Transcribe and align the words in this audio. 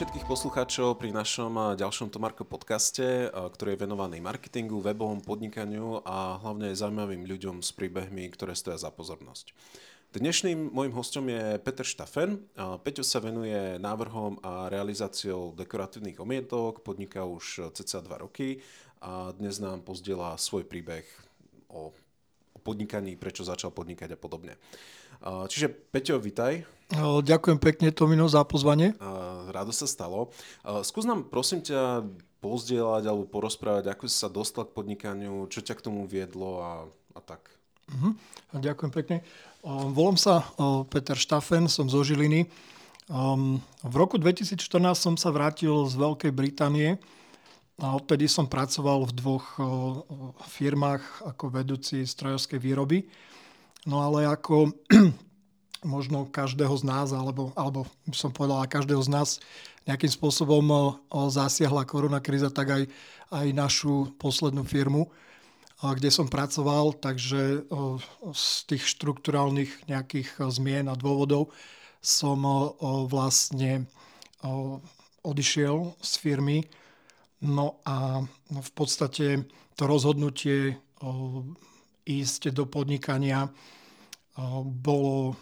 všetkých 0.00 0.32
poslucháčov 0.32 0.96
pri 0.96 1.12
našom 1.12 1.76
ďalšom 1.76 2.08
Tomarko 2.08 2.48
podcaste, 2.48 3.28
ktorý 3.36 3.76
je 3.76 3.84
venovaný 3.84 4.16
marketingu, 4.24 4.80
webovom 4.80 5.20
podnikaniu 5.20 6.00
a 6.08 6.40
hlavne 6.40 6.72
zaujímavým 6.72 7.28
ľuďom 7.28 7.60
s 7.60 7.68
príbehmi, 7.76 8.32
ktoré 8.32 8.56
stoja 8.56 8.80
za 8.80 8.88
pozornosť. 8.88 9.52
Dnešným 10.16 10.72
môjim 10.72 10.96
hostom 10.96 11.28
je 11.28 11.60
Peter 11.60 11.84
Štafen. 11.84 12.40
Peťo 12.80 13.04
sa 13.04 13.20
venuje 13.20 13.76
návrhom 13.76 14.40
a 14.40 14.72
realizáciou 14.72 15.52
dekoratívnych 15.52 16.16
omietok, 16.16 16.80
podniká 16.80 17.28
už 17.28 17.68
cca 17.76 18.00
2 18.00 18.24
roky 18.24 18.64
a 19.04 19.36
dnes 19.36 19.60
nám 19.60 19.84
pozdiela 19.84 20.32
svoj 20.40 20.64
príbeh 20.64 21.04
o 21.68 21.92
podnikaní, 22.64 23.20
prečo 23.20 23.44
začal 23.44 23.68
podnikať 23.68 24.16
a 24.16 24.18
podobne. 24.20 24.56
Čiže 25.20 25.68
Peťo, 25.68 26.16
vitaj. 26.16 26.64
Ďakujem 27.22 27.58
pekne, 27.62 27.94
Tomino, 27.94 28.26
za 28.26 28.42
pozvanie. 28.42 28.98
Rádo 29.54 29.70
sa 29.70 29.86
stalo. 29.86 30.34
Skús 30.82 31.06
nám, 31.06 31.30
prosím 31.30 31.62
ťa, 31.62 32.02
pozdieľať 32.40 33.04
alebo 33.04 33.28
porozprávať, 33.28 33.92
ako 33.92 34.08
si 34.08 34.16
sa 34.16 34.32
dostal 34.32 34.64
k 34.66 34.74
podnikaniu, 34.74 35.46
čo 35.52 35.60
ťa 35.60 35.76
k 35.76 35.84
tomu 35.84 36.08
viedlo 36.08 36.64
a, 36.64 36.72
a 37.14 37.20
tak. 37.20 37.46
Uh-huh. 37.92 38.16
Ďakujem 38.56 38.90
pekne. 38.90 39.16
Volám 39.62 40.16
sa 40.16 40.40
Peter 40.88 41.14
Štafen, 41.14 41.68
som 41.68 41.86
zo 41.86 42.00
Žiliny. 42.00 42.48
V 43.84 43.94
roku 43.94 44.16
2014 44.16 44.56
som 44.96 45.14
sa 45.20 45.28
vrátil 45.30 45.84
z 45.84 45.94
Veľkej 46.00 46.32
Británie 46.32 46.96
a 47.76 47.92
odtedy 47.98 48.24
som 48.24 48.48
pracoval 48.48 49.04
v 49.10 49.12
dvoch 49.18 49.46
firmách 50.48 51.28
ako 51.28 51.44
vedúci 51.54 52.08
strojovskej 52.08 52.56
výroby. 52.56 53.04
No 53.88 54.04
ale 54.04 54.28
ako 54.28 54.76
možno 55.84 56.28
každého 56.28 56.76
z 56.76 56.84
nás, 56.84 57.08
alebo, 57.16 57.52
alebo 57.56 57.88
by 58.04 58.16
som 58.16 58.32
povedal, 58.32 58.68
každého 58.68 59.00
z 59.00 59.10
nás 59.12 59.28
nejakým 59.88 60.12
spôsobom 60.12 61.00
zasiahla 61.32 61.88
koronakríza, 61.88 62.52
tak 62.52 62.68
aj, 62.68 62.82
aj 63.32 63.46
našu 63.56 64.12
poslednú 64.20 64.60
firmu, 64.68 65.08
kde 65.80 66.12
som 66.12 66.28
pracoval, 66.28 67.00
takže 67.00 67.64
z 68.36 68.48
tých 68.68 68.84
štruktúrálnych 68.84 69.88
nejakých 69.88 70.36
zmien 70.52 70.92
a 70.92 70.94
dôvodov 70.94 71.48
som 72.04 72.44
vlastne 73.08 73.88
odišiel 75.24 75.96
z 75.96 76.12
firmy. 76.20 76.68
No 77.40 77.80
a 77.88 78.20
v 78.52 78.70
podstate 78.76 79.48
to 79.80 79.88
rozhodnutie 79.88 80.76
ísť 82.10 82.50
do 82.50 82.66
podnikania 82.66 83.46
bolo, 84.64 85.38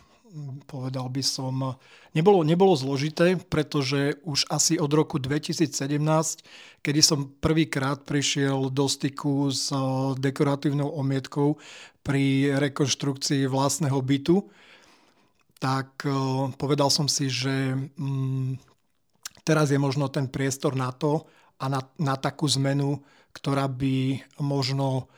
povedal 0.68 1.08
by 1.08 1.22
som, 1.24 1.80
nebolo, 2.12 2.44
nebolo 2.44 2.76
zložité, 2.76 3.40
pretože 3.40 4.20
už 4.28 4.44
asi 4.52 4.76
od 4.76 4.90
roku 4.92 5.16
2017, 5.16 5.70
kedy 6.84 7.00
som 7.00 7.32
prvýkrát 7.40 8.04
prišiel 8.04 8.68
do 8.68 8.84
styku 8.90 9.48
s 9.48 9.72
dekoratívnou 10.18 10.92
omietkou 10.92 11.56
pri 12.04 12.56
rekonštrukcii 12.60 13.48
vlastného 13.48 13.98
bytu, 14.00 14.36
tak 15.58 16.06
povedal 16.54 16.86
som 16.86 17.10
si, 17.10 17.26
že 17.26 17.74
mm, 17.74 18.62
teraz 19.42 19.74
je 19.74 19.78
možno 19.80 20.06
ten 20.06 20.30
priestor 20.30 20.78
na 20.78 20.94
to 20.94 21.26
a 21.58 21.66
na, 21.66 21.82
na 21.98 22.14
takú 22.14 22.46
zmenu, 22.46 23.02
ktorá 23.34 23.66
by 23.66 24.22
možno 24.38 25.10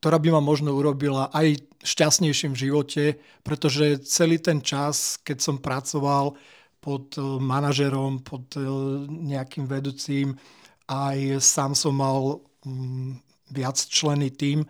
ktorá 0.00 0.16
by 0.16 0.32
ma 0.32 0.40
možno 0.40 0.72
urobila 0.72 1.28
aj 1.36 1.60
šťastnejším 1.84 2.56
v 2.56 2.62
živote, 2.68 3.04
pretože 3.44 4.00
celý 4.08 4.40
ten 4.40 4.64
čas, 4.64 5.20
keď 5.20 5.38
som 5.44 5.56
pracoval 5.60 6.40
pod 6.80 7.12
eh, 7.20 7.22
manažerom, 7.22 8.24
pod 8.24 8.48
eh, 8.56 8.64
nejakým 9.06 9.68
vedúcim, 9.68 10.40
aj 10.88 11.44
sám 11.44 11.76
som 11.76 11.94
mal 12.00 12.40
mm, 12.64 13.20
viac 13.52 13.76
členy 13.76 14.32
tým, 14.32 14.64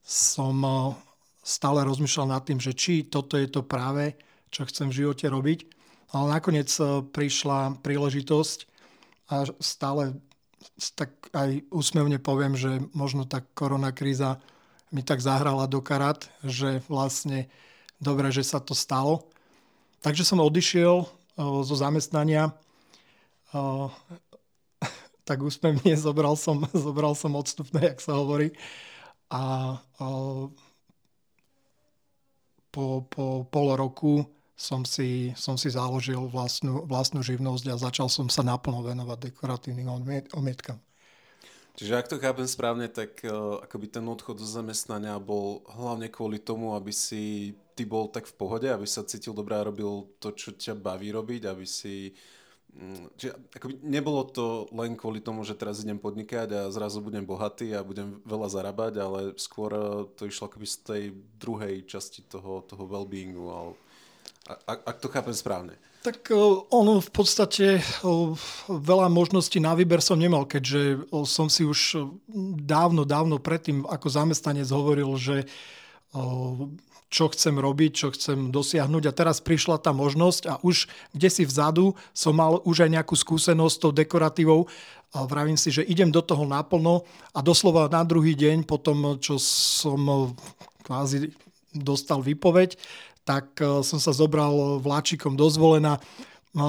som 0.00 0.56
eh, 0.64 0.74
stále 1.44 1.84
rozmýšľal 1.84 2.32
nad 2.32 2.42
tým, 2.48 2.56
že 2.56 2.72
či 2.72 3.04
toto 3.04 3.36
je 3.36 3.52
to 3.52 3.60
práve, 3.60 4.16
čo 4.48 4.64
chcem 4.64 4.88
v 4.88 5.04
živote 5.04 5.28
robiť. 5.28 5.60
Ale 6.16 6.32
nakoniec 6.32 6.70
prišla 7.12 7.82
príležitosť 7.82 8.58
a 9.34 9.44
stále 9.58 10.16
tak 10.94 11.10
aj 11.34 11.66
úsmevne 11.72 12.22
poviem, 12.22 12.54
že 12.54 12.78
možno 12.94 13.26
tá 13.26 13.42
koronakríza 13.42 14.38
mi 14.96 15.04
tak 15.04 15.20
zahrala 15.20 15.68
do 15.68 15.84
karát, 15.84 16.24
že 16.40 16.80
vlastne 16.88 17.52
dobre, 18.00 18.32
že 18.32 18.40
sa 18.40 18.64
to 18.64 18.72
stalo. 18.72 19.28
Takže 20.00 20.24
som 20.24 20.40
odišiel 20.40 21.04
zo 21.36 21.74
zamestnania, 21.76 22.56
tak 25.28 25.38
úsmevne 25.44 25.92
zobral 26.00 26.32
som, 26.40 26.64
zobral 26.88 27.12
som 27.12 27.36
odstupné, 27.36 27.92
jak 27.92 28.00
sa 28.00 28.16
hovorí. 28.16 28.56
A 29.28 29.76
po, 32.72 33.04
po 33.12 33.44
pol 33.44 33.68
roku 33.76 34.24
som 34.56 34.88
si, 34.88 35.36
som 35.36 35.60
si 35.60 35.68
založil 35.68 36.32
vlastnú, 36.32 36.88
vlastnú 36.88 37.20
živnosť 37.20 37.64
a 37.68 37.76
začal 37.76 38.08
som 38.08 38.32
sa 38.32 38.40
naplno 38.40 38.80
venovať 38.80 39.28
dekoratívnym 39.28 39.90
omietkam. 40.32 40.80
Čiže 41.76 41.92
ak 41.92 42.08
to 42.08 42.16
chápem 42.16 42.48
správne, 42.48 42.88
tak 42.88 43.20
uh, 43.20 43.60
akoby 43.60 43.92
ten 43.92 44.08
odchod 44.08 44.40
zo 44.40 44.48
zamestnania 44.48 45.20
bol 45.20 45.60
hlavne 45.68 46.08
kvôli 46.08 46.40
tomu, 46.40 46.72
aby 46.72 46.88
si 46.88 47.52
ty 47.76 47.84
bol 47.84 48.08
tak 48.08 48.24
v 48.24 48.32
pohode, 48.32 48.64
aby 48.64 48.88
sa 48.88 49.04
cítil 49.04 49.36
dobré 49.36 49.60
a 49.60 49.68
robil 49.68 50.08
to, 50.16 50.32
čo 50.32 50.56
ťa 50.56 50.72
baví 50.72 51.12
robiť, 51.12 51.52
aby 51.52 51.68
si... 51.68 52.16
Um, 52.72 53.12
čiže 53.20 53.36
akoby 53.52 53.84
nebolo 53.84 54.24
to 54.24 54.72
len 54.72 54.96
kvôli 54.96 55.20
tomu, 55.20 55.44
že 55.44 55.52
teraz 55.52 55.84
idem 55.84 56.00
podnikať 56.00 56.48
a 56.56 56.72
zrazu 56.72 57.04
budem 57.04 57.28
bohatý 57.28 57.76
a 57.76 57.84
budem 57.84 58.24
veľa 58.24 58.48
zarábať, 58.48 58.92
ale 58.96 59.20
skôr 59.36 59.68
uh, 59.76 60.08
to 60.16 60.24
išlo 60.24 60.48
akoby 60.48 60.64
z 60.64 60.76
tej 60.80 61.02
druhej 61.36 61.84
časti 61.84 62.24
toho, 62.24 62.64
toho 62.64 62.88
well-beingu. 62.88 63.52
Ale, 63.52 63.72
ak, 64.64 64.80
ak 64.80 64.96
to 65.04 65.12
chápem 65.12 65.36
správne. 65.36 65.76
Tak 66.06 66.30
e, 66.30 66.38
ono 66.70 67.02
v 67.02 67.10
podstate 67.10 67.66
e, 67.78 67.82
veľa 68.70 69.10
možností 69.10 69.58
na 69.58 69.74
výber 69.74 69.98
som 69.98 70.14
nemal, 70.14 70.46
keďže 70.46 71.02
e, 71.02 71.26
som 71.26 71.50
si 71.50 71.66
už 71.66 71.98
dávno, 72.62 73.02
dávno 73.02 73.42
predtým 73.42 73.82
ako 73.82 74.06
zamestnanec 74.06 74.70
hovoril, 74.70 75.10
že 75.18 75.50
čo 77.10 77.28
chcem 77.28 77.58
robiť, 77.58 77.90
čo 77.92 78.08
chcem 78.14 78.54
dosiahnuť. 78.54 79.04
A 79.10 79.12
teraz 79.12 79.42
prišla 79.42 79.82
tá 79.82 79.90
možnosť 79.90 80.42
a 80.48 80.54
už 80.62 80.86
kde 81.10 81.28
si 81.28 81.42
vzadu 81.42 81.92
som 82.14 82.38
mal 82.38 82.62
už 82.62 82.86
aj 82.86 82.90
nejakú 83.02 83.18
skúsenosť 83.18 83.74
s 83.74 83.82
tou 83.82 83.92
dekoratívou 83.92 84.70
a 85.10 85.26
vravím 85.26 85.58
si, 85.58 85.74
že 85.74 85.84
idem 85.84 86.08
do 86.08 86.22
toho 86.22 86.46
naplno 86.46 87.02
a 87.34 87.42
doslova 87.42 87.90
na 87.90 88.06
druhý 88.06 88.38
deň 88.38 88.64
potom, 88.64 89.18
čo 89.18 89.36
som 89.42 90.32
kvázi 90.86 91.34
dostal 91.76 92.24
výpoveď, 92.24 92.78
tak 93.26 93.58
e, 93.58 93.82
som 93.82 93.98
sa 93.98 94.14
zobral 94.14 94.78
vláčikom 94.78 95.34
dozvolená 95.34 95.98
e, 95.98 96.00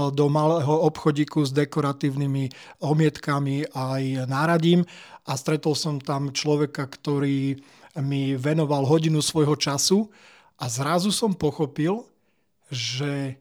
do 0.10 0.26
malého 0.26 0.74
obchodíku 0.90 1.46
s 1.46 1.54
dekoratívnymi 1.54 2.50
omietkami 2.82 3.70
aj 3.70 4.26
náradím 4.26 4.82
a 5.30 5.38
stretol 5.38 5.78
som 5.78 6.02
tam 6.02 6.34
človeka, 6.34 6.90
ktorý 6.90 7.62
mi 8.02 8.34
venoval 8.34 8.90
hodinu 8.90 9.22
svojho 9.22 9.54
času 9.54 10.10
a 10.58 10.66
zrazu 10.66 11.14
som 11.14 11.38
pochopil, 11.38 12.02
že 12.74 13.38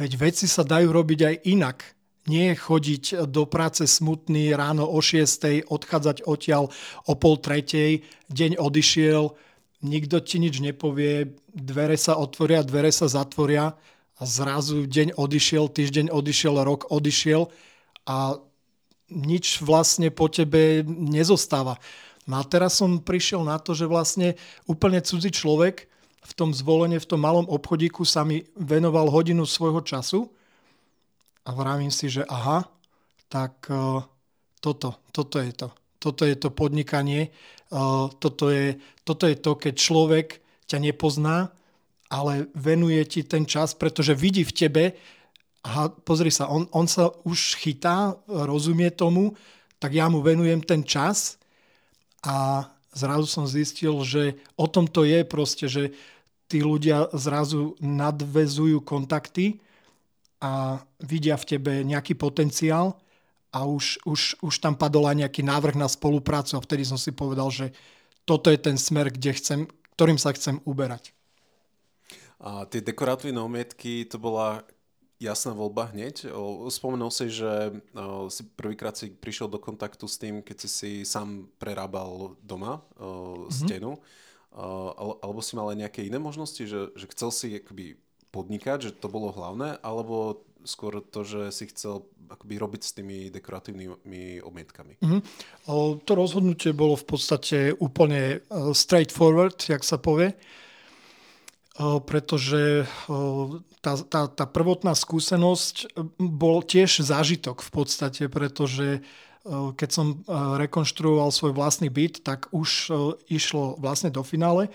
veď 0.00 0.10
veci 0.16 0.48
sa 0.48 0.64
dajú 0.64 0.88
robiť 0.88 1.20
aj 1.20 1.36
inak. 1.44 1.78
Nie 2.28 2.52
chodiť 2.52 3.28
do 3.28 3.48
práce 3.48 3.84
smutný 3.88 4.52
ráno 4.52 4.84
o 4.88 5.00
6, 5.00 5.68
odchádzať 5.68 6.24
odtiaľ 6.28 6.68
o 7.08 7.12
pol 7.16 7.40
tretej, 7.40 8.04
deň 8.28 8.60
odišiel, 8.60 9.32
nikto 9.80 10.20
ti 10.20 10.40
nič 10.40 10.60
nepovie, 10.60 11.36
dvere 11.52 11.96
sa 11.96 12.16
otvoria, 12.20 12.64
dvere 12.64 12.92
sa 12.92 13.08
zatvoria 13.08 13.76
a 14.20 14.22
zrazu 14.28 14.84
deň 14.84 15.16
odišiel, 15.16 15.72
týždeň 15.72 16.06
odišiel, 16.12 16.60
rok 16.60 16.88
odišiel 16.92 17.48
a 18.04 18.36
nič 19.10 19.64
vlastne 19.64 20.12
po 20.12 20.30
tebe 20.30 20.84
nezostáva. 20.86 21.80
No 22.28 22.38
a 22.38 22.46
teraz 22.46 22.78
som 22.78 23.02
prišiel 23.02 23.42
na 23.42 23.58
to, 23.58 23.74
že 23.74 23.90
vlastne 23.90 24.38
úplne 24.68 25.02
cudzí 25.02 25.34
človek 25.34 25.88
v 26.20 26.32
tom 26.36 26.54
zvolenie, 26.54 27.00
v 27.00 27.08
tom 27.08 27.20
malom 27.24 27.48
obchodíku 27.48 28.04
sa 28.06 28.22
mi 28.22 28.44
venoval 28.54 29.10
hodinu 29.10 29.48
svojho 29.48 29.80
času 29.82 30.30
a 31.42 31.50
vravím 31.56 31.90
si, 31.90 32.12
že 32.12 32.22
aha, 32.28 32.68
tak 33.32 33.66
uh, 33.72 34.04
toto, 34.60 35.00
toto 35.10 35.40
je 35.40 35.52
to. 35.56 35.68
Toto 36.00 36.24
je 36.24 36.36
to 36.36 36.48
podnikanie, 36.52 37.32
toto 38.18 38.50
je, 38.50 38.76
toto 39.06 39.24
je 39.30 39.36
to, 39.38 39.54
keď 39.54 39.74
človek 39.78 40.26
ťa 40.66 40.78
nepozná, 40.82 41.54
ale 42.10 42.50
venuje 42.58 42.98
ti 43.06 43.20
ten 43.22 43.46
čas, 43.46 43.74
pretože 43.78 44.18
vidí 44.18 44.42
v 44.42 44.56
tebe, 44.56 44.84
a 45.60 45.92
pozri 45.92 46.32
sa, 46.32 46.48
on, 46.48 46.66
on 46.72 46.88
sa 46.88 47.12
už 47.22 47.60
chytá, 47.60 48.16
rozumie 48.26 48.90
tomu, 48.90 49.36
tak 49.76 49.92
ja 49.92 50.08
mu 50.08 50.24
venujem 50.24 50.64
ten 50.64 50.82
čas 50.82 51.36
a 52.24 52.64
zrazu 52.96 53.28
som 53.28 53.44
zistil, 53.44 53.92
že 54.02 54.40
o 54.56 54.66
tom 54.66 54.88
to 54.88 55.04
je 55.04 55.20
proste, 55.22 55.68
že 55.68 55.92
tí 56.50 56.64
ľudia 56.64 57.12
zrazu 57.14 57.78
nadvezujú 57.78 58.82
kontakty 58.82 59.62
a 60.40 60.82
vidia 60.98 61.36
v 61.36 61.48
tebe 61.56 61.72
nejaký 61.84 62.16
potenciál 62.16 62.96
a 63.50 63.66
už, 63.66 64.02
už, 64.06 64.38
už 64.40 64.54
tam 64.62 64.78
padol 64.78 65.10
aj 65.10 65.26
nejaký 65.26 65.42
návrh 65.42 65.74
na 65.74 65.90
spoluprácu 65.90 66.56
a 66.56 66.64
vtedy 66.64 66.86
som 66.86 66.98
si 66.98 67.10
povedal, 67.10 67.50
že 67.50 67.74
toto 68.22 68.50
je 68.50 68.58
ten 68.58 68.78
smer, 68.78 69.10
kde 69.10 69.34
chcem, 69.34 69.60
ktorým 69.98 70.18
sa 70.18 70.30
chcem 70.30 70.62
uberať. 70.62 71.10
A 72.40 72.64
tie 72.64 72.80
dekoratívne 72.80 73.42
omietky, 73.42 74.08
to 74.08 74.16
bola 74.16 74.64
jasná 75.20 75.52
voľba 75.52 75.92
hneď. 75.92 76.32
Spomenul 76.72 77.12
si, 77.12 77.28
že 77.28 77.76
si 78.32 78.42
prvýkrát 78.56 78.96
si 78.96 79.12
prišiel 79.12 79.52
do 79.52 79.60
kontaktu 79.60 80.08
s 80.08 80.16
tým, 80.16 80.40
keď 80.40 80.56
si 80.64 80.68
si 80.70 80.90
sám 81.04 81.52
prerábal 81.60 82.40
doma 82.40 82.80
mm-hmm. 82.96 83.52
stenu. 83.52 84.00
Alebo 85.20 85.44
si 85.44 85.54
mal 85.54 85.70
aj 85.70 85.78
nejaké 85.84 86.00
iné 86.08 86.16
možnosti, 86.16 86.64
že, 86.64 86.90
že 86.96 87.06
chcel 87.12 87.30
si 87.30 87.46
akoby 87.60 88.00
podnikať, 88.32 88.78
že 88.88 88.96
to 88.96 89.12
bolo 89.12 89.30
hlavné, 89.30 89.78
alebo 89.84 90.42
skôr 90.64 91.02
to, 91.02 91.22
že 91.22 91.52
si 91.54 91.70
chcel 91.70 92.06
akoby 92.30 92.54
robiť 92.62 92.82
s 92.86 92.94
tými 92.94 93.34
dekoratívnymi 93.34 94.46
omietkami? 94.46 95.02
Mm-hmm. 95.02 95.20
To 96.06 96.12
rozhodnutie 96.14 96.70
bolo 96.70 96.94
v 96.94 97.06
podstate 97.10 97.58
úplne 97.74 98.38
uh, 98.46 98.70
straightforward, 98.70 99.58
jak 99.66 99.82
sa 99.82 99.98
povie, 99.98 100.38
pretože 101.80 102.84
tá, 103.80 103.92
tá, 104.04 104.28
tá 104.28 104.44
prvotná 104.44 104.92
skúsenosť 104.92 105.96
bol 106.20 106.60
tiež 106.60 107.00
zážitok 107.00 107.64
v 107.64 107.70
podstate, 107.72 108.28
pretože 108.28 109.00
keď 109.48 109.88
som 109.88 110.20
rekonštruoval 110.60 111.32
svoj 111.32 111.56
vlastný 111.56 111.88
byt, 111.88 112.20
tak 112.20 112.52
už 112.52 112.92
išlo 113.32 113.80
vlastne 113.80 114.12
do 114.12 114.20
finále 114.20 114.68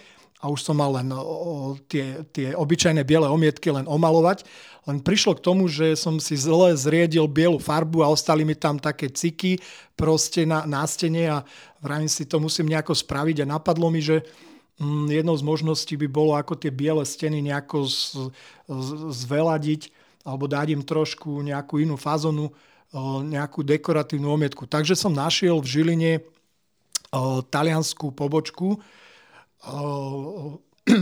a 0.45 0.53
už 0.53 0.62
som 0.62 0.77
mal 0.77 0.94
len 0.94 1.09
o, 1.09 1.74
tie, 1.89 2.21
tie 2.30 2.53
obyčajné 2.53 3.01
biele 3.01 3.25
omietky 3.25 3.74
len 3.74 3.89
omalovať. 3.89 4.45
Len 4.86 5.01
prišlo 5.01 5.42
k 5.42 5.42
tomu, 5.42 5.65
že 5.65 5.97
som 5.97 6.21
si 6.21 6.38
zle 6.38 6.77
zriedil 6.77 7.25
bielu 7.25 7.57
farbu 7.57 8.06
a 8.06 8.13
ostali 8.13 8.45
mi 8.45 8.53
tam 8.53 8.77
také 8.77 9.09
ciky 9.09 9.57
proste 9.97 10.45
na, 10.45 10.62
na 10.69 10.86
stene 10.86 11.25
a 11.33 11.42
vrajím 11.81 12.06
si 12.06 12.30
to 12.30 12.38
musím 12.38 12.69
nejako 12.69 12.94
spraviť 12.94 13.42
a 13.42 13.50
napadlo 13.57 13.89
mi, 13.89 14.06
že 14.06 14.21
mm, 14.77 15.09
jednou 15.09 15.33
z 15.33 15.42
možností 15.42 15.97
by 15.97 16.06
bolo 16.06 16.38
ako 16.38 16.53
tie 16.53 16.69
biele 16.69 17.01
steny 17.01 17.41
nejako 17.41 17.89
z, 17.89 18.30
z, 18.69 18.89
zveladiť 19.25 19.89
alebo 20.21 20.45
dať 20.45 20.77
im 20.77 20.86
trošku 20.86 21.41
nejakú 21.41 21.81
inú 21.81 21.98
fazonu, 21.98 22.50
nejakú 23.30 23.62
dekoratívnu 23.62 24.25
omietku. 24.25 24.65
Takže 24.65 24.98
som 24.98 25.13
našiel 25.13 25.62
v 25.62 25.69
Žiline 25.69 26.12
talianskú 27.53 28.09
pobočku, 28.09 28.81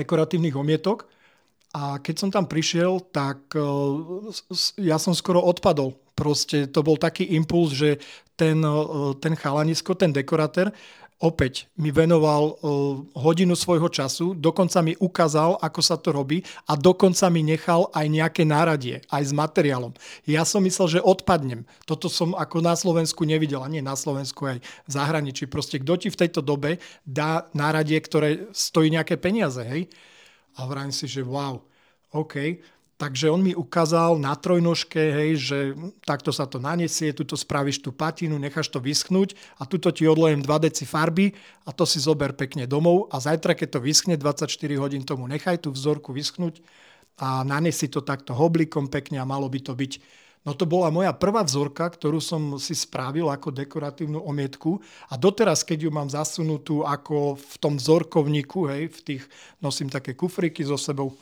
dekoratívnych 0.00 0.56
omietok. 0.56 1.10
A 1.74 1.98
keď 1.98 2.14
som 2.14 2.30
tam 2.30 2.46
prišiel, 2.46 3.02
tak 3.10 3.50
ja 4.78 4.94
som 4.94 5.10
skoro 5.10 5.42
odpadol. 5.42 5.98
Proste 6.14 6.70
to 6.70 6.86
bol 6.86 6.94
taký 6.94 7.34
impuls, 7.34 7.74
že 7.74 7.98
ten, 8.38 8.62
ten 9.18 9.34
chalanisko, 9.34 9.98
ten 9.98 10.14
dekoratér, 10.14 10.70
opäť 11.24 11.72
mi 11.80 11.88
venoval 11.88 12.60
hodinu 13.16 13.56
svojho 13.56 13.88
času, 13.88 14.36
dokonca 14.36 14.84
mi 14.84 14.92
ukázal, 14.92 15.56
ako 15.56 15.80
sa 15.80 15.96
to 15.96 16.12
robí 16.12 16.44
a 16.68 16.76
dokonca 16.76 17.32
mi 17.32 17.40
nechal 17.40 17.88
aj 17.96 18.06
nejaké 18.12 18.44
náradie, 18.44 19.00
aj 19.08 19.22
s 19.24 19.32
materiálom. 19.32 19.96
Ja 20.28 20.44
som 20.44 20.60
myslel, 20.68 21.00
že 21.00 21.00
odpadnem. 21.00 21.64
Toto 21.88 22.12
som 22.12 22.36
ako 22.36 22.60
na 22.60 22.76
Slovensku 22.76 23.24
nevidel, 23.24 23.64
a 23.64 23.72
nie 23.72 23.80
na 23.80 23.96
Slovensku, 23.96 24.44
aj 24.44 24.60
v 24.60 24.90
zahraničí. 24.92 25.48
Proste 25.48 25.80
kto 25.80 25.96
ti 25.96 26.12
v 26.12 26.20
tejto 26.20 26.44
dobe 26.44 26.76
dá 27.08 27.48
náradie, 27.56 27.96
ktoré 27.96 28.52
stojí 28.52 28.92
nejaké 28.92 29.16
peniaze, 29.16 29.64
hej? 29.64 29.88
A 30.60 30.68
vrajím 30.68 30.92
si, 30.92 31.08
že 31.08 31.24
wow, 31.24 31.64
OK. 32.12 32.60
Takže 32.94 33.26
on 33.26 33.42
mi 33.42 33.58
ukázal 33.58 34.22
na 34.22 34.38
trojnožke, 34.38 35.02
hej, 35.02 35.30
že 35.34 35.58
takto 36.06 36.30
sa 36.30 36.46
to 36.46 36.62
nanesie, 36.62 37.10
tuto 37.10 37.34
spravíš 37.34 37.82
tú 37.82 37.90
patinu, 37.90 38.38
necháš 38.38 38.70
to 38.70 38.78
vyschnúť 38.78 39.34
a 39.58 39.66
tuto 39.66 39.90
ti 39.90 40.06
odlojem 40.06 40.38
2 40.38 40.66
deci 40.70 40.86
farby 40.86 41.34
a 41.66 41.74
to 41.74 41.82
si 41.90 41.98
zober 41.98 42.38
pekne 42.38 42.70
domov 42.70 43.10
a 43.10 43.18
zajtra, 43.18 43.58
keď 43.58 43.68
to 43.76 43.80
vyschne, 43.82 44.14
24 44.14 44.46
hodín 44.78 45.02
tomu 45.02 45.26
nechaj 45.26 45.66
tú 45.66 45.74
vzorku 45.74 46.14
vyschnúť 46.14 46.62
a 47.18 47.42
nanesi 47.42 47.90
to 47.90 47.98
takto 47.98 48.30
hoblikom 48.30 48.86
pekne 48.86 49.18
a 49.18 49.26
malo 49.26 49.50
by 49.50 49.58
to 49.58 49.74
byť. 49.74 49.98
No 50.44 50.52
to 50.52 50.62
bola 50.62 50.92
moja 50.92 51.10
prvá 51.16 51.40
vzorka, 51.40 51.88
ktorú 51.88 52.20
som 52.20 52.60
si 52.60 52.76
spravil 52.76 53.26
ako 53.32 53.48
dekoratívnu 53.48 54.22
omietku 54.22 54.76
a 55.10 55.18
doteraz, 55.18 55.66
keď 55.66 55.88
ju 55.88 55.90
mám 55.90 56.06
zasunutú 56.12 56.86
ako 56.86 57.40
v 57.40 57.54
tom 57.58 57.74
vzorkovníku, 57.74 58.70
hej, 58.70 58.92
v 58.92 59.00
tých, 59.02 59.22
nosím 59.58 59.90
také 59.90 60.12
kufriky 60.12 60.62
so 60.62 60.76
sebou, 60.76 61.16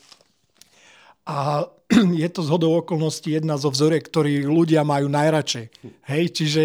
a 1.27 1.67
je 2.23 2.29
to 2.29 2.41
z 2.43 2.49
hodou 2.51 2.83
okolností 2.83 3.37
jedna 3.39 3.59
zo 3.59 3.71
vzoriek, 3.71 4.03
ktorý 4.03 4.47
ľudia 4.47 4.83
majú 4.83 5.07
najradšej. 5.07 5.67
Hej, 6.09 6.25
čiže 6.35 6.63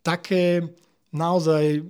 také 0.00 0.64
naozaj, 1.12 1.84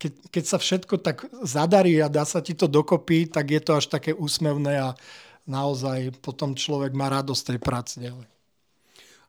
keď, 0.00 0.12
keď 0.32 0.44
sa 0.46 0.58
všetko 0.58 0.94
tak 1.02 1.26
zadarí 1.44 2.00
a 2.00 2.08
dá 2.08 2.24
sa 2.24 2.40
ti 2.40 2.56
to 2.56 2.70
dokopy, 2.70 3.28
tak 3.28 3.50
je 3.50 3.60
to 3.60 3.76
až 3.76 3.90
také 3.92 4.16
úsmevné 4.16 4.80
a 4.80 4.88
naozaj 5.44 6.14
potom 6.22 6.56
človek 6.56 6.94
má 6.94 7.10
radosť 7.10 7.42
tej 7.54 7.58
práce 7.60 7.94
ďalej. 7.98 8.28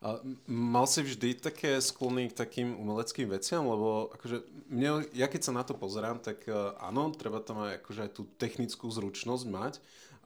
A 0.02 0.18
mal 0.50 0.90
si 0.90 1.06
vždy 1.06 1.38
také 1.38 1.78
sklony 1.78 2.34
k 2.34 2.38
takým 2.38 2.74
umeleckým 2.74 3.30
veciam, 3.30 3.62
lebo 3.70 4.10
akože 4.18 4.42
mne, 4.74 5.06
ja 5.14 5.30
keď 5.30 5.42
sa 5.46 5.54
na 5.54 5.62
to 5.62 5.78
pozerám, 5.78 6.18
tak 6.18 6.42
uh, 6.50 6.74
áno, 6.82 7.14
treba 7.14 7.38
tam 7.38 7.62
aj, 7.70 7.86
akože 7.86 8.10
aj 8.10 8.12
tú 8.18 8.26
technickú 8.42 8.90
zručnosť 8.90 9.46
mať, 9.46 9.74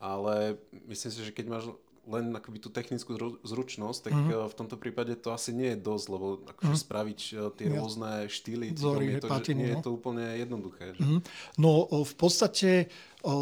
ale 0.06 0.62
myslím 0.86 1.12
si, 1.12 1.20
že 1.26 1.34
keď 1.34 1.46
máš 1.50 1.66
len 2.06 2.30
akoby 2.38 2.62
tú 2.62 2.70
technickú 2.70 3.18
zručnosť, 3.42 4.00
tak 4.10 4.14
mm-hmm. 4.14 4.46
v 4.46 4.56
tomto 4.56 4.78
prípade 4.78 5.18
to 5.18 5.34
asi 5.34 5.50
nie 5.58 5.74
je 5.74 5.78
dosť, 5.82 6.06
lebo 6.14 6.28
akože 6.46 6.70
mm-hmm. 6.70 6.86
spraviť 6.86 7.20
eh, 7.34 7.38
tie 7.58 7.68
ja. 7.68 7.74
rôzne 7.82 8.12
štýly, 8.30 8.78
Zory, 8.78 9.18
je 9.18 9.26
to, 9.26 9.28
patiny, 9.28 9.58
nie 9.58 9.70
no. 9.74 9.74
je 9.74 9.78
to 9.82 9.90
úplne 9.90 10.26
jednoduché. 10.38 10.94
Že? 10.94 11.02
Mm-hmm. 11.02 11.20
No 11.58 11.90
v 11.90 12.14
podstate, 12.14 12.94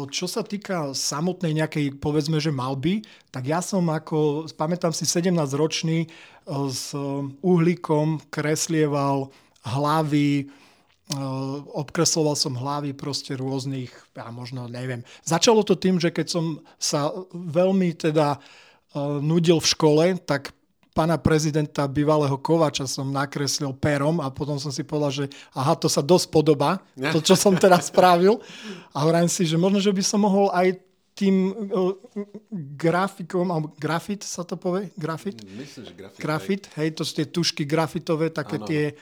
čo 0.08 0.24
sa 0.24 0.40
týka 0.40 0.96
samotnej 0.96 1.52
nejakej, 1.52 2.00
povedzme, 2.00 2.40
že 2.40 2.48
malby, 2.48 3.04
tak 3.28 3.44
ja 3.44 3.60
som 3.60 3.84
ako, 3.92 4.48
pamätám 4.56 4.96
si 4.96 5.04
17 5.04 5.36
ročný 5.60 6.08
s 6.48 6.96
uhlíkom 7.44 8.32
kreslieval 8.32 9.28
hlavy, 9.64 10.48
obkresloval 11.76 12.32
som 12.32 12.56
hlavy 12.56 12.96
proste 12.96 13.36
rôznych, 13.36 13.92
ja 14.16 14.32
možno 14.32 14.64
neviem. 14.72 15.04
Začalo 15.20 15.60
to 15.60 15.76
tým, 15.76 16.00
že 16.00 16.08
keď 16.08 16.26
som 16.32 16.64
sa 16.80 17.12
veľmi 17.32 17.92
teda 17.92 18.40
nudil 19.20 19.60
v 19.60 19.68
škole, 19.68 20.04
tak 20.24 20.56
pána 20.94 21.18
prezidenta 21.18 21.84
bývalého 21.90 22.38
Kovača 22.38 22.86
som 22.86 23.10
nakreslil 23.10 23.74
perom 23.74 24.22
a 24.22 24.30
potom 24.30 24.56
som 24.62 24.70
si 24.70 24.86
povedal, 24.86 25.10
že 25.10 25.24
aha, 25.52 25.74
to 25.74 25.90
sa 25.90 26.00
dosť 26.00 26.30
podobá, 26.30 26.78
to, 26.94 27.18
čo 27.18 27.34
som 27.34 27.58
teraz 27.58 27.90
spravil. 27.90 28.38
A 28.94 29.02
hovorím 29.02 29.26
si, 29.26 29.42
že 29.44 29.58
možno, 29.58 29.82
že 29.82 29.90
by 29.90 30.02
som 30.06 30.22
mohol 30.22 30.54
aj 30.54 30.78
tým 31.14 31.50
uh, 31.50 31.94
grafikom, 32.74 33.46
alebo 33.50 33.70
grafit 33.78 34.22
sa 34.26 34.42
to 34.42 34.58
povie? 34.58 34.90
Grafit? 34.98 35.42
Myslím, 35.46 35.82
že 35.86 35.94
grafit. 35.94 36.18
Grafit, 36.18 36.62
hej, 36.78 36.88
to 36.94 37.02
sú 37.06 37.12
tie 37.18 37.26
tušky 37.26 37.62
grafitové, 37.66 38.30
také 38.34 38.58
ano. 38.58 38.66
tie 38.66 38.94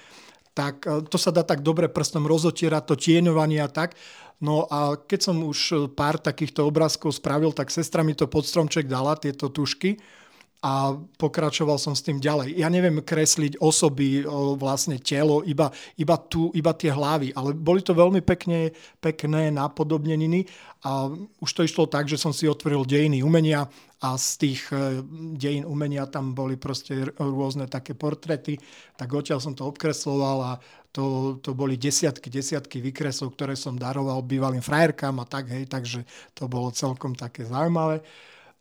tak 0.53 0.87
e, 0.87 1.05
to 1.09 1.17
sa 1.19 1.35
dá 1.35 1.43
tak 1.43 1.61
dobre 1.61 1.89
prstom 1.89 2.25
rozotierať, 2.29 2.83
to 2.89 2.95
tieňovanie 2.97 3.61
a 3.61 3.69
tak. 3.69 3.97
No 4.43 4.67
a 4.67 4.99
keď 4.99 5.21
som 5.31 5.37
už 5.47 5.93
pár 5.95 6.19
takýchto 6.19 6.67
obrázkov 6.67 7.15
spravil, 7.15 7.55
tak 7.55 7.71
sestra 7.71 8.03
mi 8.03 8.13
to 8.13 8.27
pod 8.27 8.43
stromček 8.43 8.91
dala, 8.91 9.15
tieto 9.15 9.47
tušky 9.47 10.22
a 10.63 10.95
pokračoval 10.95 11.75
som 11.75 11.91
s 11.91 12.07
tým 12.07 12.23
ďalej. 12.23 12.55
Ja 12.55 12.71
neviem 12.71 13.03
kresliť 13.03 13.59
osoby, 13.59 14.23
vlastne 14.55 15.03
telo, 15.03 15.43
iba, 15.43 15.75
iba, 15.99 16.17
tu, 16.23 16.55
iba 16.55 16.71
tie 16.71 16.95
hlavy, 16.95 17.35
ale 17.35 17.51
boli 17.51 17.83
to 17.83 17.99
veľmi 17.99 18.23
pekne, 18.23 18.71
pekné 19.03 19.51
napodobneniny 19.51 20.47
a 20.87 21.11
už 21.43 21.51
to 21.51 21.67
išlo 21.67 21.91
tak, 21.91 22.07
že 22.07 22.15
som 22.15 22.31
si 22.31 22.47
otvoril 22.47 22.87
dejiny 22.87 23.27
umenia 23.27 23.67
a 24.03 24.15
z 24.15 24.29
tých 24.39 24.71
e, 24.71 25.03
dejín 25.35 25.67
umenia 25.67 26.07
tam 26.07 26.35
boli 26.35 26.55
proste 26.59 27.11
rôzne 27.19 27.67
také 27.67 27.95
portrety, 27.95 28.59
tak 28.95 29.11
odtiaľ 29.11 29.43
som 29.43 29.55
to 29.59 29.67
obkresloval 29.67 30.39
a 30.43 30.53
to, 30.95 31.39
to 31.43 31.59
boli 31.59 31.75
desiatky, 31.75 32.31
desiatky 32.31 32.79
vykresov, 32.79 33.35
ktoré 33.35 33.59
som 33.59 33.75
daroval 33.75 34.23
bývalým 34.23 34.63
frajerkám 34.63 35.19
a 35.23 35.27
tak, 35.27 35.51
hej, 35.51 35.67
takže 35.67 36.07
to 36.39 36.47
bolo 36.47 36.71
celkom 36.71 37.19
také 37.19 37.47
zaujímavé. 37.47 38.03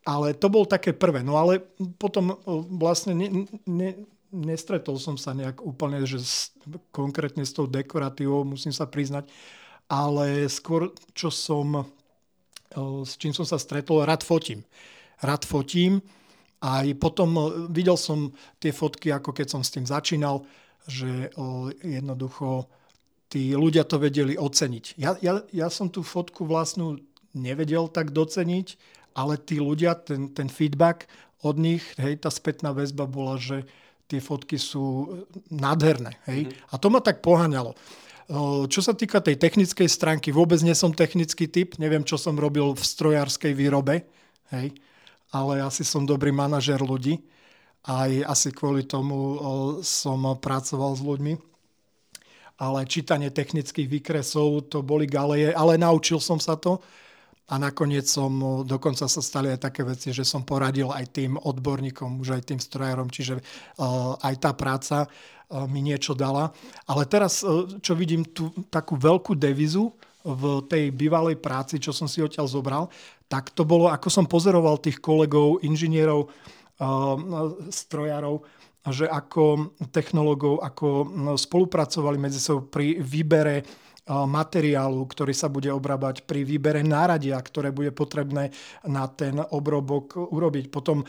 Ale 0.01 0.33
to 0.33 0.49
bol 0.49 0.65
také 0.65 0.97
prvé. 0.97 1.21
No 1.21 1.37
ale 1.37 1.61
potom 2.01 2.33
vlastne 2.73 3.13
ne, 3.13 3.45
ne, 3.69 3.89
nestretol 4.33 4.97
som 4.97 5.19
sa 5.19 5.35
nejak 5.35 5.61
úplne, 5.61 6.01
že 6.07 6.17
s, 6.23 6.55
konkrétne 6.89 7.45
s 7.45 7.53
tou 7.53 7.69
dekoratívou, 7.69 8.41
musím 8.47 8.73
sa 8.73 8.89
priznať. 8.89 9.29
Ale 9.91 10.47
skôr, 10.47 10.95
čo 11.11 11.29
som, 11.29 11.85
s 13.05 13.19
čím 13.19 13.35
som 13.35 13.43
sa 13.43 13.59
stretol, 13.59 14.07
rád 14.07 14.23
fotím. 14.23 14.63
Rád 15.19 15.43
fotím. 15.45 15.99
A 16.61 16.85
potom 16.95 17.51
videl 17.73 17.97
som 17.97 18.31
tie 18.61 18.71
fotky, 18.71 19.11
ako 19.11 19.33
keď 19.33 19.47
som 19.49 19.61
s 19.61 19.73
tým 19.73 19.85
začínal, 19.85 20.45
že 20.85 21.29
jednoducho 21.81 22.69
tí 23.31 23.55
ľudia 23.55 23.87
to 23.87 23.97
vedeli 23.97 24.37
oceniť. 24.37 24.85
Ja, 24.99 25.17
ja, 25.23 25.41
ja 25.55 25.67
som 25.71 25.87
tú 25.87 26.03
fotku 26.03 26.43
vlastnú 26.43 26.99
nevedel 27.31 27.87
tak 27.87 28.11
doceniť, 28.11 28.67
ale 29.15 29.35
tí 29.39 29.59
ľudia, 29.59 29.95
ten, 29.95 30.31
ten 30.31 30.47
feedback 30.47 31.07
od 31.41 31.57
nich, 31.57 31.81
hej, 31.97 32.21
tá 32.21 32.29
spätná 32.29 32.71
väzba 32.71 33.09
bola, 33.09 33.35
že 33.41 33.65
tie 34.11 34.19
fotky 34.19 34.59
sú 34.59 35.07
nádherné. 35.47 36.19
Hej? 36.27 36.51
Mm-hmm. 36.51 36.71
A 36.71 36.75
to 36.75 36.87
ma 36.91 36.99
tak 36.99 37.23
poháňalo. 37.23 37.73
Čo 38.67 38.79
sa 38.79 38.95
týka 38.95 39.19
tej 39.19 39.35
technickej 39.35 39.87
stránky, 39.91 40.31
vôbec 40.31 40.59
nie 40.63 40.75
som 40.75 40.95
technický 40.95 41.51
typ, 41.51 41.75
neviem, 41.79 42.03
čo 42.03 42.15
som 42.15 42.35
robil 42.39 42.71
v 42.71 42.83
strojárskej 42.83 43.51
výrobe, 43.51 44.07
hej? 44.55 44.71
ale 45.31 45.63
asi 45.63 45.83
som 45.83 46.07
dobrý 46.07 46.31
manažer 46.31 46.79
ľudí. 46.79 47.19
Aj 47.81 48.11
asi 48.29 48.53
kvôli 48.53 48.85
tomu 48.85 49.41
som 49.81 50.21
pracoval 50.37 50.95
s 50.95 51.01
ľuďmi. 51.01 51.33
Ale 52.61 52.85
čítanie 52.85 53.33
technických 53.33 53.89
výkresov, 53.89 54.69
to 54.69 54.85
boli 54.85 55.09
galeje, 55.09 55.49
ale 55.49 55.81
naučil 55.81 56.21
som 56.21 56.37
sa 56.37 56.53
to 56.53 56.77
a 57.51 57.59
nakoniec 57.59 58.07
som, 58.07 58.63
dokonca 58.63 59.11
sa 59.11 59.19
stali 59.19 59.51
aj 59.51 59.67
také 59.67 59.83
veci, 59.83 60.15
že 60.15 60.23
som 60.23 60.47
poradil 60.47 60.87
aj 60.87 61.11
tým 61.11 61.35
odborníkom, 61.35 62.23
už 62.23 62.39
aj 62.39 62.43
tým 62.47 62.59
strojárom, 62.63 63.11
čiže 63.11 63.43
uh, 63.43 64.15
aj 64.23 64.35
tá 64.39 64.55
práca 64.55 65.03
uh, 65.03 65.67
mi 65.67 65.83
niečo 65.83 66.15
dala. 66.15 66.55
Ale 66.87 67.03
teraz, 67.03 67.43
čo 67.83 67.93
vidím 67.99 68.23
tú 68.23 68.55
takú 68.71 68.95
veľkú 68.95 69.35
devizu 69.35 69.91
v 70.23 70.63
tej 70.71 70.95
bývalej 70.95 71.35
práci, 71.43 71.75
čo 71.81 71.91
som 71.91 72.07
si 72.07 72.23
odtiaľ 72.23 72.47
zobral, 72.47 72.83
tak 73.27 73.51
to 73.51 73.67
bolo, 73.67 73.91
ako 73.91 74.07
som 74.07 74.25
pozoroval 74.29 74.79
tých 74.79 75.03
kolegov, 75.03 75.59
inžinierov, 75.65 76.29
strojárov, 77.67 78.43
že 78.89 79.05
ako 79.05 79.77
technológov, 79.93 80.65
ako 80.65 80.87
spolupracovali 81.37 82.17
medzi 82.17 82.41
sebou 82.41 82.65
pri 82.65 82.97
výbere 82.97 83.61
materiálu, 84.11 85.07
ktorý 85.07 85.31
sa 85.31 85.47
bude 85.47 85.71
obrábať 85.71 86.27
pri 86.27 86.43
výbere 86.43 86.83
náradia, 86.83 87.39
ktoré 87.39 87.71
bude 87.71 87.95
potrebné 87.95 88.51
na 88.83 89.07
ten 89.07 89.39
obrobok 89.39 90.19
urobiť. 90.19 90.67
Potom 90.67 91.07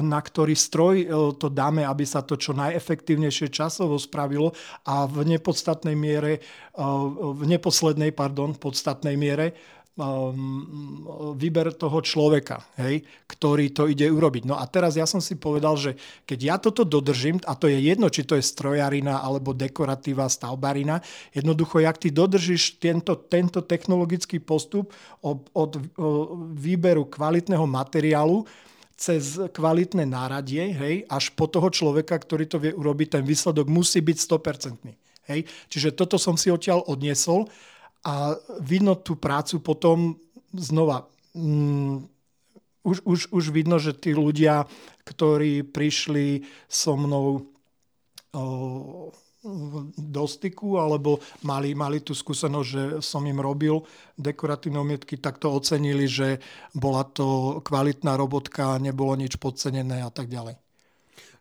na 0.00 0.20
ktorý 0.24 0.56
stroj 0.56 0.96
to 1.36 1.52
dáme, 1.52 1.84
aby 1.84 2.08
sa 2.08 2.24
to 2.24 2.40
čo 2.40 2.56
najefektívnejšie 2.56 3.52
časovo 3.52 4.00
spravilo 4.00 4.56
a 4.88 5.04
v 5.04 5.36
nepodstatnej 5.36 5.92
miere, 5.92 6.40
v 6.74 7.42
neposlednej, 7.44 8.16
pardon, 8.16 8.56
podstatnej 8.56 9.20
miere 9.20 9.73
um, 9.94 11.34
výber 11.38 11.70
toho 11.74 12.02
človeka, 12.02 12.66
hej, 12.82 13.06
ktorý 13.30 13.70
to 13.70 13.86
ide 13.86 14.10
urobiť. 14.10 14.42
No 14.46 14.58
a 14.58 14.66
teraz 14.66 14.98
ja 14.98 15.06
som 15.06 15.22
si 15.22 15.38
povedal, 15.38 15.78
že 15.78 15.94
keď 16.26 16.38
ja 16.38 16.56
toto 16.58 16.82
dodržím, 16.82 17.38
a 17.46 17.54
to 17.54 17.70
je 17.70 17.78
jedno, 17.78 18.10
či 18.10 18.26
to 18.26 18.34
je 18.34 18.42
strojarina 18.42 19.22
alebo 19.22 19.54
dekoratíva 19.54 20.26
stavbarina, 20.26 20.98
jednoducho, 21.30 21.82
jak 21.82 21.98
ty 21.98 22.10
dodržíš 22.10 22.82
tento, 22.82 23.14
tento 23.14 23.62
technologický 23.62 24.42
postup 24.42 24.90
od, 25.22 25.46
od, 25.54 25.78
výberu 26.58 27.06
kvalitného 27.06 27.66
materiálu, 27.66 28.42
cez 28.94 29.42
kvalitné 29.50 30.06
náradie, 30.06 30.70
hej, 30.70 30.94
až 31.10 31.34
po 31.34 31.50
toho 31.50 31.66
človeka, 31.66 32.14
ktorý 32.14 32.46
to 32.46 32.62
vie 32.62 32.70
urobiť, 32.70 33.18
ten 33.18 33.24
výsledok 33.26 33.66
musí 33.66 33.98
byť 33.98 34.16
100%. 34.22 35.04
Hej. 35.24 35.48
Čiže 35.72 35.96
toto 35.96 36.20
som 36.20 36.36
si 36.36 36.52
odtiaľ 36.52 36.84
odniesol 36.84 37.48
a 38.04 38.36
vidno 38.60 38.94
tú 39.00 39.16
prácu 39.16 39.64
potom 39.64 40.20
znova. 40.52 41.08
Mm, 41.32 42.04
už, 42.84 43.00
už, 43.02 43.20
už 43.32 43.44
vidno, 43.48 43.80
že 43.80 43.96
tí 43.96 44.12
ľudia, 44.12 44.68
ktorí 45.08 45.64
prišli 45.64 46.44
so 46.68 46.94
mnou 47.00 47.48
do 49.94 50.24
styku 50.24 50.80
alebo 50.80 51.20
mali, 51.44 51.76
mali 51.76 52.00
tú 52.00 52.16
skúsenosť, 52.16 52.68
že 52.68 52.82
som 53.04 53.20
im 53.28 53.36
robil 53.36 53.84
dekoratívne 54.16 54.80
omietky, 54.80 55.20
tak 55.20 55.36
to 55.36 55.52
ocenili, 55.52 56.08
že 56.08 56.40
bola 56.72 57.04
to 57.04 57.60
kvalitná 57.60 58.16
robotka, 58.16 58.80
nebolo 58.80 59.12
nič 59.14 59.36
podcenené 59.36 60.00
a 60.00 60.08
tak 60.08 60.32
ďalej. 60.32 60.56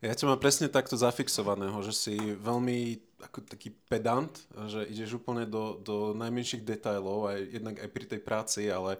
Ja 0.03 0.11
ťa 0.11 0.35
mám 0.35 0.39
presne 0.43 0.67
takto 0.67 0.99
zafixovaného, 0.99 1.79
že 1.79 1.95
si 1.95 2.15
veľmi 2.19 2.99
ako 3.23 3.47
taký 3.47 3.71
pedant, 3.87 4.31
že 4.67 4.83
ideš 4.91 5.23
úplne 5.23 5.47
do, 5.47 5.79
do 5.79 6.11
najmenších 6.11 6.67
detailov, 6.67 7.31
aj, 7.31 7.39
jednak 7.55 7.75
aj 7.79 7.89
pri 7.89 8.05
tej 8.05 8.21
práci, 8.21 8.67
ale 8.67 8.99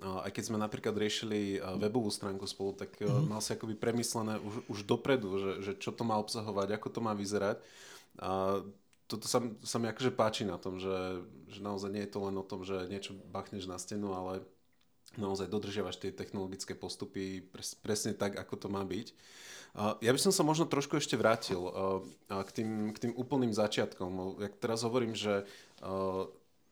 aj 0.00 0.32
keď 0.32 0.44
sme 0.48 0.58
napríklad 0.58 0.96
riešili 0.96 1.60
webovú 1.76 2.08
stránku 2.08 2.48
spolu, 2.48 2.72
tak 2.72 2.96
mm-hmm. 2.96 3.28
mal 3.28 3.44
si 3.44 3.52
akoby 3.52 3.76
premyslené 3.76 4.40
už, 4.40 4.54
už 4.66 4.78
dopredu, 4.88 5.36
že, 5.36 5.52
že 5.60 5.72
čo 5.76 5.92
to 5.92 6.02
má 6.08 6.16
obsahovať, 6.16 6.72
ako 6.74 6.88
to 6.88 7.00
má 7.04 7.12
vyzerať. 7.12 7.60
A 8.18 8.64
toto 9.10 9.26
sa, 9.26 9.42
sa 9.60 9.76
mi 9.76 9.90
akože 9.90 10.14
páči 10.14 10.46
na 10.46 10.56
tom, 10.56 10.78
že, 10.80 11.20
že 11.50 11.60
naozaj 11.60 11.90
nie 11.92 12.02
je 12.06 12.12
to 12.14 12.20
len 12.24 12.36
o 12.38 12.46
tom, 12.46 12.64
že 12.64 12.88
niečo 12.88 13.12
bachneš 13.28 13.68
na 13.68 13.76
stenu, 13.76 14.14
ale 14.16 14.40
naozaj 15.18 15.50
dodržiavaš 15.50 15.98
tie 15.98 16.14
technologické 16.14 16.78
postupy 16.78 17.42
pres, 17.42 17.74
presne 17.74 18.14
tak, 18.14 18.38
ako 18.38 18.54
to 18.56 18.68
má 18.70 18.86
byť. 18.86 19.10
Ja 19.76 20.10
by 20.10 20.18
som 20.18 20.34
sa 20.34 20.42
možno 20.42 20.66
trošku 20.66 20.98
ešte 20.98 21.14
vrátil 21.14 21.62
k 22.26 22.50
tým, 22.50 22.90
k 22.90 22.98
tým 23.06 23.12
úplným 23.14 23.54
začiatkom. 23.54 24.42
Jak 24.42 24.58
teraz 24.58 24.82
hovorím, 24.82 25.14
že 25.14 25.46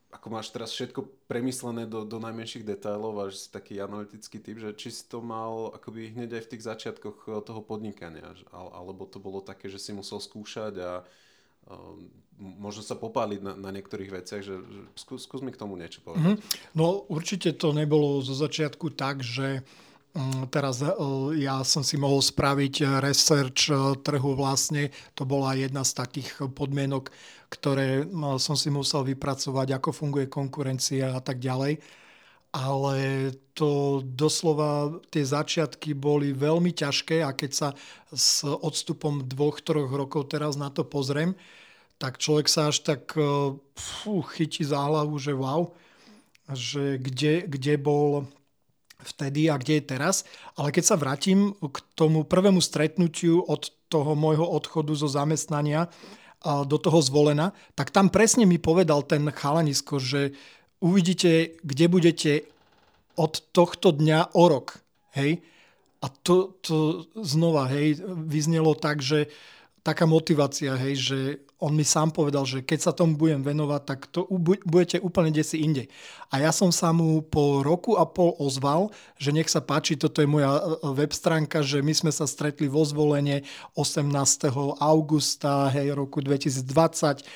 ako 0.09 0.27
máš 0.33 0.49
teraz 0.49 0.73
všetko 0.73 1.29
premyslené 1.29 1.85
do, 1.85 2.01
do 2.03 2.17
najmenších 2.17 2.65
detailov 2.65 3.21
a 3.21 3.25
že 3.29 3.45
si 3.45 3.49
taký 3.53 3.77
analytický 3.77 4.41
typ, 4.41 4.57
že 4.57 4.73
či 4.73 4.89
si 4.89 5.05
to 5.05 5.21
mal 5.21 5.69
akoby 5.77 6.17
hneď 6.17 6.41
aj 6.41 6.43
v 6.49 6.51
tých 6.57 6.63
začiatkoch 6.65 7.19
e, 7.29 7.45
toho 7.45 7.61
podnikania, 7.61 8.25
alebo 8.49 9.05
to 9.05 9.21
bolo 9.21 9.45
také, 9.45 9.69
že 9.69 9.77
si 9.77 9.93
musel 9.93 10.17
skúšať 10.17 10.75
a 10.81 11.05
možno 12.41 12.81
sa 12.81 12.97
popáliť 12.97 13.45
na, 13.45 13.53
na 13.53 13.69
niektorých 13.69 14.09
veciach, 14.09 14.41
že, 14.41 14.57
že 14.57 14.81
skús, 14.97 15.29
skús 15.29 15.45
mi 15.45 15.53
k 15.53 15.61
tomu 15.61 15.77
niečo 15.77 16.01
povedať. 16.01 16.41
Mm-hmm. 16.41 16.73
No 16.73 17.05
určite 17.13 17.53
to 17.53 17.77
nebolo 17.77 18.25
zo 18.25 18.33
začiatku 18.33 18.97
tak, 18.97 19.21
že 19.21 19.61
Mm, 19.61 19.88
teraz 20.51 20.83
e, 20.83 20.91
ja 21.43 21.63
som 21.63 21.87
si 21.87 21.95
mohol 21.95 22.19
spraviť 22.19 23.01
research 23.03 23.71
e, 23.71 23.95
trhu 24.03 24.35
vlastne. 24.35 24.91
To 25.15 25.23
bola 25.23 25.55
jedna 25.55 25.87
z 25.87 25.95
takých 25.95 26.51
podmienok, 26.53 27.11
ktoré 27.49 28.05
som 28.43 28.55
si 28.59 28.69
musel 28.69 29.07
vypracovať, 29.07 29.79
ako 29.79 29.91
funguje 29.95 30.27
konkurencia 30.29 31.17
a 31.17 31.21
tak 31.23 31.41
ďalej. 31.41 31.81
Ale 32.49 32.97
to 33.53 34.01
doslova, 34.03 35.05
tie 35.13 35.21
začiatky 35.21 35.93
boli 35.93 36.33
veľmi 36.33 36.73
ťažké 36.73 37.21
a 37.21 37.37
keď 37.37 37.51
sa 37.53 37.69
s 38.09 38.41
odstupom 38.41 39.21
dvoch, 39.29 39.61
troch 39.61 39.93
rokov 39.93 40.33
teraz 40.33 40.57
na 40.57 40.73
to 40.73 40.81
pozriem, 40.81 41.37
tak 42.01 42.17
človek 42.17 42.49
sa 42.49 42.71
až 42.73 42.87
tak 42.87 43.13
e, 43.19 43.53
fú, 43.77 44.25
chytí 44.35 44.65
za 44.65 44.81
hlavu, 44.81 45.19
že 45.19 45.35
wow, 45.35 45.75
že 46.49 46.97
kde, 46.97 47.45
kde 47.45 47.75
bol 47.77 48.25
vtedy 49.09 49.49
a 49.49 49.57
kde 49.57 49.81
je 49.81 49.85
teraz. 49.97 50.29
Ale 50.61 50.69
keď 50.69 50.85
sa 50.85 51.01
vrátim 51.01 51.57
k 51.57 51.77
tomu 51.97 52.29
prvému 52.29 52.61
stretnutiu 52.61 53.41
od 53.49 53.73
toho 53.89 54.13
môjho 54.13 54.45
odchodu 54.45 54.93
zo 54.93 55.09
zamestnania 55.09 55.89
do 56.45 56.77
toho 56.79 57.01
zvolena, 57.03 57.57
tak 57.75 57.91
tam 57.91 58.13
presne 58.13 58.47
mi 58.47 58.61
povedal 58.61 59.03
ten 59.03 59.27
chalanisko, 59.33 59.99
že 59.99 60.37
uvidíte, 60.79 61.59
kde 61.65 61.87
budete 61.91 62.33
od 63.19 63.43
tohto 63.51 63.91
dňa 63.91 64.39
o 64.39 64.45
rok. 64.47 64.79
Hej? 65.19 65.43
A 65.99 66.07
to, 66.23 66.55
to 66.63 67.11
znova 67.19 67.67
hej, 67.75 67.99
vyznelo 68.07 68.79
tak, 68.79 69.03
že 69.03 69.27
taká 69.83 70.07
motivácia, 70.07 70.79
hej, 70.79 70.95
že 70.95 71.19
on 71.59 71.75
mi 71.75 71.83
sám 71.83 72.15
povedal, 72.15 72.47
že 72.47 72.63
keď 72.63 72.79
sa 72.79 72.93
tomu 72.95 73.19
budem 73.19 73.43
venovať, 73.43 73.83
tak 73.83 74.01
to 74.15 74.31
budete 74.63 75.03
úplne 75.03 75.35
desi 75.35 75.59
inde. 75.59 75.91
A 76.31 76.39
ja 76.39 76.55
som 76.55 76.71
sa 76.71 76.95
mu 76.95 77.19
po 77.19 77.67
roku 77.67 77.99
a 77.99 78.07
pol 78.07 78.39
ozval, 78.39 78.95
že 79.19 79.35
nech 79.35 79.51
sa 79.51 79.59
páči, 79.59 79.99
toto 79.99 80.23
je 80.23 80.31
moja 80.31 80.55
e, 80.55 80.63
web 80.95 81.11
stránka, 81.11 81.67
že 81.67 81.83
my 81.83 81.91
sme 81.91 82.15
sa 82.15 82.31
stretli 82.31 82.71
vo 82.71 82.87
zvolenie 82.87 83.43
18. 83.75 84.07
augusta 84.79 85.67
hej, 85.75 85.99
roku 85.99 86.23
2020 86.23 87.27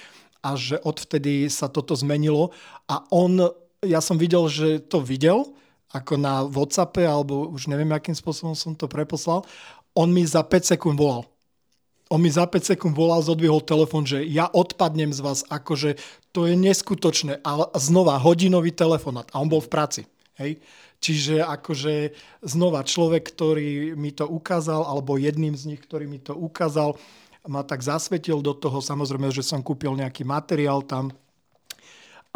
a 0.42 0.50
že 0.54 0.78
odvtedy 0.86 1.50
sa 1.50 1.66
toto 1.66 1.98
zmenilo. 1.98 2.54
A 2.86 3.02
on, 3.10 3.42
ja 3.82 3.98
som 3.98 4.14
videl, 4.14 4.46
že 4.46 4.78
to 4.86 5.02
videl, 5.02 5.50
ako 5.90 6.14
na 6.14 6.46
Whatsappe, 6.46 7.02
alebo 7.02 7.50
už 7.50 7.66
neviem, 7.66 7.90
akým 7.90 8.14
spôsobom 8.14 8.54
som 8.54 8.78
to 8.78 8.86
preposlal, 8.86 9.42
on 9.98 10.14
mi 10.14 10.22
za 10.22 10.46
5 10.46 10.78
sekúnd 10.78 10.94
volal 10.94 11.31
on 12.12 12.20
mi 12.20 12.28
za 12.28 12.44
5 12.44 12.76
sekúnd 12.76 12.92
volal, 12.92 13.24
zodvihol 13.24 13.64
telefon, 13.64 14.04
že 14.04 14.20
ja 14.28 14.44
odpadnem 14.52 15.16
z 15.16 15.24
vás, 15.24 15.48
akože 15.48 15.96
to 16.36 16.44
je 16.44 16.52
neskutočné. 16.60 17.40
A 17.40 17.72
znova 17.80 18.20
hodinový 18.20 18.68
telefonát 18.68 19.32
a 19.32 19.40
on 19.40 19.48
bol 19.48 19.64
v 19.64 19.72
práci. 19.72 20.02
Hej? 20.36 20.60
Čiže 21.00 21.40
akože 21.40 22.12
znova 22.44 22.84
človek, 22.84 23.32
ktorý 23.32 23.96
mi 23.96 24.12
to 24.12 24.28
ukázal, 24.28 24.84
alebo 24.84 25.16
jedným 25.16 25.56
z 25.56 25.72
nich, 25.74 25.80
ktorý 25.80 26.04
mi 26.04 26.20
to 26.20 26.36
ukázal, 26.36 27.00
ma 27.48 27.64
tak 27.64 27.80
zasvetil 27.80 28.44
do 28.44 28.52
toho. 28.52 28.84
Samozrejme, 28.84 29.32
že 29.32 29.42
som 29.42 29.64
kúpil 29.64 29.96
nejaký 29.96 30.22
materiál 30.22 30.84
tam 30.84 31.10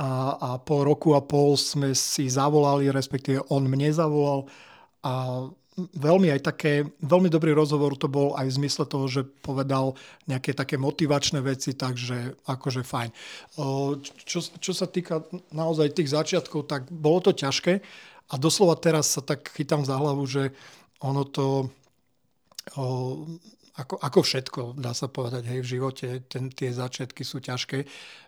a, 0.01 0.09
a 0.41 0.51
po 0.57 0.89
roku 0.89 1.13
a 1.13 1.21
pol 1.21 1.55
sme 1.55 1.93
si 1.93 2.27
zavolali, 2.33 2.89
respektíve 2.89 3.45
on 3.53 3.69
mne 3.69 3.93
zavolal 3.93 4.49
a 5.05 5.47
veľmi 5.77 6.33
aj 6.33 6.41
také, 6.41 6.89
veľmi 7.05 7.29
dobrý 7.29 7.53
rozhovor 7.53 8.01
to 8.01 8.09
bol 8.09 8.33
aj 8.33 8.49
v 8.49 8.57
zmysle 8.65 8.89
toho, 8.89 9.05
že 9.13 9.29
povedal 9.45 9.93
nejaké 10.25 10.57
také 10.57 10.81
motivačné 10.81 11.45
veci, 11.45 11.77
takže 11.77 12.33
akože 12.49 12.81
fajn. 12.81 13.11
Čo, 14.25 14.41
čo 14.57 14.73
sa 14.73 14.89
týka 14.89 15.29
naozaj 15.53 15.93
tých 15.93 16.17
začiatkov, 16.17 16.65
tak 16.65 16.89
bolo 16.89 17.21
to 17.21 17.37
ťažké, 17.37 17.85
A 18.27 18.35
doslova 18.35 18.75
teraz 18.75 19.15
sa 19.15 19.23
tak 19.23 19.55
chytám 19.55 19.87
za 19.87 19.95
hlavu, 19.95 20.27
že 20.27 20.51
ono 20.99 21.23
to 21.23 21.71
ako, 23.77 24.01
ako 24.01 24.21
všetko, 24.25 24.61
dá 24.81 24.97
sa 24.97 25.09
povedať, 25.13 25.53
hej, 25.53 25.61
v 25.61 25.71
živote 25.77 26.07
ten, 26.33 26.49
tie 26.49 26.73
začiatky 26.73 27.21
sú 27.21 27.45
ťažké, 27.45 27.85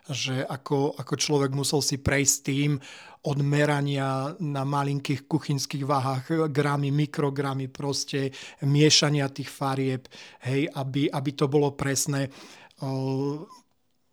že 0.09 0.45
ako, 0.45 0.93
ako 0.93 1.13
človek 1.17 1.51
musel 1.57 1.81
si 1.81 1.97
prejsť 1.97 2.35
tým 2.45 2.77
od 3.25 3.37
merania 3.41 4.37
na 4.39 4.61
malinkých 4.61 5.25
kuchynských 5.25 5.83
váhach, 5.89 6.29
gramy, 6.53 6.93
mikrogramy, 6.93 7.67
proste 7.67 8.29
miešania 8.61 9.27
tých 9.33 9.49
farieb, 9.49 10.05
hej, 10.45 10.69
aby, 10.69 11.09
aby 11.09 11.31
to 11.33 11.49
bolo 11.49 11.73
presné. 11.73 12.29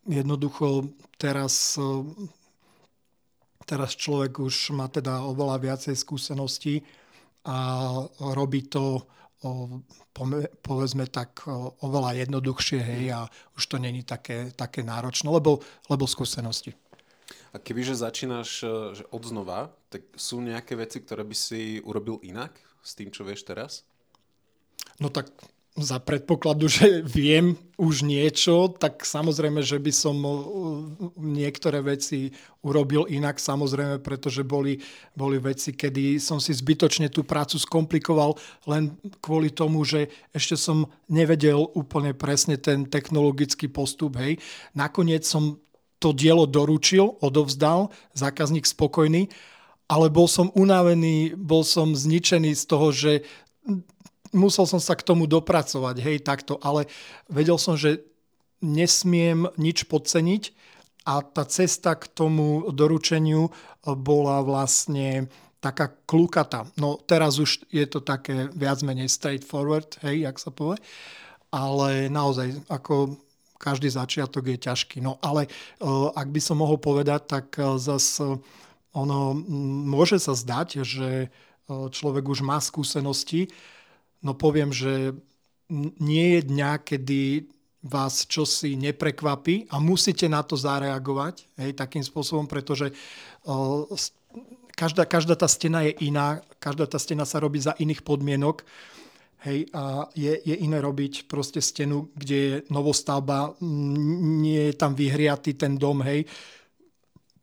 Jednoducho 0.08 0.90
teraz 1.20 1.76
teraz 3.66 3.98
človek 3.98 4.38
už 4.38 4.78
má 4.78 4.86
teda 4.86 5.26
oveľa 5.26 5.58
viacej 5.58 5.98
skúseností 5.98 6.80
a 7.50 7.90
robí 8.32 8.70
to 8.70 9.02
povedzme 10.62 11.06
tak 11.06 11.44
oveľa 11.84 12.26
jednoduchšie, 12.26 12.80
hej, 12.80 13.04
a 13.12 13.20
už 13.56 13.62
to 13.68 13.76
není 13.76 14.02
také, 14.02 14.50
také 14.56 14.80
náročné, 14.80 15.28
lebo, 15.28 15.60
lebo 15.92 16.04
skúsenosti. 16.08 16.72
A 17.52 17.58
kebyže 17.58 17.96
začínaš 17.96 18.60
e, 18.62 18.68
že 19.00 19.04
od 19.08 19.22
znova, 19.24 19.72
tak 19.88 20.04
sú 20.12 20.44
nejaké 20.44 20.76
veci, 20.76 21.00
ktoré 21.00 21.24
by 21.24 21.36
si 21.36 21.80
urobil 21.80 22.20
inak 22.20 22.52
s 22.84 22.92
tým, 22.92 23.08
čo 23.08 23.24
vieš 23.24 23.48
teraz? 23.48 23.88
No 25.00 25.08
tak 25.08 25.32
za 25.76 26.00
predpokladu, 26.00 26.68
že 26.76 27.04
viem 27.04 27.54
už 27.76 28.08
niečo, 28.08 28.72
tak 28.72 29.04
samozrejme, 29.04 29.60
že 29.60 29.76
by 29.76 29.92
som 29.92 30.16
uh, 30.24 30.34
niektoré 31.20 31.84
veci 31.84 32.32
urobil 32.64 33.04
inak, 33.12 33.36
samozrejme, 33.36 34.00
pretože 34.00 34.40
boli, 34.40 34.80
boli 35.12 35.36
veci, 35.36 35.76
kedy 35.76 36.16
som 36.16 36.40
si 36.40 36.56
zbytočne 36.56 37.12
tú 37.12 37.22
prácu 37.22 37.60
skomplikoval 37.60 38.40
len 38.64 38.96
kvôli 39.20 39.52
tomu, 39.52 39.84
že 39.84 40.08
ešte 40.32 40.56
som 40.56 40.88
nevedel 41.12 41.68
úplne 41.76 42.16
presne 42.16 42.56
ten 42.56 42.88
technologický 42.88 43.68
postup. 43.68 44.16
Hej. 44.16 44.40
Nakoniec 44.72 45.28
som 45.28 45.60
to 46.00 46.16
dielo 46.16 46.44
doručil, 46.48 47.20
odovzdal, 47.20 47.92
zákazník 48.16 48.64
spokojný, 48.68 49.28
ale 49.86 50.10
bol 50.10 50.26
som 50.26 50.50
unavený, 50.52 51.38
bol 51.38 51.62
som 51.62 51.94
zničený 51.94 52.58
z 52.58 52.64
toho, 52.66 52.88
že 52.90 53.12
musel 54.32 54.66
som 54.66 54.80
sa 54.82 54.94
k 54.98 55.06
tomu 55.06 55.26
dopracovať, 55.26 55.96
hej, 56.02 56.16
takto, 56.24 56.58
ale 56.62 56.90
vedel 57.30 57.58
som, 57.58 57.78
že 57.78 58.02
nesmiem 58.64 59.46
nič 59.60 59.84
podceniť 59.86 60.54
a 61.06 61.22
tá 61.22 61.44
cesta 61.46 61.94
k 61.94 62.08
tomu 62.10 62.66
doručeniu 62.72 63.52
bola 63.84 64.42
vlastne 64.42 65.30
taká 65.60 65.92
klukata. 66.08 66.66
No 66.80 66.98
teraz 66.98 67.38
už 67.38 67.68
je 67.70 67.86
to 67.86 68.02
také 68.02 68.48
viac 68.54 68.82
menej 68.82 69.12
straightforward, 69.12 70.00
hej, 70.02 70.26
jak 70.26 70.36
sa 70.40 70.50
povie, 70.50 70.80
ale 71.52 72.08
naozaj 72.08 72.64
ako 72.66 73.18
každý 73.56 73.88
začiatok 73.88 74.52
je 74.52 74.58
ťažký. 74.60 75.00
No 75.00 75.16
ale 75.24 75.48
uh, 75.48 76.12
ak 76.12 76.28
by 76.28 76.40
som 76.40 76.60
mohol 76.60 76.76
povedať, 76.76 77.24
tak 77.24 77.46
uh, 77.56 77.80
zas 77.80 78.20
uh, 78.20 78.36
ono 78.96 79.36
môže 79.84 80.16
sa 80.16 80.32
zdať, 80.32 80.80
že 80.80 81.28
človek 81.68 82.24
už 82.30 82.46
má 82.46 82.62
skúsenosti, 82.62 83.50
no 84.26 84.34
poviem, 84.34 84.74
že 84.74 85.14
nie 86.02 86.38
je 86.38 86.40
dňa, 86.50 86.82
kedy 86.82 87.46
vás 87.86 88.26
čosi 88.26 88.74
neprekvapí 88.74 89.70
a 89.70 89.78
musíte 89.78 90.26
na 90.26 90.42
to 90.42 90.58
zareagovať 90.58 91.46
hej, 91.62 91.70
takým 91.78 92.02
spôsobom, 92.02 92.50
pretože 92.50 92.90
uh, 93.46 93.86
každá, 94.74 95.06
každá 95.06 95.38
tá 95.38 95.46
stena 95.46 95.86
je 95.86 95.94
iná, 96.02 96.42
každá 96.58 96.90
tá 96.90 96.98
stena 96.98 97.22
sa 97.22 97.38
robí 97.38 97.62
za 97.62 97.78
iných 97.78 98.02
podmienok. 98.02 98.66
Hej, 99.46 99.70
a 99.70 100.10
je, 100.18 100.42
je 100.42 100.56
iné 100.58 100.82
robiť 100.82 101.30
proste 101.30 101.62
stenu, 101.62 102.10
kde 102.18 102.36
je 102.36 102.54
novostavba, 102.66 103.54
nie 103.62 104.72
je 104.72 104.74
tam 104.74 104.98
vyhriatý 104.98 105.54
ten 105.54 105.78
dom, 105.78 106.02
hej, 106.02 106.26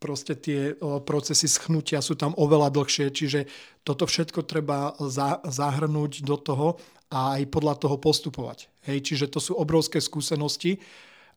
proste 0.04 0.36
tie 0.36 0.76
procesy 1.08 1.48
schnutia 1.48 2.04
sú 2.04 2.20
tam 2.20 2.36
oveľa 2.36 2.76
dlhšie, 2.76 3.08
čiže 3.16 3.48
toto 3.88 4.04
všetko 4.04 4.44
treba 4.44 5.00
za, 5.00 5.39
zahrnúť 5.48 6.28
do 6.28 6.36
toho 6.36 6.68
a 7.08 7.39
aj 7.39 7.48
podľa 7.48 7.80
toho 7.80 7.96
postupovať. 7.96 8.68
Hej, 8.84 9.08
čiže 9.08 9.32
to 9.32 9.39
sú 9.39 9.56
obrovské 9.56 10.04
skúsenosti 10.04 10.84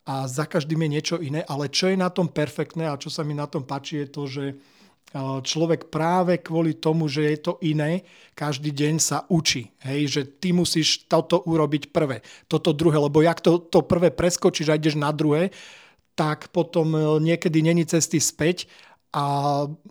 a 0.03 0.27
za 0.27 0.51
každým 0.51 0.83
je 0.83 0.93
niečo 0.99 1.17
iné, 1.23 1.47
ale 1.47 1.71
čo 1.71 1.87
je 1.87 1.95
na 1.95 2.11
tom 2.11 2.27
perfektné 2.27 2.91
a 2.91 2.99
čo 2.99 3.07
sa 3.07 3.23
mi 3.23 3.39
na 3.39 3.47
tom 3.47 3.63
páči 3.63 4.03
je 4.03 4.09
to, 4.11 4.23
že 4.27 4.45
človek 5.47 5.89
práve 5.89 6.43
kvôli 6.43 6.75
tomu, 6.77 7.07
že 7.07 7.23
je 7.31 7.39
to 7.39 7.53
iné, 7.63 8.03
každý 8.35 8.75
deň 8.75 8.95
sa 8.99 9.23
učí. 9.31 9.71
Hej, 9.87 10.01
že 10.11 10.23
ty 10.27 10.51
musíš 10.51 11.07
toto 11.07 11.41
urobiť 11.47 11.95
prvé, 11.95 12.27
toto 12.51 12.75
druhé, 12.75 12.99
lebo 12.99 13.23
jak 13.23 13.39
to, 13.39 13.63
to 13.63 13.87
prvé 13.87 14.11
preskočíš 14.11 14.75
a 14.75 14.79
ideš 14.79 14.99
na 14.99 15.15
druhé, 15.15 15.55
tak 16.17 16.49
potom 16.51 16.97
e, 16.97 17.01
niekedy 17.21 17.61
není 17.61 17.85
cesty 17.85 18.19
späť 18.19 18.67
a 19.13 19.25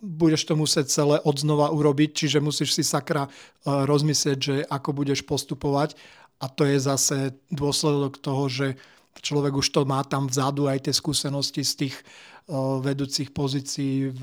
budeš 0.02 0.44
to 0.44 0.58
musieť 0.58 0.86
celé 0.90 1.16
odznova 1.22 1.70
urobiť, 1.72 2.10
čiže 2.12 2.38
musíš 2.42 2.76
si 2.76 2.82
sakra 2.82 3.26
e, 3.26 3.30
rozmyslieť, 3.64 4.38
že 4.38 4.56
ako 4.66 4.90
budeš 4.92 5.22
postupovať. 5.22 5.94
A 6.42 6.52
to 6.52 6.68
je 6.68 6.76
zase 6.76 7.32
dôsledok 7.48 8.20
toho, 8.20 8.44
že 8.52 8.76
človek 9.16 9.56
už 9.56 9.72
to 9.72 9.88
má 9.88 10.04
tam 10.04 10.28
vzadu 10.28 10.68
aj 10.68 10.90
tie 10.90 10.94
skúsenosti 10.94 11.64
z 11.64 11.72
tých 11.86 11.96
e, 11.96 12.04
vedúcich 12.82 13.32
pozícií 13.32 14.12
v, 14.12 14.22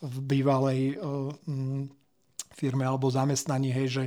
v 0.00 0.16
bývalej 0.24 0.96
firme 2.54 2.86
alebo 2.86 3.10
zamestnaní, 3.10 3.74
hej, 3.74 3.88
že 3.90 4.04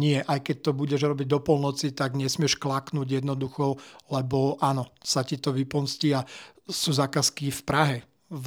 nie, 0.00 0.24
aj 0.24 0.40
keď 0.40 0.56
to 0.64 0.70
budeš 0.72 1.04
robiť 1.04 1.28
do 1.28 1.44
polnoci, 1.44 1.92
tak 1.92 2.16
nesmieš 2.16 2.56
klaknúť 2.56 3.20
jednoducho, 3.20 3.76
lebo 4.08 4.56
áno, 4.64 4.88
sa 5.04 5.20
ti 5.20 5.36
to 5.36 5.52
vypomstí 5.52 6.16
a 6.16 6.24
sú 6.64 6.96
zákazky 6.96 7.52
v 7.52 7.60
Prahe, 7.62 7.98
v, 8.30 8.46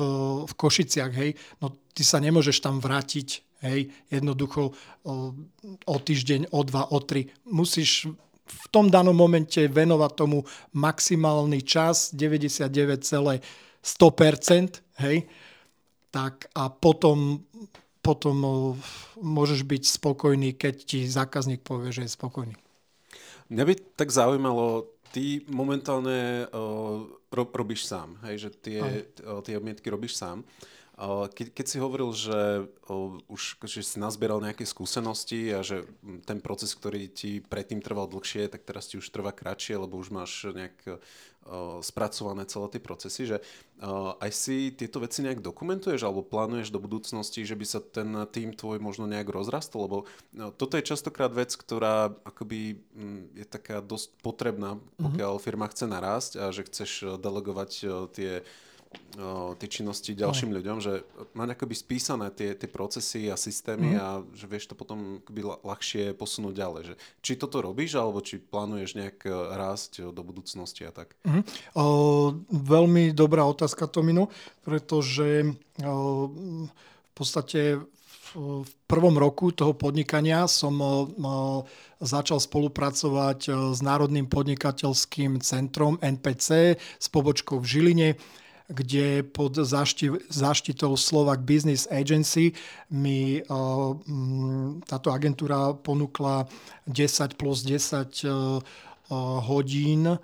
v 0.50 0.54
Košiciach, 0.58 1.14
hej, 1.14 1.38
no 1.62 1.70
ty 1.94 2.02
sa 2.02 2.18
nemôžeš 2.18 2.64
tam 2.64 2.82
vrátiť, 2.82 3.44
hej, 3.64 3.88
jednoducho 4.10 4.74
o, 5.06 5.34
týždeň, 5.86 6.48
o 6.52 6.64
dva, 6.64 6.86
o 6.92 7.00
tri. 7.04 7.30
Musíš 7.48 8.08
v 8.44 8.68
tom 8.72 8.90
danom 8.92 9.16
momente 9.16 9.68
venovať 9.68 10.16
tomu 10.16 10.44
maximálny 10.76 11.62
čas, 11.64 12.12
99,100%, 12.12 14.82
hej, 15.04 15.28
tak 16.14 16.46
a 16.54 16.70
potom 16.70 17.42
potom 18.04 18.36
môžeš 19.16 19.64
byť 19.64 19.84
spokojný, 19.88 20.60
keď 20.60 20.76
ti 20.84 21.00
zákazník 21.08 21.64
povie, 21.64 21.96
že 21.96 22.04
je 22.04 22.12
spokojný. 22.12 22.56
Mňa 23.48 23.64
by 23.64 23.74
tak 23.96 24.12
zaujímalo, 24.12 24.92
ty 25.16 25.40
momentálne 25.48 26.52
uh, 26.52 27.08
robíš 27.32 27.88
sám, 27.88 28.20
hej, 28.28 28.48
že 28.48 28.50
tie, 28.60 28.82
uh, 29.24 29.40
tie 29.40 29.56
obmietky 29.56 29.88
robíš 29.88 30.20
sám. 30.20 30.44
Keď, 31.04 31.48
keď 31.52 31.66
si 31.68 31.78
hovoril, 31.84 32.16
že 32.16 32.70
už 33.28 33.60
že 33.68 33.84
si 33.84 33.98
nazbieral 34.00 34.40
nejaké 34.40 34.64
skúsenosti 34.64 35.52
a 35.52 35.60
že 35.60 35.84
ten 36.24 36.40
proces, 36.40 36.72
ktorý 36.72 37.12
ti 37.12 37.44
predtým 37.44 37.84
trval 37.84 38.08
dlhšie, 38.08 38.48
tak 38.48 38.64
teraz 38.64 38.88
ti 38.88 38.96
už 38.96 39.12
trvá 39.12 39.36
kratšie, 39.36 39.76
lebo 39.76 40.00
už 40.00 40.16
máš 40.16 40.48
nejak 40.48 41.02
spracované 41.84 42.48
celé 42.48 42.72
tie 42.72 42.80
procesy, 42.80 43.28
že 43.28 43.38
aj 44.24 44.32
si 44.32 44.72
tieto 44.72 45.04
veci 45.04 45.20
nejak 45.28 45.44
dokumentuješ 45.44 46.08
alebo 46.08 46.24
plánuješ 46.24 46.72
do 46.72 46.80
budúcnosti, 46.80 47.44
že 47.44 47.60
by 47.60 47.66
sa 47.68 47.84
ten 47.84 48.08
tým 48.32 48.56
tvoj 48.56 48.80
možno 48.80 49.04
nejak 49.12 49.28
rozrastol, 49.28 49.92
lebo 49.92 49.98
no, 50.32 50.56
toto 50.56 50.80
je 50.80 50.88
častokrát 50.88 51.36
vec, 51.36 51.52
ktorá 51.52 52.16
akoby 52.24 52.80
je 53.36 53.44
taká 53.44 53.84
dosť 53.84 54.16
potrebná, 54.24 54.80
mhm. 54.80 55.04
pokiaľ 55.04 55.34
firma 55.44 55.68
chce 55.68 55.84
narásť 55.84 56.32
a 56.40 56.46
že 56.56 56.64
chceš 56.64 57.20
delegovať 57.20 57.72
tie 58.16 58.48
tie 59.62 59.68
činnosti 59.70 60.18
ďalším 60.18 60.50
no. 60.50 60.58
ľuďom, 60.58 60.78
že 60.82 61.06
mať 61.38 61.54
akoby 61.54 61.76
spísané 61.78 62.28
tie, 62.34 62.58
tie 62.58 62.66
procesy 62.66 63.30
a 63.30 63.38
systémy 63.38 63.94
mm. 63.94 64.00
a 64.02 64.08
že 64.34 64.46
vieš 64.50 64.74
to 64.74 64.76
potom 64.76 65.22
akoby 65.22 65.42
ľahšie 65.62 66.04
posunúť 66.18 66.54
ďalej. 66.58 66.82
Že, 66.90 66.96
či 67.22 67.32
toto 67.38 67.62
robíš, 67.62 67.94
alebo 67.94 68.26
či 68.26 68.42
plánuješ 68.42 68.98
nejak 68.98 69.18
e, 69.26 69.30
rásť 69.30 70.10
do 70.10 70.22
budúcnosti 70.26 70.90
a 70.90 70.92
tak? 70.92 71.14
Mm. 71.30 71.46
O, 71.78 71.86
veľmi 72.50 73.14
dobrá 73.14 73.46
otázka, 73.46 73.86
Tomino, 73.86 74.34
pretože 74.66 75.46
o, 75.86 76.30
v 76.74 77.14
podstate 77.14 77.78
v 78.34 78.72
prvom 78.90 79.14
roku 79.14 79.54
toho 79.54 79.78
podnikania 79.78 80.50
som 80.50 80.74
začal 82.02 82.42
spolupracovať 82.42 83.40
e, 83.46 83.50
s 83.78 83.80
Národným 83.86 84.26
podnikateľským 84.26 85.40
centrom 85.40 86.02
NPC 86.02 86.76
s 86.76 87.08
pobočkou 87.14 87.62
v 87.62 87.70
Žiline 87.70 88.10
kde 88.68 89.24
pod 89.24 89.60
záštitou 90.30 90.98
Slovak 90.98 91.44
Business 91.44 91.88
Agency 91.92 92.56
mi 92.90 93.44
táto 94.88 95.12
agentúra 95.12 95.76
ponúkla 95.76 96.48
10 96.88 97.36
plus 97.36 97.68
10 97.68 98.24
hodín 99.44 100.16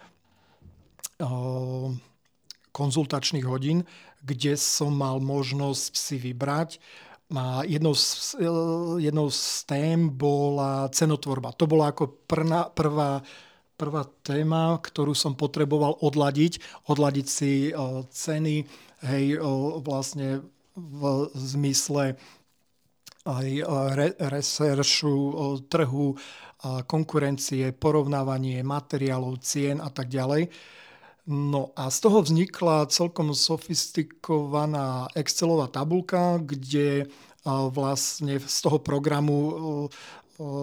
konzultačných 2.72 3.44
hodín, 3.44 3.84
kde 4.24 4.56
som 4.56 4.96
mal 4.96 5.20
možnosť 5.20 5.92
si 5.92 6.16
vybrať 6.16 6.80
a 7.30 7.62
jednou 7.62 7.94
z, 7.94 8.36
jednou 8.98 9.30
z 9.30 9.64
tém 9.70 10.10
bola 10.10 10.90
cenotvorba. 10.90 11.54
To 11.54 11.70
bola 11.70 11.94
ako 11.94 12.26
prvá, 12.26 12.74
prvá, 12.74 13.22
prvá 13.80 14.04
téma, 14.28 14.76
ktorú 14.76 15.16
som 15.16 15.40
potreboval 15.40 15.96
odladiť. 16.04 16.60
Odladiť 16.92 17.28
si 17.32 17.72
ceny, 18.12 18.68
hej, 19.08 19.26
vlastne 19.80 20.44
v 20.76 21.32
zmysle 21.32 22.20
aj 23.24 23.48
reseršu 24.20 25.16
trhu, 25.72 26.20
konkurencie, 26.92 27.72
porovnávanie 27.72 28.60
materiálov, 28.68 29.40
cien 29.40 29.80
a 29.80 29.88
tak 29.88 30.12
ďalej. 30.12 30.52
No 31.30 31.72
a 31.78 31.94
z 31.94 31.98
toho 32.04 32.26
vznikla 32.26 32.90
celkom 32.90 33.32
sofistikovaná 33.38 35.08
Excelová 35.14 35.70
tabulka, 35.70 36.42
kde 36.42 37.08
vlastne 37.48 38.42
z 38.42 38.58
toho 38.66 38.82
programu 38.82 39.88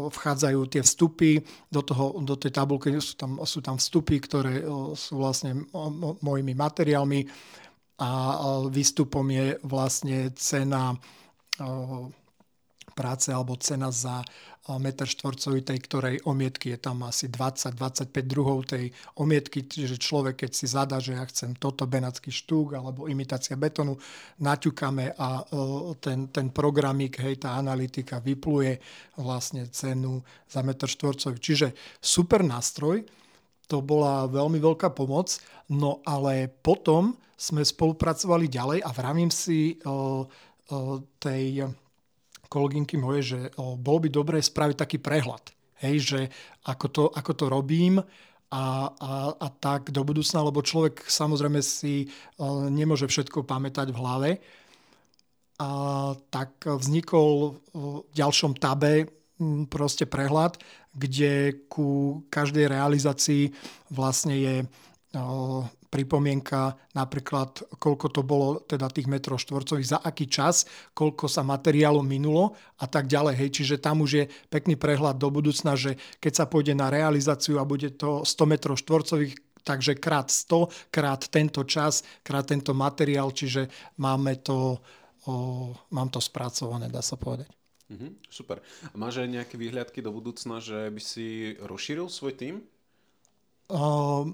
vchádzajú 0.08 0.60
tie 0.72 0.80
vstupy, 0.80 1.44
do, 1.68 1.80
toho, 1.84 2.16
do 2.24 2.34
tej 2.40 2.50
tabulky. 2.50 2.96
Sú 2.96 3.14
tam, 3.20 3.36
sú 3.44 3.60
tam 3.60 3.76
vstupy, 3.76 4.16
ktoré 4.18 4.64
sú 4.96 5.20
vlastne 5.20 5.68
mojimi 6.24 6.56
materiálmi 6.56 7.20
a 8.00 8.10
výstupom 8.68 9.24
je 9.28 9.56
vlastne 9.64 10.32
cena 10.36 10.96
práce 12.96 13.28
alebo 13.28 13.60
cena 13.60 13.92
za 13.92 14.24
meter 14.74 15.06
štvorcový 15.06 15.62
tej 15.62 15.78
ktorej 15.86 16.14
omietky 16.26 16.74
je 16.74 16.78
tam 16.82 17.06
asi 17.06 17.30
20-25 17.30 18.10
druhov 18.26 18.66
tej 18.66 18.90
omietky, 19.22 19.62
čiže 19.62 19.94
človek, 19.94 20.42
keď 20.42 20.50
si 20.50 20.66
zadá, 20.66 20.98
že 20.98 21.14
ja 21.14 21.22
chcem 21.30 21.54
toto 21.54 21.86
benacký 21.86 22.34
štúk 22.34 22.74
alebo 22.74 23.06
imitácia 23.06 23.54
betonu, 23.54 23.94
naťukame 24.42 25.14
a 25.14 25.46
ten, 26.02 26.26
ten 26.34 26.50
programík, 26.50 27.22
hej, 27.22 27.46
tá 27.46 27.54
analytika 27.54 28.18
vypluje 28.18 28.82
vlastne 29.22 29.70
cenu 29.70 30.18
za 30.50 30.66
meter 30.66 30.90
štvorcový. 30.90 31.38
Čiže 31.38 31.68
super 32.02 32.42
nástroj, 32.42 33.06
to 33.70 33.82
bola 33.82 34.26
veľmi 34.26 34.58
veľká 34.58 34.90
pomoc, 34.90 35.38
no 35.70 36.02
ale 36.02 36.50
potom 36.50 37.14
sme 37.38 37.62
spolupracovali 37.62 38.50
ďalej 38.50 38.78
a 38.82 38.90
vravím 38.90 39.30
si 39.30 39.78
o, 39.86 40.26
o 40.72 40.78
tej 41.22 41.62
kolegynky 42.48 42.96
moje, 42.98 43.36
že 43.36 43.38
bolo 43.58 43.98
by 44.04 44.08
dobré 44.08 44.38
spraviť 44.40 44.76
taký 44.76 44.98
prehľad. 45.02 45.52
Hej, 45.82 45.96
že 46.02 46.20
ako 46.64 46.86
to, 46.88 47.04
ako 47.12 47.32
to 47.36 47.44
robím 47.52 48.00
a, 48.00 48.64
a, 48.96 49.12
a 49.36 49.48
tak 49.52 49.92
do 49.92 50.00
budúcna, 50.06 50.46
lebo 50.46 50.64
človek 50.64 51.04
samozrejme 51.04 51.60
si 51.60 52.08
nemôže 52.72 53.10
všetko 53.10 53.44
pamätať 53.44 53.92
v 53.92 54.00
hlave. 54.00 54.30
A 55.56 55.70
tak 56.32 56.64
vznikol 56.64 57.60
v 57.72 58.04
ďalšom 58.12 58.56
tabe 58.56 59.08
proste 59.68 60.08
prehľad, 60.08 60.56
kde 60.96 61.64
ku 61.68 62.22
každej 62.32 62.72
realizácii 62.72 63.52
vlastne 63.92 64.34
je 64.36 64.54
pripomienka 65.96 66.76
napríklad, 66.92 67.80
koľko 67.80 68.06
to 68.12 68.20
bolo 68.20 68.60
teda 68.60 68.92
tých 68.92 69.08
metrov 69.08 69.40
štvorcových, 69.40 69.96
za 69.96 69.98
aký 70.04 70.28
čas, 70.28 70.68
koľko 70.92 71.24
sa 71.24 71.40
materiálu 71.40 72.04
minulo 72.04 72.52
a 72.76 72.84
tak 72.84 73.08
ďalej. 73.08 73.34
Hej. 73.40 73.50
Čiže 73.56 73.76
tam 73.80 74.04
už 74.04 74.10
je 74.12 74.24
pekný 74.52 74.76
prehľad 74.76 75.16
do 75.16 75.32
budúcna, 75.32 75.72
že 75.72 75.96
keď 76.20 76.32
sa 76.36 76.44
pôjde 76.44 76.76
na 76.76 76.92
realizáciu 76.92 77.56
a 77.56 77.64
bude 77.64 77.96
to 77.96 78.28
100 78.28 78.52
metrov 78.52 78.76
štvorcových, 78.76 79.64
takže 79.64 79.96
krát 79.96 80.28
100, 80.28 80.92
krát 80.92 81.24
tento 81.32 81.64
čas, 81.64 82.04
krát 82.20 82.44
tento 82.44 82.76
materiál, 82.76 83.32
čiže 83.32 83.72
máme 83.96 84.44
to, 84.44 84.76
o, 85.24 85.72
mám 85.96 86.12
to 86.12 86.20
spracované, 86.20 86.92
dá 86.92 87.00
sa 87.00 87.16
povedať. 87.16 87.48
Mm-hmm, 87.86 88.10
super. 88.28 88.60
A 88.92 88.94
máš 88.98 89.22
aj 89.22 89.30
nejaké 89.30 89.54
výhľadky 89.56 90.02
do 90.02 90.10
budúcna, 90.10 90.58
že 90.60 90.90
by 90.90 91.00
si 91.00 91.54
rozšíril 91.62 92.10
svoj 92.10 92.34
tým? 92.34 92.54
Uh, 93.66 94.30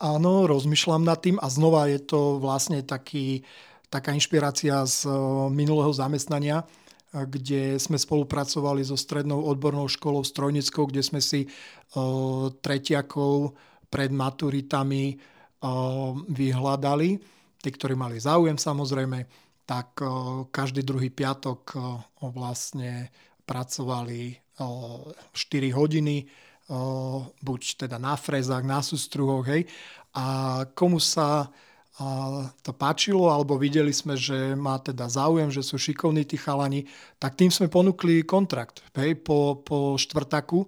Áno, 0.00 0.46
rozmýšľam 0.48 1.04
nad 1.04 1.20
tým 1.20 1.36
a 1.42 1.50
znova 1.50 1.90
je 1.90 2.00
to 2.00 2.38
vlastne 2.38 2.80
taký, 2.80 3.44
taká 3.92 4.14
inšpirácia 4.16 4.86
z 4.88 5.04
e, 5.04 5.12
minulého 5.52 5.92
zamestnania, 5.92 6.62
e, 6.62 6.64
kde 7.26 7.76
sme 7.76 7.98
spolupracovali 8.00 8.86
so 8.86 8.96
strednou 8.96 9.42
odbornou 9.44 9.90
školou 9.90 10.24
Strojnickou, 10.24 10.88
kde 10.88 11.02
sme 11.04 11.20
si 11.20 11.44
uh, 11.44 12.48
tretiakov 12.64 13.52
pred 13.92 14.08
maturitami 14.08 15.20
vyhľadali. 16.26 17.08
Tí, 17.62 17.68
ktorí 17.70 17.94
mali 17.94 18.18
záujem 18.18 18.58
samozrejme, 18.58 19.30
tak 19.62 19.94
každý 20.50 20.82
druhý 20.82 21.06
piatok 21.06 21.78
vlastne 22.34 23.14
pracovali 23.46 24.34
uh, 24.58 25.06
4 25.30 25.78
hodiny 25.78 26.26
buď 27.42 27.86
teda 27.86 27.96
na 27.98 28.14
frezách, 28.14 28.62
na 28.62 28.80
sústruhoch, 28.84 29.46
hej. 29.48 29.66
A 30.12 30.62
komu 30.76 31.00
sa 31.00 31.50
to 32.64 32.72
páčilo, 32.72 33.28
alebo 33.28 33.60
videli 33.60 33.92
sme, 33.92 34.16
že 34.16 34.56
má 34.56 34.80
teda 34.80 35.06
záujem, 35.12 35.52
že 35.52 35.60
sú 35.60 35.76
šikovní 35.76 36.24
tí 36.24 36.40
chalani, 36.40 36.88
tak 37.20 37.36
tým 37.36 37.52
sme 37.52 37.68
ponúkli 37.68 38.24
kontrakt 38.24 38.80
hej, 38.96 39.20
po, 39.20 39.60
po 39.60 39.94
štvrtaku, 40.00 40.64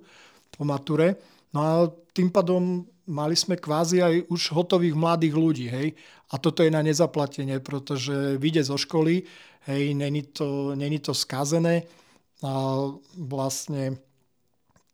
po 0.53 0.63
mature. 0.63 1.17
No 1.57 1.59
a 1.65 1.73
tým 2.13 2.29
pádom 2.29 2.85
mali 3.09 3.37
sme 3.37 3.57
kvázi 3.57 4.05
aj 4.05 4.29
už 4.29 4.53
hotových 4.53 4.97
mladých 4.97 5.35
ľudí. 5.35 5.67
Hej. 5.73 5.97
A 6.33 6.37
toto 6.37 6.61
je 6.61 6.73
na 6.73 6.85
nezaplatenie, 6.85 7.61
pretože 7.61 8.37
vyjde 8.37 8.63
zo 8.69 8.77
školy, 8.77 9.25
hej, 9.69 9.97
není 9.97 10.29
to, 10.29 10.77
není 10.77 11.01
to 11.01 11.17
skazené. 11.17 11.89
A 12.45 12.53
vlastne 13.17 13.97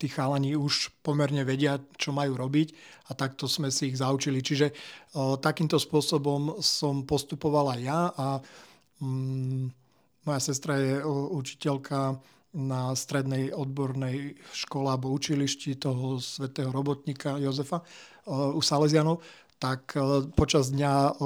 tí 0.01 0.09
chalani 0.09 0.57
už 0.57 0.97
pomerne 1.05 1.45
vedia, 1.45 1.77
čo 2.01 2.17
majú 2.17 2.33
robiť 2.41 2.73
a 3.13 3.15
takto 3.15 3.45
sme 3.45 3.69
si 3.69 3.93
ich 3.93 4.01
zaučili. 4.01 4.41
Čiže 4.41 4.73
o, 5.13 5.37
takýmto 5.37 5.77
spôsobom 5.77 6.65
som 6.65 7.05
postupoval 7.05 7.77
aj 7.77 7.81
ja 7.85 8.01
a 8.17 8.27
mm, 9.05 9.65
moja 10.25 10.41
sestra 10.41 10.81
je 10.81 11.05
o, 11.05 11.37
učiteľka 11.37 12.17
na 12.57 12.97
strednej 12.97 13.53
odbornej 13.53 14.41
škole 14.57 14.89
alebo 14.89 15.13
učilišti 15.13 15.77
toho 15.77 16.17
svetého 16.19 16.73
robotníka 16.73 17.37
Jozefa 17.37 17.85
o, 18.25 18.57
u 18.57 18.61
Salesianov, 18.65 19.21
tak 19.61 19.93
počas 20.41 20.73
dňa, 20.73 21.21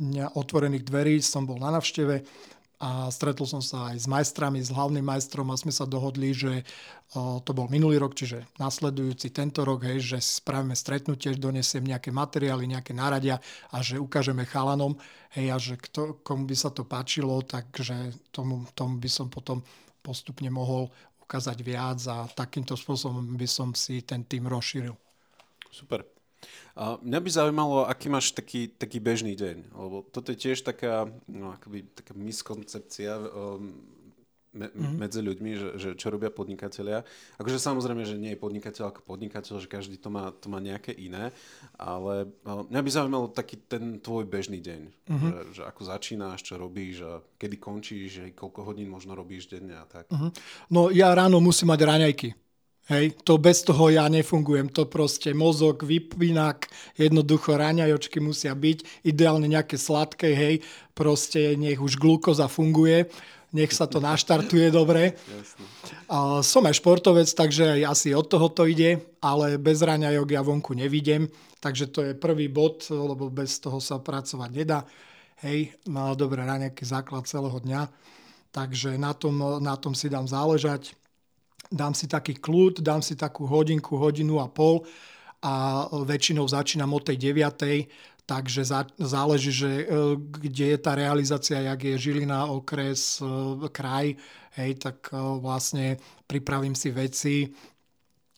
dňa 0.00 0.26
otvorených 0.40 0.88
dverí 0.88 1.20
som 1.20 1.44
bol 1.44 1.60
na 1.60 1.68
navšteve 1.68 2.24
a 2.80 3.12
stretol 3.12 3.44
som 3.44 3.60
sa 3.60 3.92
aj 3.92 3.96
s 4.00 4.06
majstrami, 4.08 4.56
s 4.64 4.72
hlavným 4.72 5.04
majstrom 5.04 5.52
a 5.52 5.60
sme 5.60 5.68
sa 5.68 5.84
dohodli, 5.84 6.32
že 6.32 6.64
to 7.12 7.50
bol 7.52 7.68
minulý 7.68 8.00
rok, 8.00 8.16
čiže 8.16 8.48
nasledujúci 8.56 9.36
tento 9.36 9.68
rok, 9.68 9.84
hej, 9.84 10.16
že 10.16 10.18
spravíme 10.18 10.72
stretnutie, 10.72 11.36
donesiem 11.36 11.84
nejaké 11.84 12.08
materiály, 12.08 12.64
nejaké 12.64 12.96
náradia 12.96 13.36
a 13.68 13.84
že 13.84 14.00
ukážeme 14.00 14.48
chalanom, 14.48 14.96
hej, 15.36 15.52
a 15.52 15.56
že 15.60 15.76
kto, 15.76 16.24
komu 16.24 16.48
by 16.48 16.56
sa 16.56 16.72
to 16.72 16.88
páčilo, 16.88 17.44
takže 17.44 18.16
tomu, 18.32 18.64
tomu 18.72 18.96
by 18.96 19.10
som 19.12 19.28
potom 19.28 19.60
postupne 20.00 20.48
mohol 20.48 20.88
ukázať 21.20 21.58
viac 21.60 22.00
a 22.08 22.26
takýmto 22.32 22.80
spôsobom 22.80 23.36
by 23.36 23.46
som 23.46 23.76
si 23.76 24.00
ten 24.02 24.24
tým 24.24 24.48
rozšíril. 24.48 24.96
Super. 25.68 26.19
A 26.76 26.96
mňa 27.02 27.18
by 27.20 27.30
zaujímalo, 27.30 27.84
aký 27.84 28.08
máš 28.08 28.32
taký, 28.32 28.72
taký 28.72 29.02
bežný 29.02 29.36
deň, 29.36 29.76
lebo 29.76 30.06
toto 30.08 30.32
je 30.32 30.38
tiež 30.38 30.64
taká, 30.64 31.10
no, 31.28 31.52
akoby, 31.52 31.84
taká 31.92 32.16
miskoncepcia 32.16 33.12
um, 33.20 33.76
me, 34.52 34.66
mm-hmm. 34.66 34.96
medzi 34.98 35.20
ľuďmi, 35.22 35.50
že, 35.54 35.68
že 35.78 35.88
čo 35.94 36.10
robia 36.10 36.30
podnikatelia. 36.30 37.06
Akože 37.38 37.62
samozrejme, 37.62 38.02
že 38.02 38.18
nie 38.18 38.34
je 38.34 38.42
podnikateľ 38.42 38.90
ako 38.90 39.00
podnikateľ, 39.06 39.62
že 39.62 39.68
každý 39.70 39.96
to 39.98 40.10
má, 40.10 40.34
to 40.34 40.50
má 40.50 40.58
nejaké 40.58 40.90
iné, 40.90 41.30
ale 41.78 42.26
mňa 42.44 42.80
by 42.82 42.90
zaujímalo 42.90 43.26
taký 43.30 43.60
ten 43.60 44.02
tvoj 44.02 44.26
bežný 44.26 44.58
deň, 44.58 44.80
mm-hmm. 45.06 45.30
že, 45.30 45.38
že 45.60 45.62
ako 45.66 45.82
začínáš, 45.86 46.42
čo 46.42 46.58
robíš 46.58 47.06
a 47.06 47.22
kedy 47.38 47.56
končíš, 47.62 48.10
koľko 48.34 48.66
hodín 48.66 48.90
možno 48.90 49.14
robíš 49.14 49.46
denne 49.50 49.78
a 49.78 49.86
tak. 49.86 50.10
Mm-hmm. 50.10 50.30
No 50.74 50.90
ja 50.90 51.14
ráno 51.14 51.38
musím 51.38 51.70
mať 51.70 51.80
raňajky. 51.86 52.28
Hej, 52.90 53.22
to 53.22 53.38
bez 53.38 53.62
toho 53.62 53.86
ja 53.86 54.10
nefungujem. 54.10 54.66
To 54.74 54.82
proste 54.82 55.30
mozog, 55.30 55.86
vypínak, 55.86 56.66
jednoducho 56.98 57.54
raňajočky 57.54 58.18
musia 58.18 58.50
byť, 58.50 59.06
ideálne 59.06 59.46
nejaké 59.46 59.78
sladké, 59.78 60.34
hej, 60.34 60.54
proste 60.90 61.54
nech 61.54 61.78
už 61.78 61.94
glukoza 62.02 62.50
funguje, 62.50 63.06
nech 63.54 63.70
sa 63.70 63.86
to 63.86 64.02
naštartuje 64.02 64.74
dobre. 64.74 65.14
A 66.10 66.42
som 66.42 66.66
aj 66.66 66.82
športovec, 66.82 67.30
takže 67.30 67.78
aj 67.78 67.94
asi 67.94 68.10
od 68.10 68.26
toho 68.26 68.50
to 68.50 68.66
ide, 68.66 68.98
ale 69.22 69.54
bez 69.54 69.86
raňajok 69.86 70.28
ja 70.34 70.42
vonku 70.42 70.74
nevidím, 70.74 71.30
takže 71.62 71.94
to 71.94 72.02
je 72.02 72.18
prvý 72.18 72.50
bod, 72.50 72.90
lebo 72.90 73.30
bez 73.30 73.62
toho 73.62 73.78
sa 73.78 74.02
pracovať 74.02 74.50
nedá. 74.50 74.82
Hej, 75.46 75.78
má 75.86 76.10
dobré 76.18 76.42
raňajky 76.42 76.82
základ 76.82 77.30
celého 77.30 77.54
dňa, 77.54 77.86
takže 78.50 78.98
na 78.98 79.14
tom, 79.14 79.62
na 79.62 79.78
tom 79.78 79.94
si 79.94 80.10
dám 80.10 80.26
záležať 80.26 80.98
dám 81.70 81.94
si 81.94 82.10
taký 82.10 82.36
kľud, 82.42 82.82
dám 82.82 83.00
si 83.00 83.14
takú 83.14 83.46
hodinku, 83.46 83.96
hodinu 83.96 84.42
a 84.42 84.50
pol 84.50 84.82
a 85.40 85.86
väčšinou 85.88 86.44
začínam 86.50 86.92
od 86.92 87.06
tej 87.06 87.32
9. 87.32 87.88
takže 88.26 88.62
záleží, 88.98 89.50
že 89.50 89.90
kde 90.18 90.66
je 90.74 90.78
tá 90.78 90.94
realizácia, 90.94 91.66
jak 91.66 91.82
je 91.82 91.98
Žilina, 91.98 92.46
okres, 92.46 93.18
kraj, 93.74 94.14
hej, 94.54 94.70
tak 94.78 95.10
vlastne 95.42 95.98
pripravím 96.30 96.78
si 96.78 96.94
veci, 96.94 97.50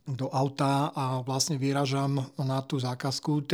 do 0.02 0.26
auta 0.34 0.90
a 0.90 1.22
vlastne 1.22 1.54
vyražam 1.54 2.18
na 2.34 2.58
tú 2.66 2.74
zákazku. 2.82 3.46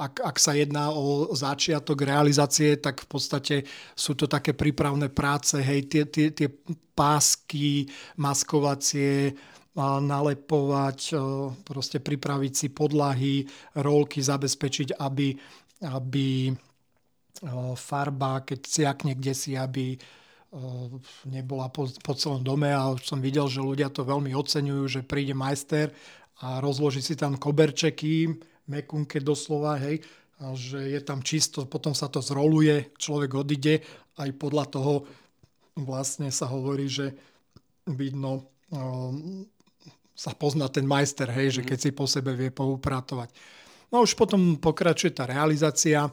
Ak, 0.00 0.24
ak 0.24 0.36
sa 0.40 0.56
jedná 0.56 0.88
o 0.96 1.28
začiatok 1.36 2.08
realizácie, 2.08 2.80
tak 2.80 3.04
v 3.04 3.08
podstate 3.08 3.56
sú 3.92 4.16
to 4.16 4.24
také 4.24 4.56
prípravné 4.56 5.12
práce, 5.12 5.60
hej, 5.60 5.84
tie, 5.92 6.08
tie, 6.08 6.32
tie 6.32 6.48
pásky 6.96 7.84
maskovacie, 8.16 9.36
nalepovať, 9.80 11.14
proste 11.62 12.02
pripraviť 12.02 12.52
si 12.52 12.68
podlahy, 12.74 13.46
rolky, 13.78 14.18
zabezpečiť, 14.18 14.98
aby, 14.98 15.36
aby 15.86 16.50
farba, 17.78 18.42
keď 18.44 18.60
ciakne 18.66 19.14
kde 19.16 19.32
si, 19.32 19.54
aby 19.56 19.96
nebola 21.30 21.70
po, 21.70 21.86
po 22.02 22.12
celom 22.18 22.42
dome 22.42 22.74
a 22.74 22.90
už 22.90 23.06
som 23.06 23.22
videl, 23.22 23.46
že 23.46 23.62
ľudia 23.62 23.86
to 23.86 24.02
veľmi 24.02 24.34
oceňujú, 24.34 24.84
že 24.90 25.00
príde 25.06 25.30
majster 25.30 25.94
a 26.42 26.58
rozloží 26.58 26.98
si 26.98 27.14
tam 27.14 27.38
koberčeky, 27.38 28.34
mekunke 28.66 29.22
doslova, 29.22 29.78
hej, 29.78 30.02
a 30.40 30.56
že 30.56 30.90
je 30.90 31.00
tam 31.04 31.20
čisto, 31.20 31.68
potom 31.68 31.92
sa 31.92 32.08
to 32.08 32.24
zroluje, 32.24 32.96
človek 32.96 33.30
odíde, 33.36 33.84
aj 34.18 34.30
podľa 34.40 34.64
toho 34.72 34.94
vlastne 35.78 36.32
sa 36.32 36.48
hovorí, 36.50 36.88
že 36.90 37.14
vidno, 37.86 38.48
um, 38.72 39.44
sa 40.16 40.34
pozná 40.36 40.68
ten 40.68 40.84
majster, 40.84 41.30
hej, 41.30 41.60
že 41.60 41.62
mhm. 41.62 41.68
keď 41.68 41.78
si 41.78 41.90
po 41.94 42.04
sebe 42.10 42.34
vie 42.34 42.50
poupratovať. 42.50 43.30
No 43.90 44.06
už 44.06 44.14
potom 44.14 44.58
pokračuje 44.58 45.10
tá 45.14 45.26
realizácia, 45.26 46.06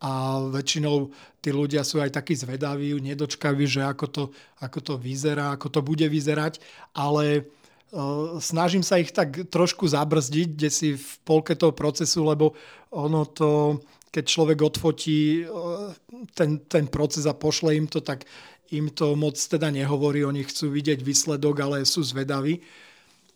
a 0.00 0.40
väčšinou 0.48 1.12
tí 1.44 1.52
ľudia 1.52 1.84
sú 1.84 2.00
aj 2.00 2.16
takí 2.16 2.32
zvedaví, 2.32 2.96
nedočkaví, 2.96 3.68
že 3.68 3.84
ako 3.84 4.06
to, 4.08 4.24
ako 4.64 4.78
to 4.80 4.94
vyzerá, 4.96 5.52
ako 5.52 5.68
to 5.68 5.80
bude 5.84 6.04
vyzerať, 6.08 6.56
ale 6.96 7.44
uh, 7.92 8.40
snažím 8.40 8.80
sa 8.80 8.96
ich 8.96 9.12
tak 9.12 9.52
trošku 9.52 9.84
zabrzdiť, 9.84 10.48
kde 10.56 10.70
si 10.72 10.88
v 10.96 11.10
polke 11.24 11.52
toho 11.52 11.76
procesu, 11.76 12.24
lebo 12.24 12.56
ono 12.96 13.28
to, 13.28 13.80
keď 14.08 14.24
človek 14.24 14.58
odfotí 14.64 15.44
uh, 15.44 15.92
ten, 16.32 16.64
ten 16.64 16.88
proces 16.88 17.28
a 17.28 17.36
pošle 17.36 17.76
im 17.76 17.84
to, 17.84 18.00
tak 18.00 18.24
im 18.72 18.88
to 18.88 19.12
moc 19.18 19.36
teda 19.36 19.68
nehovorí, 19.68 20.24
oni 20.24 20.48
chcú 20.48 20.72
vidieť 20.72 21.04
výsledok, 21.04 21.60
ale 21.60 21.84
sú 21.84 22.00
zvedaví, 22.00 22.64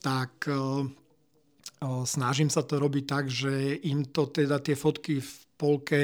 tak 0.01 0.49
uh, 0.49 0.89
snažím 2.09 2.49
sa 2.49 2.65
to 2.65 2.81
robiť 2.81 3.05
tak, 3.05 3.25
že 3.29 3.81
im 3.85 4.09
to 4.09 4.33
teda 4.33 4.61
tie 4.65 4.73
fotky 4.73 5.21
v 5.21 5.33
polke 5.57 6.01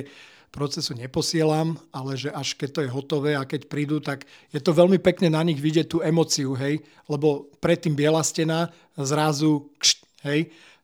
procesu 0.50 0.98
neposielam, 0.98 1.78
ale 1.94 2.18
že 2.18 2.30
až 2.34 2.58
keď 2.58 2.68
to 2.74 2.80
je 2.82 2.90
hotové 2.90 3.32
a 3.38 3.46
keď 3.46 3.70
prídu, 3.70 4.02
tak 4.02 4.26
je 4.50 4.58
to 4.58 4.74
veľmi 4.74 4.98
pekne 4.98 5.30
na 5.30 5.42
nich 5.46 5.62
vidieť 5.62 5.86
tú 5.86 5.98
emociu, 6.02 6.58
hej, 6.58 6.82
lebo 7.06 7.46
predtým 7.62 7.94
biela 7.94 8.20
stena, 8.26 8.74
zrazu 8.98 9.70
kšt, 9.78 9.98
hej, 10.26 10.40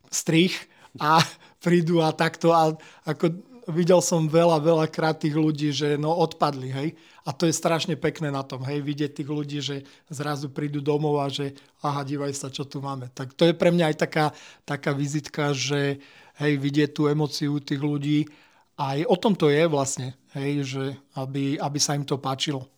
strich 0.09 0.55
a 1.02 1.18
prídu 1.66 1.98
a 1.98 2.14
takto 2.14 2.55
a 2.55 2.79
ako 3.02 3.35
videl 3.66 3.98
som 3.98 4.31
veľa, 4.31 4.62
veľa 4.62 4.87
krát 4.87 5.18
tých 5.18 5.35
ľudí, 5.35 5.74
že 5.74 5.98
no 5.98 6.14
odpadli, 6.14 6.70
hej. 6.70 6.88
A 7.26 7.35
to 7.35 7.50
je 7.50 7.59
strašne 7.59 7.98
pekné 7.98 8.31
na 8.31 8.46
tom, 8.46 8.62
hej, 8.62 8.79
vidieť 8.79 9.18
tých 9.18 9.26
ľudí, 9.26 9.59
že 9.59 9.83
zrazu 10.07 10.46
prídu 10.46 10.79
domov 10.79 11.18
a 11.18 11.26
že 11.26 11.59
aha, 11.83 12.07
dívaj 12.07 12.31
sa, 12.38 12.55
čo 12.55 12.62
tu 12.62 12.79
máme. 12.79 13.11
Tak 13.11 13.35
to 13.35 13.50
je 13.50 13.55
pre 13.59 13.74
mňa 13.74 13.90
aj 13.90 13.96
taká, 13.98 14.26
taká 14.62 14.94
vizitka, 14.94 15.50
že 15.50 15.98
hej, 16.38 16.52
vidieť 16.55 16.94
tú 16.94 17.11
emociu 17.11 17.59
tých 17.59 17.83
ľudí 17.83 18.31
aj 18.77 19.09
o 19.09 19.17
tom 19.17 19.33
to 19.33 19.49
je 19.49 19.65
vlastne, 19.69 20.12
hej, 20.37 20.53
že 20.65 20.85
aby, 21.17 21.57
aby 21.57 21.79
sa 21.81 21.97
im 21.97 22.05
to 22.05 22.21
páčilo. 22.21 22.69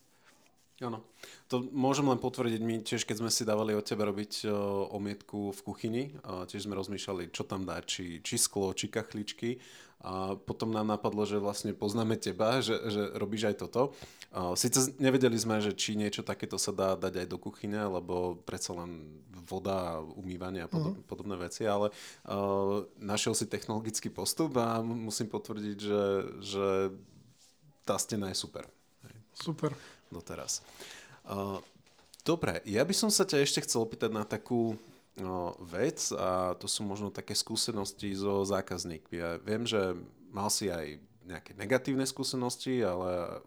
Áno. 0.79 1.03
To 1.49 1.65
môžem 1.73 2.05
len 2.05 2.21
potvrdiť, 2.21 2.61
my 2.61 2.85
tiež 2.85 3.09
keď 3.09 3.25
sme 3.25 3.31
si 3.33 3.41
dávali 3.41 3.73
od 3.73 3.81
teba 3.81 4.05
robiť 4.05 4.45
uh, 4.45 4.53
omietku 4.93 5.49
v 5.49 5.59
kuchyni, 5.65 6.03
tiež 6.21 6.69
sme 6.69 6.77
rozmýšľali, 6.77 7.33
čo 7.33 7.41
tam 7.41 7.65
dá, 7.65 7.81
či, 7.81 8.21
či 8.21 8.37
sklo, 8.37 8.69
či 8.77 8.85
kachličky 8.87 9.57
a 9.99 10.39
potom 10.39 10.71
nám 10.71 10.87
napadlo, 10.87 11.27
že 11.27 11.43
vlastne 11.43 11.75
poznáme 11.75 12.15
teba, 12.15 12.63
že, 12.63 12.79
že 12.87 13.11
robíš 13.19 13.51
aj 13.51 13.55
toto. 13.67 13.91
Sice 14.55 14.95
nevedeli 14.95 15.35
sme, 15.35 15.59
že 15.59 15.75
či 15.75 15.99
niečo 15.99 16.23
takéto 16.23 16.55
sa 16.55 16.71
dá 16.71 16.95
dať 16.95 17.25
aj 17.25 17.27
do 17.27 17.35
kuchyne, 17.35 17.83
lebo 17.83 18.39
predsa 18.47 18.71
len 18.79 19.19
voda, 19.49 19.99
umývanie 20.15 20.61
a 20.63 20.69
podob, 20.69 20.93
mm. 21.01 21.09
podobné 21.09 21.35
veci, 21.41 21.65
ale 21.65 21.89
uh, 21.89 22.85
našiel 23.01 23.33
si 23.33 23.49
technologický 23.49 24.13
postup 24.13 24.53
a 24.61 24.77
musím 24.85 25.25
potvrdiť, 25.25 25.77
že, 25.81 26.03
že 26.45 26.67
tá 27.81 27.97
stena 27.97 28.29
je 28.29 28.37
super. 28.37 28.69
Super. 29.33 29.73
Doteraz. 30.13 30.61
Uh, 31.25 31.57
dobre, 32.21 32.61
ja 32.69 32.85
by 32.85 32.93
som 32.93 33.09
sa 33.09 33.25
ťa 33.25 33.41
ešte 33.41 33.65
chcel 33.65 33.81
opýtať 33.81 34.13
na 34.13 34.21
takú 34.21 34.77
vec 35.65 35.99
a 36.15 36.55
to 36.55 36.69
sú 36.69 36.85
možno 36.87 37.09
také 37.09 37.35
skúsenosti 37.35 38.13
so 38.15 38.45
zákazníkmi. 38.45 39.15
Ja 39.17 39.35
viem, 39.41 39.67
že 39.67 39.97
mal 40.29 40.47
si 40.53 40.69
aj 40.69 41.01
nejaké 41.25 41.53
negatívne 41.53 42.05
skúsenosti, 42.09 42.81
ale 42.81 43.41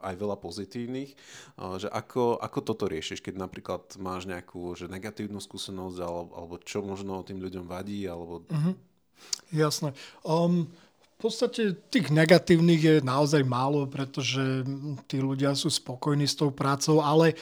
aj 0.00 0.14
veľa 0.16 0.36
pozitívnych. 0.38 1.16
Že 1.56 1.88
ako, 1.90 2.38
ako 2.38 2.58
toto 2.62 2.84
riešiš, 2.86 3.20
keď 3.20 3.42
napríklad 3.42 3.82
máš 3.98 4.28
nejakú 4.28 4.76
že 4.76 4.86
negatívnu 4.86 5.40
skúsenosť 5.40 5.98
alebo, 6.00 6.32
alebo 6.36 6.54
čo 6.62 6.80
možno 6.84 7.26
tým 7.26 7.42
ľuďom 7.42 7.66
vadí? 7.66 8.06
Alebo... 8.06 8.44
Uh-huh. 8.46 8.74
Jasné. 9.50 9.92
Um, 10.22 10.68
v 11.16 11.18
podstate 11.18 11.76
tých 11.88 12.12
negatívnych 12.12 12.82
je 12.82 12.94
naozaj 13.00 13.40
málo, 13.44 13.88
pretože 13.88 14.64
tí 15.08 15.16
ľudia 15.20 15.56
sú 15.56 15.72
spokojní 15.72 16.28
s 16.28 16.36
tou 16.36 16.52
prácou, 16.52 17.00
ale, 17.00 17.32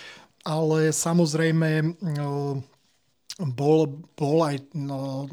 ale 0.47 0.95
samozrejme 0.95 1.99
um, 1.99 2.63
bol, 3.43 4.07
bol 4.15 4.47
aj 4.47 4.63
no, 4.75 5.27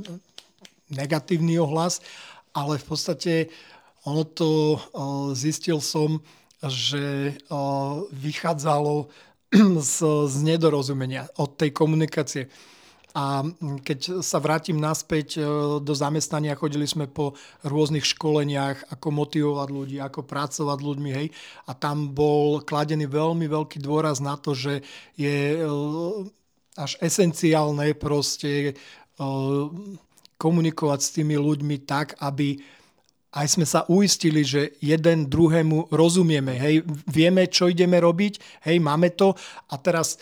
negatívny 0.90 1.62
ohlas, 1.62 2.02
ale 2.52 2.82
v 2.82 2.86
podstate 2.86 3.34
ono 4.04 4.26
to 4.26 4.82
zistil 5.38 5.78
som, 5.78 6.20
že 6.66 7.38
vychádzalo 8.10 9.10
z, 9.94 9.96
z 10.28 10.36
nedorozumenia 10.42 11.30
od 11.38 11.58
tej 11.58 11.70
komunikácie. 11.70 12.50
A 13.12 13.44
keď 13.84 14.24
sa 14.24 14.40
vrátim 14.40 14.80
naspäť 14.80 15.44
do 15.84 15.94
zamestnania, 15.94 16.56
chodili 16.56 16.88
sme 16.88 17.12
po 17.12 17.36
rôznych 17.68 18.08
školeniach, 18.08 18.88
ako 18.88 19.08
motivovať 19.12 19.68
ľudí, 19.68 19.98
ako 20.00 20.24
pracovať 20.24 20.80
ľuďmi, 20.80 21.12
hej. 21.12 21.28
A 21.68 21.76
tam 21.76 22.16
bol 22.16 22.64
kladený 22.64 23.12
veľmi 23.12 23.52
veľký 23.52 23.84
dôraz 23.84 24.24
na 24.24 24.40
to, 24.40 24.56
že 24.56 24.80
je 25.20 25.60
až 26.78 26.96
esenciálne 27.04 27.96
proste 27.96 28.76
komunikovať 30.40 31.00
s 31.00 31.14
tými 31.14 31.36
ľuďmi 31.38 31.86
tak, 31.86 32.18
aby 32.24 32.58
aj 33.32 33.48
sme 33.48 33.64
sa 33.64 33.88
uistili, 33.88 34.44
že 34.44 34.76
jeden 34.84 35.32
druhému 35.32 35.88
rozumieme. 35.94 36.52
Hej, 36.52 36.84
vieme, 37.08 37.48
čo 37.48 37.72
ideme 37.72 37.96
robiť, 37.96 38.64
hej, 38.68 38.78
máme 38.84 39.16
to 39.16 39.32
a 39.72 39.76
teraz 39.80 40.20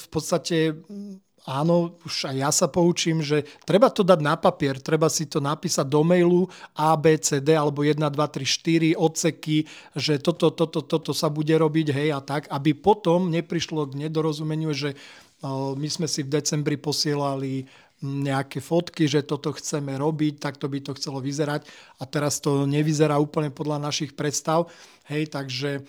v 0.00 0.06
podstate 0.08 0.72
áno, 1.44 2.00
už 2.08 2.32
aj 2.32 2.36
ja 2.40 2.48
sa 2.48 2.66
poučím, 2.72 3.20
že 3.20 3.44
treba 3.68 3.92
to 3.92 4.00
dať 4.00 4.20
na 4.24 4.40
papier, 4.40 4.80
treba 4.80 5.12
si 5.12 5.28
to 5.28 5.44
napísať 5.44 5.84
do 5.84 6.00
mailu 6.00 6.48
A, 6.72 6.96
B, 6.96 7.20
C, 7.20 7.44
D 7.44 7.52
alebo 7.52 7.84
1, 7.84 8.00
2, 8.00 8.08
3, 8.08 8.96
4 8.96 8.96
odseky, 8.96 9.68
že 9.92 10.16
toto, 10.24 10.48
toto, 10.48 10.80
toto 10.80 11.12
sa 11.12 11.28
bude 11.28 11.52
robiť, 11.52 11.92
hej 11.92 12.16
a 12.16 12.24
tak, 12.24 12.48
aby 12.48 12.72
potom 12.72 13.28
neprišlo 13.28 13.92
k 13.92 14.08
nedorozumeniu, 14.08 14.72
že 14.72 14.96
my 15.52 15.88
sme 15.92 16.08
si 16.08 16.24
v 16.24 16.32
decembri 16.40 16.80
posielali 16.80 17.68
nejaké 18.04 18.60
fotky, 18.60 19.08
že 19.08 19.24
toto 19.24 19.52
chceme 19.52 19.96
robiť, 19.96 20.40
takto 20.40 20.68
by 20.68 20.80
to 20.84 20.92
chcelo 20.96 21.24
vyzerať 21.24 21.64
a 22.00 22.04
teraz 22.04 22.40
to 22.40 22.68
nevyzerá 22.68 23.16
úplne 23.16 23.48
podľa 23.48 23.80
našich 23.80 24.12
predstav. 24.12 24.68
Hej, 25.08 25.32
takže 25.32 25.84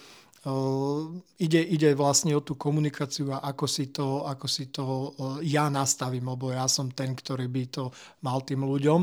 ide, 1.41 1.61
ide 1.65 1.89
vlastne 1.97 2.37
o 2.37 2.45
tú 2.45 2.53
komunikáciu 2.55 3.33
a 3.33 3.43
ako 3.49 3.65
si 3.65 3.89
to, 3.89 4.23
ako 4.29 4.47
si 4.47 4.69
to 4.69 5.11
ja 5.41 5.67
nastavím, 5.73 6.29
lebo 6.29 6.53
ja 6.53 6.69
som 6.69 6.93
ten, 6.93 7.17
ktorý 7.17 7.49
by 7.49 7.63
to 7.67 7.89
mal 8.21 8.45
tým 8.45 8.63
ľuďom 8.63 8.99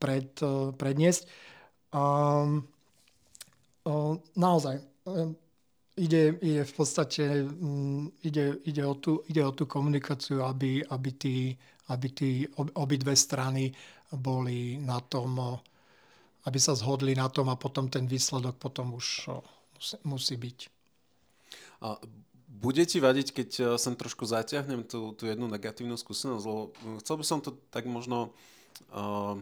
pred, 0.00 0.30
predniesť. 0.80 1.22
Um, 1.92 2.64
naozaj, 4.34 4.80
ide, 5.98 6.38
ide 6.40 6.62
v 6.64 6.72
podstate 6.72 7.42
um, 7.44 8.08
ide, 8.22 8.62
ide, 8.64 8.82
o 8.86 8.94
tú, 8.94 9.20
ide 9.28 9.42
o 9.44 9.52
tú 9.52 9.66
komunikáciu, 9.66 10.46
aby, 10.46 10.86
aby, 10.86 11.10
tí, 11.12 11.36
aby 11.90 12.08
tí 12.14 12.30
obidve 12.56 13.12
strany 13.18 13.74
boli 14.14 14.80
na 14.80 15.02
tom, 15.04 15.60
aby 16.48 16.58
sa 16.62 16.72
zhodli 16.72 17.12
na 17.12 17.28
tom 17.28 17.52
a 17.52 17.60
potom 17.60 17.90
ten 17.90 18.08
výsledok 18.08 18.56
potom 18.56 18.96
už 18.96 19.28
musí, 19.76 19.96
musí 20.06 20.34
byť. 20.38 20.58
A 21.84 22.00
bude 22.48 22.82
ti 22.88 22.98
vadiť, 22.98 23.28
keď 23.30 23.50
e, 23.54 23.62
sem 23.78 23.94
trošku 23.94 24.24
zaťahnem 24.26 24.82
tú, 24.82 25.14
tú 25.14 25.28
jednu 25.28 25.46
negatívnu 25.46 25.94
skúsenosť, 25.94 26.42
lebo 26.42 26.72
chcel 27.04 27.16
by 27.20 27.24
som 27.28 27.38
to 27.44 27.54
tak 27.70 27.86
možno 27.86 28.32
uh, 28.90 29.38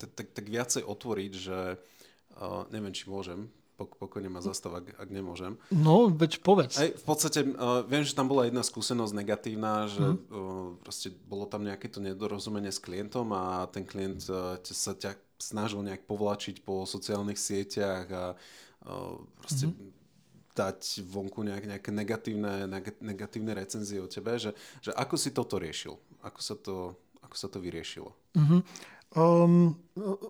tak, 0.00 0.10
tak, 0.16 0.26
tak 0.34 0.46
viacej 0.50 0.82
otvoriť, 0.82 1.32
že 1.36 1.58
Uh, 2.36 2.68
neviem, 2.68 2.92
či 2.92 3.08
môžem. 3.08 3.48
Pok- 3.76 4.00
pokojne 4.00 4.32
ma 4.32 4.40
zastav, 4.40 4.72
ak, 4.72 4.96
ak 4.96 5.08
nemôžem. 5.12 5.60
No, 5.68 6.08
veď 6.08 6.40
povedz. 6.40 6.80
Aj, 6.80 6.96
v 6.96 7.04
podstate 7.04 7.44
uh, 7.44 7.84
viem, 7.84 8.00
že 8.00 8.16
tam 8.16 8.24
bola 8.24 8.48
jedna 8.48 8.64
skúsenosť 8.64 9.12
negatívna, 9.12 9.84
že 9.84 10.00
mm. 10.00 10.16
uh, 10.32 10.68
proste 10.80 11.12
bolo 11.28 11.44
tam 11.44 11.60
nejaké 11.60 11.92
to 11.92 12.00
nedorozumenie 12.00 12.72
s 12.72 12.80
klientom 12.80 13.28
a 13.36 13.68
ten 13.68 13.84
klient 13.84 14.24
uh, 14.32 14.56
sa 14.64 14.96
ťa 14.96 15.20
snažil 15.36 15.84
nejak 15.84 16.08
povlačiť 16.08 16.64
po 16.64 16.88
sociálnych 16.88 17.36
sieťach 17.36 18.06
a 18.08 18.24
uh, 18.32 19.20
proste 19.44 19.68
mm 19.68 19.96
dať 20.56 21.04
vonku 21.04 21.44
nejak, 21.44 21.64
nejaké 21.68 21.90
negatívne, 21.92 22.64
negatívne 23.04 23.52
recenzie 23.52 24.00
o 24.00 24.08
tebe, 24.08 24.40
že, 24.40 24.56
že 24.80 24.88
ako 24.96 25.14
si 25.20 25.30
toto 25.36 25.60
riešil? 25.60 26.00
Ako 26.24 26.40
sa 26.40 26.56
to, 26.56 26.96
ako 27.20 27.36
sa 27.36 27.52
to 27.52 27.60
vyriešilo? 27.60 28.16
Mm-hmm. 28.32 28.60
Um, 29.14 29.78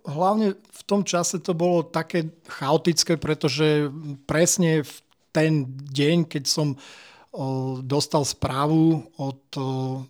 hlavne 0.06 0.54
v 0.54 0.82
tom 0.86 1.02
čase 1.02 1.42
to 1.42 1.56
bolo 1.56 1.82
také 1.82 2.30
chaotické, 2.46 3.18
pretože 3.18 3.90
presne 4.28 4.86
v 4.86 4.94
ten 5.34 5.52
deň, 5.68 6.30
keď 6.30 6.44
som 6.48 6.76
uh, 6.76 7.82
dostal 7.82 8.24
správu 8.24 9.04
od 9.20 9.42
uh, 9.58 10.00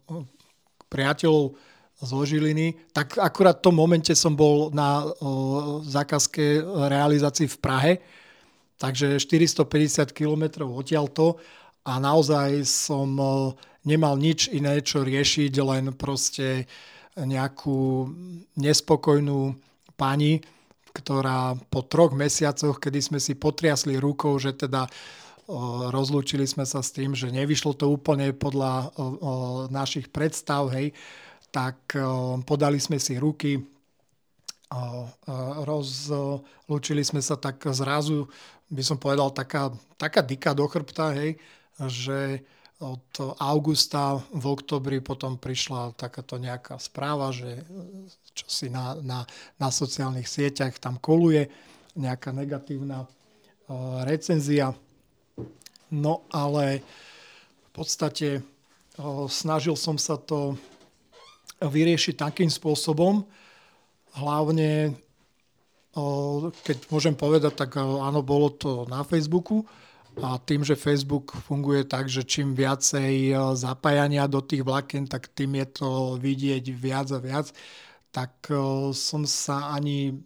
priateľov 0.87 1.57
zo 1.97 2.19
Žiliny, 2.29 2.93
tak 2.93 3.17
akurát 3.17 3.59
v 3.59 3.65
tom 3.65 3.75
momente 3.81 4.13
som 4.13 4.37
bol 4.37 4.69
na 4.71 5.03
uh, 5.03 5.81
zákazke 5.83 6.63
realizácii 6.93 7.49
v 7.49 7.59
Prahe, 7.59 7.93
takže 8.77 9.17
450 9.19 10.13
km 10.13 10.69
odtiaľto 10.69 11.41
a 11.87 11.97
naozaj 12.03 12.67
som 12.67 13.09
nemal 13.87 14.19
nič 14.19 14.51
iné, 14.51 14.83
čo 14.83 15.07
riešiť, 15.07 15.53
len 15.63 15.95
proste 15.95 16.67
nejakú 17.17 18.13
nespokojnú 18.61 19.57
pani, 19.97 20.45
ktorá 20.93 21.57
po 21.73 21.85
troch 21.85 22.13
mesiacoch, 22.13 22.77
kedy 22.77 23.01
sme 23.01 23.19
si 23.21 23.37
potriasli 23.37 23.97
rukou, 23.97 24.37
že 24.37 24.53
teda 24.53 24.89
rozlúčili 25.93 26.43
sme 26.43 26.67
sa 26.67 26.83
s 26.83 26.91
tým, 26.91 27.15
že 27.15 27.31
nevyšlo 27.31 27.77
to 27.79 27.89
úplne 27.89 28.35
podľa 28.35 28.91
našich 29.71 30.11
predstav, 30.11 30.69
hej, 30.75 30.91
tak 31.55 31.79
podali 32.45 32.83
sme 32.83 32.99
si 32.99 33.15
ruky, 33.17 33.63
rozlúčili 35.63 37.07
sme 37.07 37.23
sa 37.23 37.39
tak 37.39 37.63
zrazu, 37.71 38.27
by 38.67 38.83
som 38.83 38.99
povedal, 38.99 39.31
taká, 39.31 39.71
taká 39.95 40.21
dika 40.27 40.51
do 40.51 40.67
chrbta, 40.67 41.15
hej, 41.15 41.39
že 41.87 42.43
od 42.77 43.37
augusta 43.41 44.21
v 44.37 44.45
oktobri 44.53 45.01
potom 45.01 45.41
prišla 45.41 45.97
takáto 45.97 46.37
nejaká 46.37 46.77
správa, 46.77 47.33
že 47.33 47.65
čo 48.37 48.47
si 48.53 48.69
na, 48.69 48.93
na, 49.01 49.25
na 49.57 49.69
sociálnych 49.73 50.29
sieťach 50.29 50.77
tam 50.77 51.01
koluje, 51.01 51.49
nejaká 51.97 52.37
negatívna 52.37 53.09
uh, 53.09 54.05
recenzia. 54.05 54.77
No 55.89 56.29
ale 56.29 56.85
v 57.65 57.71
podstate 57.73 58.45
uh, 58.45 59.25
snažil 59.25 59.73
som 59.73 59.97
sa 59.97 60.21
to 60.21 60.61
vyriešiť 61.65 62.21
takým 62.21 62.53
spôsobom, 62.53 63.25
hlavne 64.21 64.93
uh, 65.97 66.53
keď 66.61 66.77
môžem 66.93 67.17
povedať, 67.17 67.57
tak 67.57 67.81
áno, 67.81 68.21
bolo 68.21 68.53
to 68.53 68.85
na 68.85 69.01
Facebooku, 69.01 69.65
a 70.17 70.41
tým, 70.41 70.65
že 70.65 70.81
Facebook 70.81 71.37
funguje 71.45 71.85
tak, 71.85 72.09
že 72.09 72.25
čím 72.25 72.57
viacej 72.57 73.13
e, 73.31 73.35
zapájania 73.53 74.25
do 74.25 74.41
tých 74.41 74.65
vlákien, 74.65 75.05
tak 75.05 75.29
tým 75.29 75.61
je 75.61 75.67
to 75.77 75.91
vidieť 76.17 76.65
viac 76.73 77.13
a 77.13 77.21
viac, 77.21 77.53
tak 78.09 78.33
e, 78.49 78.57
som 78.97 79.29
sa 79.29 79.77
ani 79.77 80.17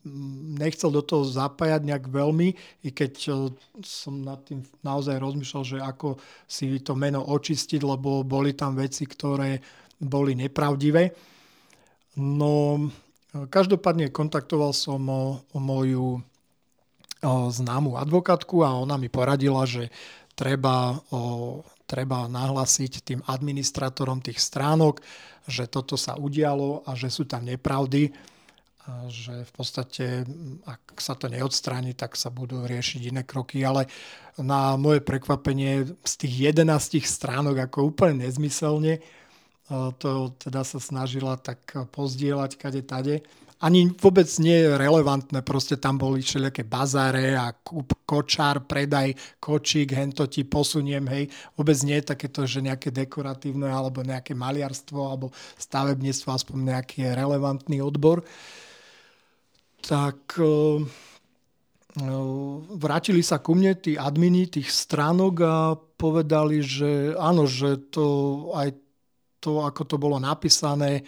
nechcel 0.55 0.95
do 0.95 1.03
toho 1.03 1.27
zapájať 1.27 1.83
nejak 1.83 2.07
veľmi, 2.07 2.49
i 2.87 2.89
keď 2.95 3.13
e, 3.19 3.31
som 3.83 4.23
nad 4.23 4.39
tým 4.47 4.63
naozaj 4.87 5.19
rozmýšľal, 5.19 5.65
že 5.67 5.79
ako 5.83 6.23
si 6.47 6.71
to 6.87 6.95
meno 6.95 7.27
očistiť, 7.27 7.83
lebo 7.83 8.23
boli 8.23 8.55
tam 8.55 8.79
veci, 8.79 9.11
ktoré 9.11 9.59
boli 9.99 10.39
nepravdivé. 10.39 11.11
No, 12.23 12.79
každopádne 13.35 14.15
kontaktoval 14.15 14.71
som 14.71 15.03
moju 15.51 16.23
známu 17.25 18.01
advokátku 18.01 18.65
a 18.65 18.77
ona 18.81 18.97
mi 18.97 19.13
poradila, 19.13 19.69
že 19.69 19.93
treba, 20.33 20.97
treba 21.85 22.29
nahlasiť 22.29 22.93
tým 23.05 23.21
administratorom 23.29 24.25
tých 24.25 24.41
stránok, 24.41 25.05
že 25.45 25.69
toto 25.69 26.01
sa 26.01 26.17
udialo 26.17 26.85
a 26.89 26.97
že 26.97 27.13
sú 27.13 27.29
tam 27.29 27.45
nepravdy 27.45 28.13
a 28.89 29.13
že 29.13 29.45
v 29.45 29.53
podstate, 29.53 30.25
ak 30.65 30.97
sa 30.97 31.13
to 31.13 31.29
neodstráni, 31.29 31.93
tak 31.93 32.17
sa 32.17 32.33
budú 32.33 32.65
riešiť 32.65 33.13
iné 33.13 33.23
kroky, 33.29 33.61
ale 33.61 33.85
na 34.41 34.81
moje 34.81 35.05
prekvapenie 35.05 35.85
z 36.01 36.15
tých 36.17 36.57
11 36.57 37.05
stránok 37.05 37.69
ako 37.69 37.93
úplne 37.93 38.25
nezmyselne 38.25 39.05
to 40.03 40.35
teda 40.43 40.67
sa 40.67 40.83
snažila 40.83 41.39
tak 41.39 41.63
pozdieľať 41.95 42.59
kade 42.59 42.83
tade 42.83 43.23
ani 43.61 43.93
vôbec 43.93 44.25
nie 44.41 44.57
je 44.65 44.73
relevantné, 44.73 45.45
proste 45.45 45.77
tam 45.77 46.01
boli 46.01 46.25
všelijaké 46.25 46.65
bazáre 46.65 47.37
a 47.37 47.53
kúp, 47.53 47.93
kočár, 48.09 48.65
predaj, 48.65 49.13
kočík, 49.37 49.93
hento 49.93 50.25
ti 50.33 50.49
posuniem, 50.49 51.05
hej. 51.13 51.29
Vôbec 51.61 51.77
nie 51.85 52.01
je 52.01 52.09
takéto, 52.17 52.49
že 52.49 52.65
nejaké 52.65 52.89
dekoratívne 52.89 53.69
alebo 53.69 54.01
nejaké 54.01 54.33
maliarstvo 54.33 55.01
alebo 55.05 55.29
stavebníctvo, 55.61 56.29
aspoň 56.33 56.57
nejaký 56.73 57.13
relevantný 57.13 57.85
odbor. 57.85 58.25
Tak 59.85 60.41
uh, 60.41 60.81
vrátili 62.81 63.21
sa 63.21 63.45
ku 63.45 63.53
mne 63.53 63.77
tí 63.77 64.01
admini 64.01 64.49
tých 64.49 64.73
stránok 64.73 65.35
a 65.45 65.77
povedali, 65.77 66.65
že 66.65 67.13
áno, 67.13 67.45
že 67.45 67.77
to 67.93 68.05
aj 68.57 68.73
to, 69.41 69.65
ako 69.65 69.83
to 69.85 69.97
bolo 69.97 70.21
napísané, 70.21 71.05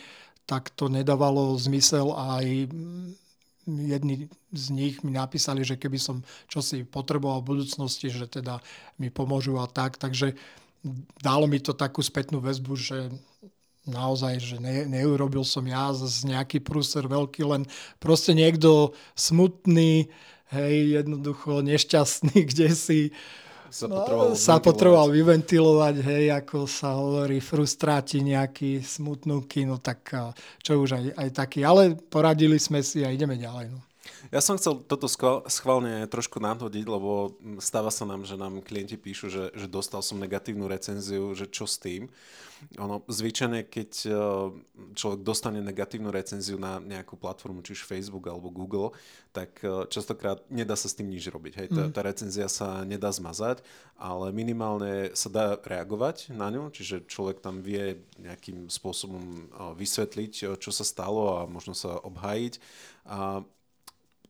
tak 0.47 0.71
to 0.75 0.91
nedávalo 0.91 1.55
zmysel 1.59 2.13
a 2.13 2.43
aj 2.43 2.69
jedni 3.67 4.27
z 4.53 4.65
nich 4.75 5.01
mi 5.07 5.15
napísali, 5.15 5.63
že 5.63 5.79
keby 5.79 5.99
som 5.99 6.27
čosi 6.51 6.83
potreboval 6.83 7.41
v 7.41 7.57
budúcnosti, 7.57 8.11
že 8.11 8.27
teda 8.27 8.59
mi 8.99 9.09
pomôžu 9.09 9.57
a 9.63 9.71
tak. 9.71 9.97
Takže 9.97 10.35
dalo 11.23 11.47
mi 11.47 11.63
to 11.63 11.73
takú 11.73 12.03
spätnú 12.03 12.43
väzbu, 12.43 12.75
že 12.75 13.09
naozaj, 13.87 14.35
že 14.39 14.57
ne, 14.63 14.87
neurobil 14.87 15.43
som 15.43 15.63
ja 15.67 15.91
z 15.95 16.27
nejaký 16.27 16.63
prúser 16.63 17.07
veľký, 17.07 17.43
len 17.47 17.63
proste 17.99 18.35
niekto 18.35 18.95
smutný, 19.15 20.11
hej, 20.55 21.03
jednoducho 21.03 21.63
nešťastný, 21.63 22.37
kde 22.51 22.69
si 22.75 23.01
sa 23.73 23.89
no, 23.89 24.05
potreboval, 24.05 24.29
sa 24.37 24.61
potreboval 24.61 25.09
vyventilovať, 25.09 25.97
hej, 26.05 26.25
ako 26.37 26.69
sa 26.69 26.93
hovorí, 27.01 27.41
frustráti 27.41 28.21
nejaký 28.21 28.85
smutnú 28.85 29.49
kino, 29.49 29.81
tak 29.81 30.13
čo 30.61 30.77
už 30.77 31.01
aj, 31.01 31.05
aj 31.17 31.29
taký. 31.33 31.65
Ale 31.65 31.97
poradili 31.97 32.61
sme 32.61 32.85
si 32.85 33.01
a 33.01 33.09
ideme 33.09 33.41
ďalej. 33.41 33.73
No. 33.73 33.81
Ja 34.35 34.43
som 34.43 34.59
chcel 34.59 34.83
toto 34.87 35.07
schválne 35.47 36.07
trošku 36.11 36.43
nadhodiť, 36.43 36.87
lebo 36.87 37.39
stáva 37.63 37.91
sa 37.95 38.03
nám, 38.03 38.27
že 38.27 38.35
nám 38.35 38.63
klienti 38.63 38.99
píšu, 38.99 39.31
že, 39.31 39.45
že 39.55 39.67
dostal 39.71 40.03
som 40.03 40.19
negatívnu 40.19 40.67
recenziu, 40.67 41.35
že 41.39 41.47
čo 41.47 41.71
s 41.71 41.79
tým. 41.79 42.11
Ono, 42.79 43.03
zvyčajne, 43.11 43.67
keď 43.67 43.91
e, 44.07 44.11
človek 44.95 45.21
dostane 45.27 45.59
negatívnu 45.59 46.15
recenziu 46.15 46.63
na 46.63 46.79
nejakú 46.79 47.19
platformu, 47.19 47.59
či 47.67 47.75
už 47.75 47.83
Facebook 47.83 48.31
alebo 48.31 48.55
Google, 48.55 48.95
tak 49.35 49.59
e, 49.67 49.91
častokrát 49.91 50.47
nedá 50.47 50.79
sa 50.79 50.87
s 50.87 50.95
tým 50.95 51.11
nič 51.11 51.27
robiť. 51.27 51.53
Hej, 51.59 51.69
tá, 51.75 51.83
mm. 51.91 51.93
tá 51.93 52.01
recenzia 52.07 52.47
sa 52.47 52.87
nedá 52.87 53.11
zmazať, 53.11 53.67
ale 53.99 54.31
minimálne 54.31 55.11
sa 55.19 55.27
dá 55.27 55.59
reagovať 55.59 56.31
na 56.31 56.55
ňu, 56.55 56.71
čiže 56.71 57.11
človek 57.11 57.43
tam 57.43 57.67
vie 57.67 57.99
nejakým 58.23 58.71
spôsobom 58.71 59.23
e, 59.23 59.43
vysvetliť, 59.75 60.55
čo 60.63 60.71
sa 60.71 60.87
stalo 60.87 61.43
a 61.43 61.51
možno 61.51 61.75
sa 61.75 61.99
obhájiť. 61.99 62.63
A 63.11 63.43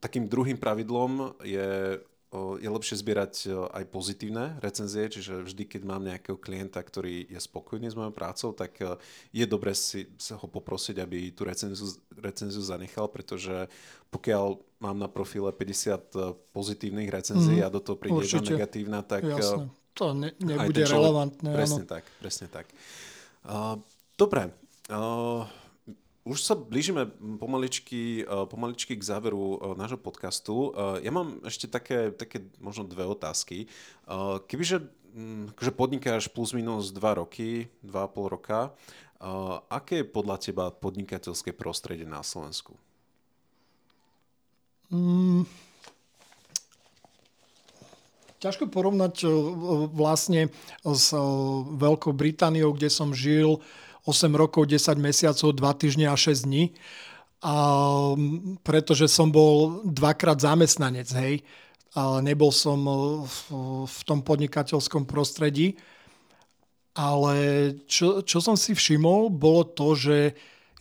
takým 0.02 0.26
druhým 0.26 0.58
pravidlom 0.58 1.38
je, 1.46 2.02
je 2.58 2.68
lepšie 2.68 2.98
zbierať 2.98 3.54
aj 3.70 3.84
pozitívne 3.86 4.58
recenzie, 4.58 5.06
čiže 5.06 5.46
vždy, 5.46 5.62
keď 5.70 5.82
mám 5.86 6.02
nejakého 6.02 6.34
klienta, 6.34 6.82
ktorý 6.82 7.30
je 7.30 7.38
spokojný 7.38 7.86
s 7.86 7.94
mojou 7.94 8.10
prácou, 8.10 8.50
tak 8.50 8.82
je 9.30 9.44
dobre 9.46 9.70
si 9.78 10.10
sa 10.18 10.34
ho 10.34 10.50
poprosiť, 10.50 10.98
aby 10.98 11.30
tú 11.30 11.46
recenziu, 11.46 11.86
recenziu 12.18 12.66
zanechal, 12.66 13.06
pretože 13.06 13.70
pokiaľ 14.10 14.58
mám 14.82 14.98
na 14.98 15.06
profile 15.06 15.54
50 15.54 16.50
pozitívnych 16.50 17.06
recenzií 17.06 17.62
mm, 17.62 17.66
a 17.66 17.68
do 17.70 17.78
toho 17.78 17.94
príde 17.94 18.26
jedna 18.26 18.58
negatívna, 18.58 19.06
tak... 19.06 19.22
Jasne. 19.22 19.70
To 19.92 20.16
ne, 20.16 20.32
nebude 20.40 20.88
človek, 20.88 20.96
relevantné. 20.96 21.50
Presne 21.52 21.84
áno. 21.84 21.92
tak, 21.92 22.04
presne 22.16 22.46
tak. 22.48 22.66
Uh, 23.44 23.76
dobre. 24.16 24.48
Uh, 24.88 25.44
už 26.22 26.38
sa 26.42 26.54
blížime 26.54 27.10
pomaličky, 27.38 28.22
eh, 28.22 28.26
pomaličky 28.46 28.94
k 28.94 29.02
záveru 29.02 29.58
eh, 29.58 29.58
nášho 29.74 29.98
podcastu. 29.98 30.70
Eh, 30.70 31.06
ja 31.06 31.10
mám 31.10 31.42
ešte 31.42 31.66
také, 31.66 32.14
také 32.14 32.46
možno 32.62 32.86
dve 32.86 33.06
otázky. 33.06 33.66
Kebyže 34.46 34.86
mm, 35.14 35.58
že 35.58 35.70
podnikáš 35.74 36.30
plus 36.30 36.54
minus 36.54 36.94
2 36.94 37.18
roky, 37.18 37.68
2,5 37.82 38.34
roka, 38.34 38.74
aké 39.70 40.02
je 40.02 40.06
podľa 40.10 40.36
teba 40.42 40.64
podnikateľské 40.74 41.54
prostredie 41.54 42.02
na 42.02 42.26
Slovensku? 42.26 42.74
Mm, 44.90 45.46
ťažko 48.42 48.66
porovnať 48.66 49.22
vlastne 49.94 50.50
s 50.82 51.14
Veľkou 51.78 52.10
Britániou, 52.10 52.74
kde 52.74 52.90
som 52.90 53.14
žil 53.14 53.62
8 54.06 54.34
rokov, 54.34 54.66
10 54.66 54.98
mesiacov, 54.98 55.54
2 55.54 55.80
týždne 55.80 56.06
a 56.10 56.16
6 56.16 56.46
dní. 56.46 56.74
A, 57.42 57.54
pretože 58.62 59.10
som 59.10 59.30
bol 59.30 59.82
dvakrát 59.86 60.38
zamestnanec, 60.38 61.08
hej. 61.18 61.34
A 61.92 62.22
nebol 62.24 62.54
som 62.54 62.78
v, 63.26 63.36
v 63.84 63.98
tom 64.06 64.24
podnikateľskom 64.24 65.04
prostredí. 65.04 65.76
Ale 66.92 67.36
čo, 67.88 68.20
čo 68.20 68.38
som 68.40 68.56
si 68.56 68.76
všimol, 68.76 69.32
bolo 69.32 69.64
to, 69.64 69.96
že 69.96 70.16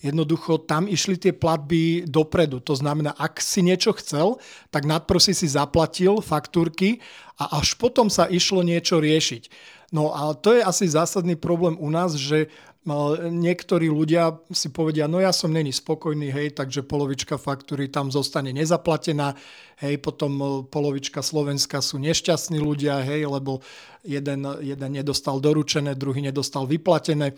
Jednoducho 0.01 0.65
tam 0.65 0.89
išli 0.89 1.13
tie 1.13 1.29
platby 1.29 2.09
dopredu. 2.09 2.57
To 2.65 2.73
znamená, 2.73 3.13
ak 3.13 3.37
si 3.37 3.61
niečo 3.61 3.93
chcel, 4.01 4.41
tak 4.73 4.89
nadprosí 4.89 5.29
si 5.29 5.45
zaplatil 5.45 6.25
faktúrky 6.25 6.97
a 7.37 7.61
až 7.61 7.77
potom 7.77 8.09
sa 8.09 8.25
išlo 8.25 8.65
niečo 8.65 8.97
riešiť. 8.97 9.53
No 9.93 10.09
a 10.09 10.33
to 10.33 10.57
je 10.57 10.65
asi 10.65 10.89
zásadný 10.89 11.37
problém 11.37 11.77
u 11.77 11.93
nás, 11.93 12.17
že 12.17 12.49
niektorí 12.81 13.93
ľudia 13.93 14.41
si 14.49 14.73
povedia, 14.73 15.05
no 15.05 15.21
ja 15.21 15.29
som 15.29 15.53
není 15.53 15.69
spokojný, 15.69 16.33
hej, 16.33 16.57
takže 16.57 16.81
polovička 16.81 17.37
faktúry 17.37 17.93
tam 17.93 18.09
zostane 18.09 18.49
nezaplatená, 18.49 19.37
hej, 19.85 20.01
potom 20.01 20.65
polovička 20.65 21.21
Slovenska 21.21 21.77
sú 21.85 22.01
nešťastní 22.01 22.57
ľudia, 22.57 23.05
hej, 23.05 23.29
lebo 23.29 23.61
jeden, 24.01 24.49
jeden 24.65 24.91
nedostal 24.97 25.37
doručené, 25.37 25.93
druhý 25.93 26.25
nedostal 26.25 26.65
vyplatené. 26.65 27.37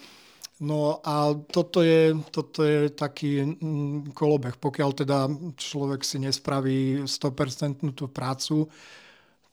No 0.64 1.04
a 1.04 1.36
toto 1.36 1.84
je, 1.84 2.16
toto 2.32 2.64
je 2.64 2.88
taký 2.96 3.44
kolobeh. 4.16 4.56
Pokiaľ 4.56 4.90
teda 4.96 5.28
človek 5.60 6.08
si 6.08 6.24
nespraví 6.24 7.04
100% 7.04 7.84
tú 7.92 8.08
prácu, 8.08 8.72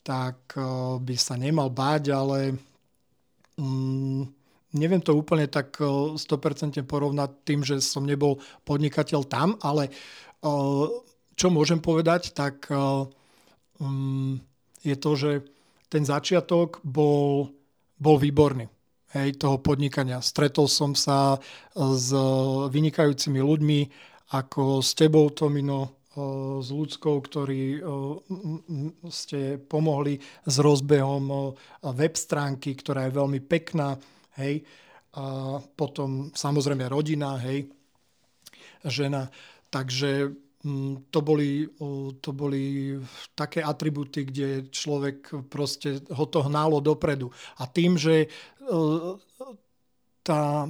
tak 0.07 0.55
eh, 0.55 0.63
by 1.03 1.17
sa 1.19 1.35
nemal 1.35 1.75
báť, 1.75 2.15
ale 2.15 2.55
mm, 3.59 4.40
neviem 4.77 5.03
to 5.03 5.17
úplne 5.17 5.51
tak 5.51 5.79
100% 5.81 6.19
eh, 6.19 6.87
porovnať 6.87 7.31
tým, 7.43 7.61
že 7.67 7.83
som 7.83 8.07
nebol 8.07 8.39
podnikateľ 8.65 9.21
tam, 9.27 9.59
ale 9.65 9.91
eh, 9.91 10.87
čo 11.35 11.47
môžem 11.49 11.81
povedať, 11.81 12.37
tak 12.37 12.69
mm, 13.81 14.33
je 14.85 14.97
to, 15.01 15.11
že 15.17 15.31
ten 15.89 16.05
začiatok 16.05 16.85
bol, 16.85 17.49
bol 17.97 18.17
výborný 18.21 18.69
hej, 19.17 19.41
toho 19.41 19.57
podnikania. 19.57 20.21
Stretol 20.21 20.69
som 20.69 20.93
sa 20.93 21.41
s 21.73 22.13
vynikajúcimi 22.69 23.41
ľuďmi, 23.41 23.81
ako 24.37 24.85
s 24.85 24.93
tebou, 24.93 25.33
Tomino, 25.33 26.01
s 26.61 26.69
ľudskou, 26.75 27.23
ktorí 27.23 27.79
ste 29.09 29.63
pomohli 29.63 30.19
s 30.43 30.55
rozbehom 30.59 31.55
web 31.95 32.15
stránky, 32.19 32.75
ktorá 32.75 33.07
je 33.07 33.17
veľmi 33.17 33.41
pekná, 33.47 33.95
hej, 34.39 34.63
a 35.11 35.59
potom 35.75 36.31
samozrejme 36.31 36.87
rodina, 36.87 37.35
hej, 37.43 37.67
žena. 38.87 39.27
Takže 39.71 40.31
Mm, 40.61 41.09
to 41.09 41.25
boli, 41.25 41.65
to 42.21 42.37
boli 42.37 42.93
také 43.33 43.65
atributy, 43.65 44.29
kde 44.29 44.69
človek 44.69 45.49
proste 45.49 46.05
ho 46.13 46.25
to 46.29 46.45
hnálo 46.45 46.85
dopredu. 46.85 47.33
A 47.57 47.65
tým, 47.65 47.97
že 47.97 48.29
tá, 50.21 50.69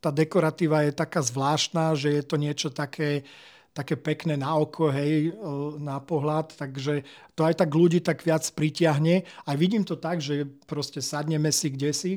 tá 0.00 0.10
dekoratíva 0.10 0.88
je 0.88 0.96
taká 0.96 1.20
zvláštna, 1.20 1.92
že 1.92 2.08
je 2.08 2.22
to 2.24 2.40
niečo 2.40 2.72
také, 2.72 3.28
také 3.76 4.00
pekné 4.00 4.40
na 4.40 4.56
oko, 4.56 4.88
hej, 4.88 5.36
na 5.76 6.00
pohľad, 6.00 6.56
takže 6.56 7.04
to 7.36 7.44
aj 7.44 7.60
tak 7.60 7.68
ľudí 7.68 8.00
tak 8.00 8.24
viac 8.24 8.48
pritiahne. 8.56 9.28
A 9.44 9.52
vidím 9.60 9.84
to 9.84 10.00
tak, 10.00 10.24
že 10.24 10.48
proste 10.64 11.04
sadneme 11.04 11.52
si 11.52 11.68
kde 11.68 11.92
si 11.92 12.12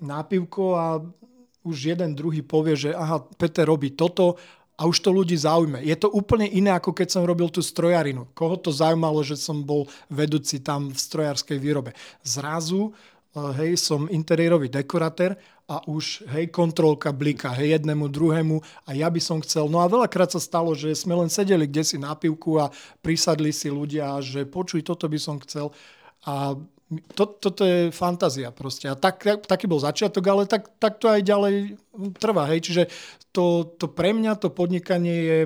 na 0.00 0.20
pivko 0.22 0.76
a 0.76 1.00
už 1.66 1.96
jeden 1.96 2.14
druhý 2.14 2.46
povie, 2.46 2.78
že 2.78 2.90
aha, 2.94 3.26
Peter 3.36 3.66
robí 3.66 3.90
toto 3.90 4.38
a 4.76 4.84
už 4.84 5.00
to 5.00 5.10
ľudí 5.10 5.34
zaujme. 5.34 5.80
Je 5.80 5.96
to 5.96 6.12
úplne 6.12 6.44
iné, 6.46 6.70
ako 6.76 6.92
keď 6.92 7.08
som 7.08 7.24
robil 7.24 7.48
tú 7.48 7.64
strojarinu. 7.64 8.28
Koho 8.36 8.60
to 8.60 8.68
zaujímalo, 8.68 9.24
že 9.24 9.34
som 9.40 9.64
bol 9.64 9.88
vedúci 10.12 10.60
tam 10.60 10.92
v 10.92 10.98
strojárskej 11.00 11.56
výrobe. 11.56 11.96
Zrazu, 12.20 12.92
eh, 12.92 13.40
hej, 13.64 13.80
som 13.80 14.04
interiérový 14.06 14.68
dekoratér 14.68 15.34
a 15.66 15.82
už, 15.90 16.28
hej, 16.30 16.52
kontrolka 16.54 17.10
blika, 17.10 17.50
hej, 17.56 17.80
jednému, 17.80 18.06
druhému 18.06 18.62
a 18.86 18.94
ja 18.94 19.08
by 19.10 19.18
som 19.18 19.42
chcel. 19.42 19.66
No 19.66 19.82
a 19.82 19.90
veľakrát 19.90 20.30
sa 20.30 20.38
stalo, 20.38 20.76
že 20.76 20.94
sme 20.94 21.16
len 21.18 21.32
sedeli 21.32 21.66
kde 21.66 21.82
si 21.82 21.96
na 21.98 22.14
pivku 22.14 22.60
a 22.60 22.70
prisadli 23.02 23.50
si 23.50 23.72
ľudia, 23.72 24.20
že 24.22 24.46
počuj, 24.46 24.84
toto 24.84 25.08
by 25.08 25.18
som 25.18 25.42
chcel. 25.42 25.72
A 26.22 26.54
to, 27.18 27.24
toto 27.26 27.62
je 27.66 27.90
fantázia 27.90 28.54
proste. 28.54 28.86
A 28.86 28.94
tak, 28.94 29.26
taký 29.46 29.66
bol 29.66 29.82
začiatok, 29.82 30.24
ale 30.30 30.42
tak, 30.46 30.70
tak 30.78 31.02
to 31.02 31.10
aj 31.10 31.20
ďalej 31.26 31.54
trvá. 32.22 32.46
Hej. 32.50 32.70
Čiže 32.70 32.82
to, 33.34 33.66
to 33.76 33.90
pre 33.90 34.14
mňa 34.14 34.38
to 34.38 34.48
podnikanie 34.54 35.18
je 35.18 35.40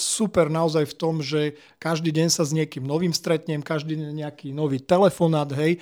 super 0.00 0.48
naozaj 0.48 0.88
v 0.88 0.96
tom, 0.96 1.20
že 1.20 1.60
každý 1.76 2.08
deň 2.08 2.28
sa 2.32 2.48
s 2.48 2.56
niekým 2.56 2.88
novým 2.88 3.12
stretnem, 3.12 3.60
každý 3.60 3.92
deň 4.00 4.24
nejaký 4.24 4.48
nový 4.48 4.80
telefonát, 4.80 5.52
hej, 5.52 5.76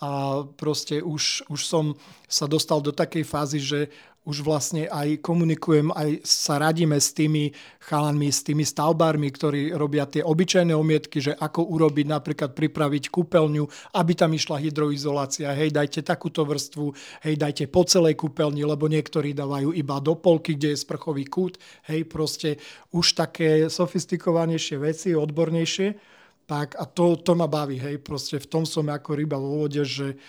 a 0.00 0.42
proste 0.58 1.00
už, 1.00 1.48
už 1.48 1.60
som 1.64 1.96
sa 2.28 2.44
dostal 2.44 2.82
do 2.84 2.92
takej 2.92 3.24
fázy, 3.24 3.58
že 3.62 3.80
už 4.24 4.40
vlastne 4.40 4.88
aj 4.88 5.20
komunikujem, 5.20 5.92
aj 5.92 6.24
sa 6.24 6.56
radíme 6.56 6.96
s 6.96 7.12
tými 7.12 7.52
chalanmi, 7.84 8.32
s 8.32 8.40
tými 8.40 8.64
stavbármi, 8.64 9.28
ktorí 9.28 9.76
robia 9.76 10.08
tie 10.08 10.24
obyčajné 10.24 10.72
omietky, 10.72 11.20
že 11.20 11.36
ako 11.36 11.68
urobiť, 11.68 12.06
napríklad 12.08 12.56
pripraviť 12.56 13.12
kúpeľňu, 13.12 13.64
aby 13.92 14.12
tam 14.16 14.32
išla 14.32 14.64
hydroizolácia, 14.64 15.52
hej, 15.52 15.76
dajte 15.76 16.00
takúto 16.00 16.48
vrstvu, 16.48 16.96
hej, 17.28 17.36
dajte 17.36 17.68
po 17.68 17.84
celej 17.84 18.16
kúpeľni, 18.16 18.64
lebo 18.64 18.88
niektorí 18.88 19.36
dávajú 19.36 19.76
iba 19.76 20.00
do 20.00 20.16
polky, 20.16 20.56
kde 20.56 20.72
je 20.72 20.82
sprchový 20.82 21.28
kút, 21.28 21.60
hej, 21.92 22.08
proste 22.08 22.56
už 22.96 23.12
také 23.12 23.68
sofistikovanejšie 23.68 24.80
veci, 24.80 25.12
odbornejšie. 25.12 26.16
Tak 26.44 26.76
a 26.76 26.84
to, 26.84 27.16
to 27.24 27.32
ma 27.32 27.48
baví, 27.48 27.80
hej, 27.80 28.04
proste 28.04 28.36
v 28.36 28.44
tom 28.44 28.64
som 28.68 28.84
ako 28.92 29.16
ryba 29.16 29.40
vo 29.40 29.64
vode, 29.64 29.80
že 29.80 30.20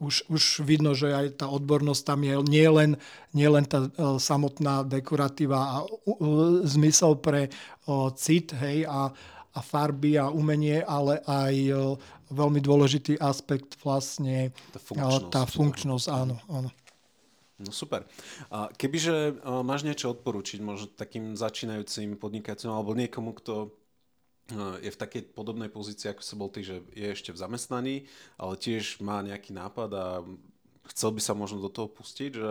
už, 0.00 0.24
už 0.32 0.64
vidno, 0.64 0.96
že 0.96 1.12
aj 1.12 1.44
tá 1.44 1.46
odbornosť 1.52 2.02
tam 2.04 2.24
je 2.24 2.34
nie 2.48 2.64
len, 2.64 2.96
nie 3.36 3.44
len 3.44 3.68
tá 3.68 3.84
e, 3.84 3.88
samotná 4.16 4.88
dekoratíva 4.88 5.58
a 5.60 5.76
zmysel 6.64 7.20
pre 7.20 7.52
cit 8.16 8.56
hej, 8.56 8.88
a, 8.88 9.12
a 9.52 9.60
farby 9.60 10.16
a 10.16 10.32
umenie, 10.32 10.80
ale 10.80 11.20
aj 11.28 11.54
veľmi 12.32 12.60
dôležitý 12.64 13.20
aspekt 13.20 13.76
vlastne 13.84 14.50
tá 14.72 14.80
funkčnosť, 14.80 15.28
tá 15.28 15.42
funkčnosť 15.44 16.06
áno, 16.08 16.36
áno. 16.48 16.70
No 17.54 17.70
super. 17.70 18.02
A 18.50 18.66
kebyže 18.74 19.38
máš 19.62 19.86
niečo 19.86 20.10
odporučiť 20.10 20.58
možno 20.58 20.90
takým 20.90 21.38
začínajúcim 21.38 22.18
podnikateľom 22.18 22.74
alebo 22.74 22.98
niekomu, 22.98 23.30
kto 23.38 23.83
je 24.52 24.90
v 24.92 25.00
takej 25.00 25.32
podobnej 25.32 25.72
pozícii, 25.72 26.12
ako 26.12 26.20
sa 26.20 26.36
bol 26.36 26.52
ty, 26.52 26.60
že 26.60 26.84
je 26.92 27.08
ešte 27.08 27.32
v 27.32 27.40
zamestnaní, 27.40 27.96
ale 28.36 28.60
tiež 28.60 29.00
má 29.00 29.24
nejaký 29.24 29.56
nápad 29.56 29.90
a 29.96 30.06
chcel 30.92 31.16
by 31.16 31.20
sa 31.24 31.32
možno 31.32 31.64
do 31.64 31.72
toho 31.72 31.88
pustiť, 31.88 32.30
že 32.36 32.50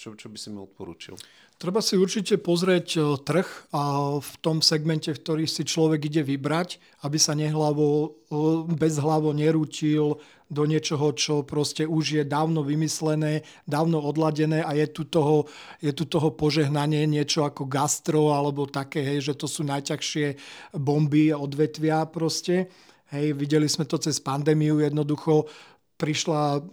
čo, 0.00 0.16
čo 0.16 0.32
by 0.32 0.36
si 0.40 0.48
mi 0.48 0.60
odporúčil? 0.64 1.16
Treba 1.60 1.84
si 1.84 2.00
určite 2.00 2.40
pozrieť 2.40 2.88
e, 2.96 3.00
trh 3.20 3.48
a 3.76 4.16
v 4.16 4.32
tom 4.40 4.64
segmente, 4.64 5.12
v 5.12 5.20
ktorý 5.20 5.44
si 5.44 5.60
človek 5.60 6.08
ide 6.08 6.24
vybrať, 6.24 6.80
aby 7.04 7.20
sa 7.20 7.36
nehlavo, 7.36 8.16
e, 8.32 8.72
bez 8.80 8.96
hlavo 8.96 9.36
nerútil 9.36 10.16
do 10.50 10.66
niečoho, 10.66 11.14
čo 11.14 11.46
proste 11.46 11.86
už 11.86 12.04
je 12.20 12.24
dávno 12.26 12.66
vymyslené, 12.66 13.46
dávno 13.64 14.02
odladené 14.02 14.66
a 14.66 14.74
je 14.74 14.90
tu 14.90 15.06
toho, 15.06 15.46
je 15.78 15.94
tu 15.94 16.10
toho 16.10 16.34
požehnanie 16.34 17.06
niečo 17.06 17.46
ako 17.46 17.70
gastro 17.70 18.34
alebo 18.34 18.66
také, 18.66 19.00
hej, 19.06 19.30
že 19.30 19.38
to 19.38 19.46
sú 19.46 19.62
najťažšie 19.62 20.26
bomby 20.74 21.30
odvetvia 21.30 22.02
proste. 22.10 22.66
Hej, 23.14 23.38
videli 23.38 23.70
sme 23.70 23.86
to 23.86 23.96
cez 24.02 24.18
pandémiu, 24.18 24.82
jednoducho 24.82 25.46
prišla 25.94 26.66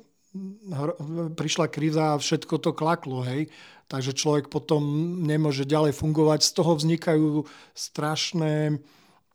prišla 1.34 1.66
kríza 1.72 2.14
a 2.14 2.22
všetko 2.22 2.62
to 2.62 2.72
klaklo, 2.76 3.26
hej. 3.26 3.50
Takže 3.88 4.12
človek 4.12 4.52
potom 4.52 4.84
nemôže 5.24 5.64
ďalej 5.64 5.96
fungovať. 5.96 6.44
Z 6.44 6.52
toho 6.60 6.76
vznikajú 6.76 7.48
strašné 7.72 8.84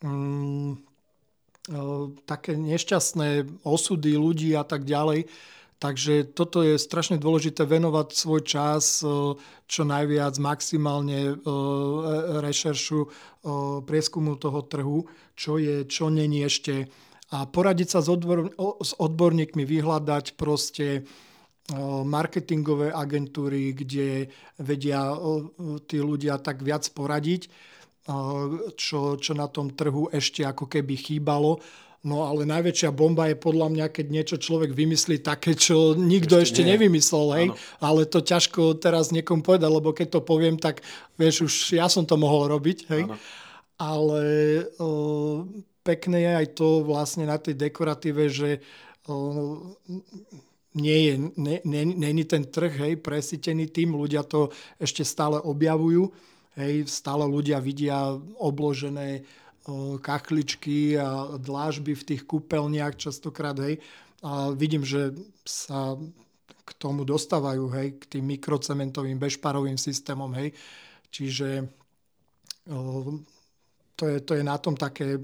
mm, 0.04 0.91
také 2.26 2.58
nešťastné 2.58 3.62
osudy 3.62 4.18
ľudí 4.18 4.56
a 4.58 4.64
tak 4.66 4.82
ďalej. 4.82 5.30
Takže 5.82 6.30
toto 6.34 6.62
je 6.62 6.78
strašne 6.78 7.18
dôležité 7.18 7.66
venovať 7.66 8.14
svoj 8.14 8.42
čas 8.46 9.02
čo 9.66 9.82
najviac 9.82 10.38
maximálne 10.38 11.38
rešeršu, 12.38 13.00
prieskumu 13.82 14.38
toho 14.38 14.62
trhu, 14.62 15.10
čo 15.34 15.58
je, 15.58 15.82
čo 15.90 16.06
není 16.06 16.46
ešte 16.46 16.86
a 17.32 17.48
poradiť 17.48 17.88
sa 17.88 18.04
s 18.04 18.92
odborníkmi, 18.92 19.64
vyhľadať 19.64 20.36
proste 20.36 21.08
marketingové 22.04 22.92
agentúry, 22.92 23.72
kde 23.72 24.28
vedia 24.60 25.16
tí 25.88 25.96
ľudia 25.96 26.36
tak 26.44 26.60
viac 26.60 26.84
poradiť, 26.92 27.48
čo, 28.74 29.14
čo 29.14 29.32
na 29.32 29.46
tom 29.46 29.70
trhu 29.70 30.10
ešte 30.10 30.42
ako 30.42 30.66
keby 30.66 30.94
chýbalo. 30.98 31.62
No 32.02 32.26
ale 32.26 32.42
najväčšia 32.42 32.90
bomba 32.90 33.30
je 33.30 33.38
podľa 33.38 33.70
mňa, 33.70 33.86
keď 33.94 34.06
niečo 34.10 34.36
človek 34.42 34.74
vymyslí 34.74 35.22
také, 35.22 35.54
čo 35.54 35.94
nikto 35.94 36.34
ešte, 36.34 36.66
ešte 36.66 36.70
nevymyslel, 36.74 37.26
hej. 37.38 37.46
Ale 37.78 38.10
to 38.10 38.18
ťažko 38.18 38.74
teraz 38.82 39.14
niekomu 39.14 39.46
povedať, 39.46 39.70
lebo 39.70 39.94
keď 39.94 40.18
to 40.18 40.20
poviem, 40.26 40.58
tak 40.58 40.82
vieš, 41.14 41.46
už 41.46 41.54
ja 41.78 41.86
som 41.86 42.02
to 42.02 42.18
mohol 42.18 42.50
robiť, 42.50 42.78
hej. 42.90 43.06
Ano. 43.06 43.14
Ale 43.78 44.22
o, 44.82 44.88
pekné 45.86 46.26
je 46.26 46.32
aj 46.42 46.48
to 46.58 46.82
vlastne 46.82 47.22
na 47.22 47.38
tej 47.38 47.54
dekoratíve, 47.54 48.26
že 48.26 48.58
o, 49.06 49.78
nie 50.74 50.98
je, 51.06 51.12
není 51.94 52.24
ten 52.26 52.42
trh 52.50 52.82
hej, 52.82 52.92
presítený 52.98 53.70
tým, 53.70 53.94
ľudia 53.94 54.26
to 54.26 54.50
ešte 54.82 55.06
stále 55.06 55.38
objavujú, 55.38 56.10
hej, 56.56 56.88
stále 56.88 57.24
ľudia 57.24 57.60
vidia 57.62 58.12
obložené 58.40 59.24
kachličky 60.02 60.98
a 60.98 61.38
dlážby 61.38 61.94
v 61.94 62.06
tých 62.14 62.22
kúpeľniach 62.26 62.98
častokrát, 62.98 63.54
hej. 63.62 63.78
A 64.22 64.50
vidím, 64.50 64.82
že 64.82 65.14
sa 65.46 65.94
k 66.62 66.70
tomu 66.78 67.06
dostávajú, 67.06 67.70
hej, 67.74 67.98
k 68.02 68.18
tým 68.18 68.24
mikrocementovým 68.38 69.18
bežparovým 69.18 69.78
systémom, 69.78 70.30
hej. 70.34 70.50
Čiže 71.14 71.66
to 73.94 74.04
je, 74.06 74.18
to 74.22 74.32
je 74.34 74.42
na 74.42 74.58
tom 74.58 74.74
také, 74.74 75.18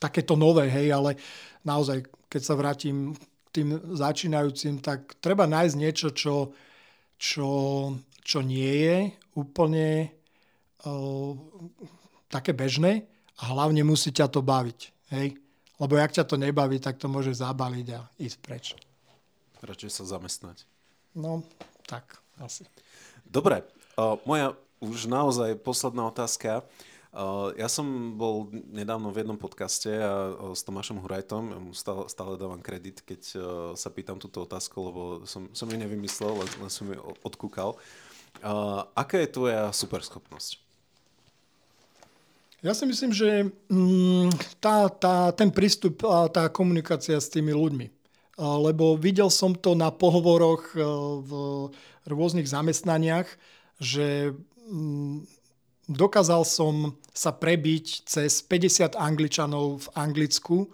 takéto 0.00 0.36
nové, 0.36 0.68
hej, 0.72 0.92
ale 0.92 1.20
naozaj, 1.64 2.08
keď 2.28 2.42
sa 2.44 2.54
vrátim 2.56 3.12
k 3.12 3.48
tým 3.52 3.68
začínajúcim, 3.92 4.80
tak 4.80 5.20
treba 5.20 5.44
nájsť 5.44 5.76
niečo, 5.76 6.08
čo, 6.16 6.56
čo, 7.20 7.48
čo 8.24 8.38
nie 8.40 8.72
je 8.80 8.96
úplne 9.36 10.08
také 12.28 12.52
bežné, 12.52 13.06
a 13.40 13.50
hlavne 13.50 13.82
musí 13.82 14.12
ťa 14.12 14.28
to 14.28 14.44
baviť. 14.44 14.80
Hej? 15.10 15.40
Lebo 15.80 15.98
ak 15.98 16.14
ťa 16.14 16.28
to 16.28 16.36
nebaví, 16.38 16.78
tak 16.78 17.00
to 17.00 17.10
môže 17.10 17.34
zabaliť 17.42 17.86
a 17.96 18.00
ísť 18.20 18.38
preč. 18.38 18.64
Radšej 19.64 19.90
sa 19.90 20.04
zamestnať. 20.06 20.62
No, 21.16 21.42
tak 21.90 22.22
asi. 22.38 22.68
Dobre, 23.26 23.66
uh, 23.98 24.14
moja 24.22 24.54
už 24.78 25.10
naozaj 25.10 25.58
posledná 25.62 26.06
otázka. 26.06 26.62
Uh, 27.12 27.50
ja 27.58 27.66
som 27.66 28.14
bol 28.14 28.48
nedávno 28.52 29.10
v 29.10 29.20
jednom 29.26 29.36
podcaste 29.36 29.90
a, 29.90 30.32
s 30.56 30.64
Tomášom 30.64 31.02
Hurajtom, 31.02 31.44
ja 31.52 31.58
mu 31.60 31.72
stále, 31.76 32.08
stále 32.08 32.40
dávam 32.40 32.62
kredit, 32.64 33.04
keď 33.04 33.20
sa 33.76 33.88
pýtam 33.92 34.16
túto 34.16 34.46
otázku, 34.46 34.76
lebo 34.80 35.02
som, 35.28 35.50
som 35.52 35.68
ju 35.68 35.76
nevymyslel, 35.76 36.40
len, 36.40 36.50
len 36.62 36.70
som 36.72 36.88
ju 36.88 36.96
odkúkal. 37.20 37.76
Aká 38.96 39.20
je 39.20 39.28
tvoja 39.28 39.68
superschopnosť? 39.76 40.71
Ja 42.62 42.78
si 42.78 42.86
myslím, 42.86 43.10
že 43.10 43.50
mm, 43.66 44.30
tá, 44.62 44.86
tá, 44.86 45.34
ten 45.34 45.50
prístup 45.50 46.06
a 46.06 46.30
tá 46.30 46.46
komunikácia 46.46 47.18
s 47.18 47.26
tými 47.26 47.50
ľuďmi. 47.50 47.90
Lebo 48.38 48.94
videl 48.94 49.28
som 49.34 49.50
to 49.50 49.74
na 49.74 49.90
pohovoroch 49.90 50.72
e, 50.72 50.78
v 51.26 51.30
rôznych 52.06 52.46
zamestnaniach, 52.46 53.26
že 53.82 54.30
mm, 54.70 55.26
dokázal 55.90 56.46
som 56.46 56.94
sa 57.10 57.34
prebiť 57.34 58.06
cez 58.06 58.46
50 58.46 58.94
angličanov 58.94 59.82
v 59.82 59.86
Anglicku. 59.98 60.70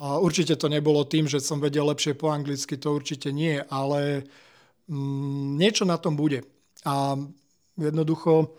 Určite 0.00 0.56
to 0.56 0.72
nebolo 0.72 1.04
tým, 1.04 1.28
že 1.28 1.44
som 1.44 1.60
vedel 1.60 1.88
lepšie 1.88 2.16
po 2.16 2.32
anglicky, 2.32 2.76
to 2.76 2.96
určite 2.96 3.32
nie, 3.36 3.60
ale 3.68 4.24
mm, 4.88 5.60
niečo 5.60 5.84
na 5.84 6.00
tom 6.00 6.16
bude. 6.16 6.40
A 6.88 7.20
jednoducho 7.76 8.56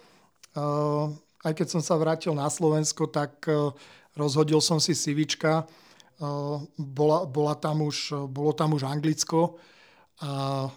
aj 1.48 1.54
keď 1.56 1.68
som 1.72 1.82
sa 1.82 1.96
vrátil 1.96 2.36
na 2.36 2.52
Slovensko, 2.52 3.08
tak 3.08 3.48
e, 3.48 3.72
rozhodil 4.20 4.60
som 4.60 4.84
si 4.84 4.92
Sivička. 4.92 5.64
E, 5.64 5.66
bola, 6.76 7.24
bola 7.24 7.56
tam 7.56 7.88
už, 7.88 8.28
bolo 8.28 8.52
tam 8.52 8.76
už 8.76 8.84
Anglicko 8.84 9.56
a 10.20 10.68
e, 10.68 10.70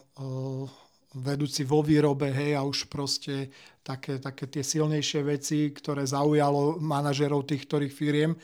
vedúci 1.11 1.67
vo 1.67 1.83
výrobe, 1.83 2.31
hej, 2.31 2.55
a 2.55 2.63
už 2.63 2.87
proste 2.87 3.51
také, 3.83 4.23
také 4.23 4.47
tie 4.47 4.63
silnejšie 4.63 5.27
veci, 5.27 5.75
ktoré 5.75 6.07
zaujalo 6.07 6.79
manažerov 6.79 7.51
tých 7.51 7.67
ktorých 7.67 7.91
firiem. 7.91 8.39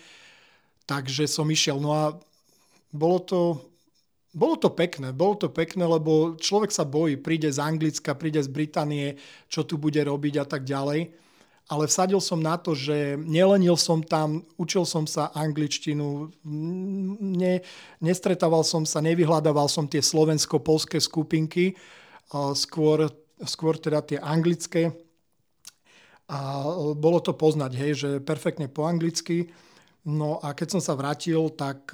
Takže 0.82 1.30
som 1.30 1.46
išiel. 1.46 1.78
No 1.78 1.94
a 1.94 2.18
bolo 2.90 3.18
to, 3.22 3.40
bolo 4.34 4.58
to 4.58 4.74
pekné, 4.74 5.14
bolo 5.14 5.38
to 5.38 5.48
pekné, 5.54 5.86
lebo 5.86 6.34
človek 6.34 6.74
sa 6.74 6.82
bojí, 6.82 7.22
príde 7.22 7.46
z 7.54 7.62
Anglicka, 7.62 8.18
príde 8.18 8.42
z 8.42 8.50
Británie, 8.50 9.14
čo 9.46 9.62
tu 9.62 9.78
bude 9.78 10.02
robiť 10.02 10.42
a 10.42 10.46
tak 10.46 10.66
ďalej 10.66 11.25
ale 11.66 11.90
vsadil 11.90 12.22
som 12.22 12.38
na 12.38 12.54
to, 12.54 12.78
že 12.78 13.18
nelenil 13.18 13.74
som 13.74 13.98
tam, 13.98 14.46
učil 14.54 14.86
som 14.86 15.02
sa 15.02 15.34
angličtinu, 15.34 16.30
ne, 17.18 17.58
nestretával 17.98 18.62
som 18.62 18.86
sa, 18.86 19.02
nevyhľadával 19.02 19.66
som 19.66 19.90
tie 19.90 19.98
slovensko-polské 19.98 21.02
skupinky, 21.02 21.74
skôr, 22.54 23.10
skôr 23.42 23.74
teda 23.82 23.98
tie 23.98 24.22
anglické. 24.22 24.94
A 26.30 26.70
bolo 26.94 27.18
to 27.18 27.34
poznať, 27.34 27.72
hej, 27.74 27.92
že 27.98 28.10
perfektne 28.22 28.70
po 28.70 28.86
anglicky. 28.86 29.50
No 30.06 30.38
a 30.38 30.54
keď 30.54 30.78
som 30.78 30.82
sa 30.82 30.94
vrátil, 30.94 31.50
tak 31.50 31.90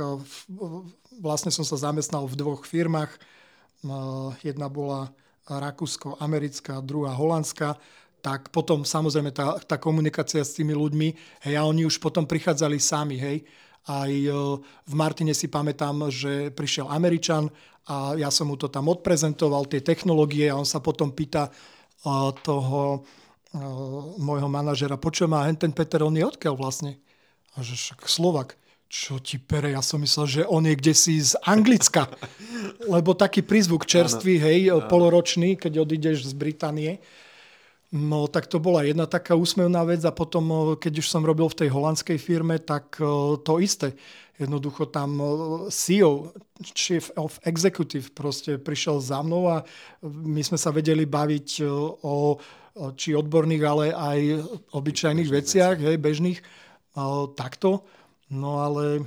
vlastne 1.17 1.49
som 1.49 1.65
sa 1.65 1.81
zamestnal 1.81 2.29
v 2.29 2.37
dvoch 2.37 2.69
firmách. 2.69 3.13
Jedna 4.45 4.69
bola 4.69 5.17
rakúsko-americká, 5.49 6.85
druhá 6.85 7.17
holandská 7.17 7.81
tak 8.23 8.55
potom 8.55 8.87
samozrejme 8.87 9.35
tá, 9.35 9.59
tá 9.67 9.77
komunikácia 9.83 10.47
s 10.47 10.55
tými 10.55 10.79
ľuďmi, 10.79 11.09
hej, 11.43 11.55
a 11.59 11.67
oni 11.67 11.83
už 11.83 11.99
potom 11.99 12.23
prichádzali 12.23 12.79
sami, 12.79 13.19
hej. 13.19 13.43
Aj 13.91 14.07
e, 14.07 14.31
v 14.63 14.95
Martine 14.95 15.35
si 15.35 15.51
pamätám, 15.51 16.07
že 16.07 16.55
prišiel 16.55 16.87
Američan 16.87 17.51
a 17.91 18.15
ja 18.15 18.31
som 18.31 18.47
mu 18.47 18.55
to 18.55 18.71
tam 18.71 18.87
odprezentoval, 18.87 19.67
tie 19.67 19.83
technológie 19.83 20.47
a 20.47 20.55
on 20.55 20.63
sa 20.63 20.79
potom 20.79 21.11
pýta 21.11 21.51
e, 21.51 21.53
toho 22.47 23.03
e, 23.51 23.59
môjho 24.23 24.47
manažera, 24.47 24.95
počujem 24.95 25.35
má 25.35 25.51
ten 25.59 25.75
Peter, 25.75 26.07
on 26.07 26.15
je 26.15 26.23
odkiaľ 26.23 26.55
vlastne? 26.55 27.03
A 27.59 27.67
že 27.67 27.75
však 27.75 28.07
Slovak. 28.07 28.55
Čo 28.93 29.19
ti 29.25 29.41
pere, 29.41 29.73
ja 29.73 29.81
som 29.81 30.05
myslel, 30.05 30.27
že 30.29 30.43
on 30.47 30.69
je 30.69 30.77
kde 30.77 30.95
si 30.95 31.17
z 31.19 31.35
Anglicka. 31.43 32.07
Lebo 32.95 33.19
taký 33.19 33.43
prízvuk 33.43 33.83
čerstvý, 33.83 34.39
hej, 34.39 34.59
poloročný, 34.87 35.59
keď 35.59 35.83
odídeš 35.83 36.29
z 36.29 36.37
Británie. 36.39 37.03
No 37.93 38.25
tak 38.25 38.49
to 38.49 38.57
bola 38.57 38.89
jedna 38.89 39.05
taká 39.05 39.37
úsmevná 39.37 39.85
vec 39.85 40.01
a 40.09 40.17
potom, 40.17 40.75
keď 40.81 41.05
už 41.05 41.13
som 41.13 41.29
robil 41.29 41.45
v 41.53 41.59
tej 41.61 41.69
holandskej 41.69 42.17
firme, 42.17 42.57
tak 42.57 42.97
to 43.45 43.53
isté. 43.61 43.93
Jednoducho 44.41 44.89
tam 44.89 45.21
CEO, 45.69 46.33
Chief 46.73 47.13
of 47.21 47.37
Executive, 47.45 48.09
proste 48.17 48.57
prišiel 48.57 48.97
za 48.97 49.21
mnou 49.21 49.45
a 49.45 49.61
my 50.09 50.41
sme 50.41 50.57
sa 50.57 50.73
vedeli 50.73 51.05
baviť 51.05 51.69
o 52.01 52.41
či 52.97 53.13
odborných, 53.13 53.65
ale 53.69 53.85
aj 53.93 54.21
obyčajných 54.73 55.29
veciach, 55.29 55.77
hej, 55.85 56.01
bežných, 56.01 56.41
takto. 57.37 57.85
No 58.33 58.65
ale 58.65 59.05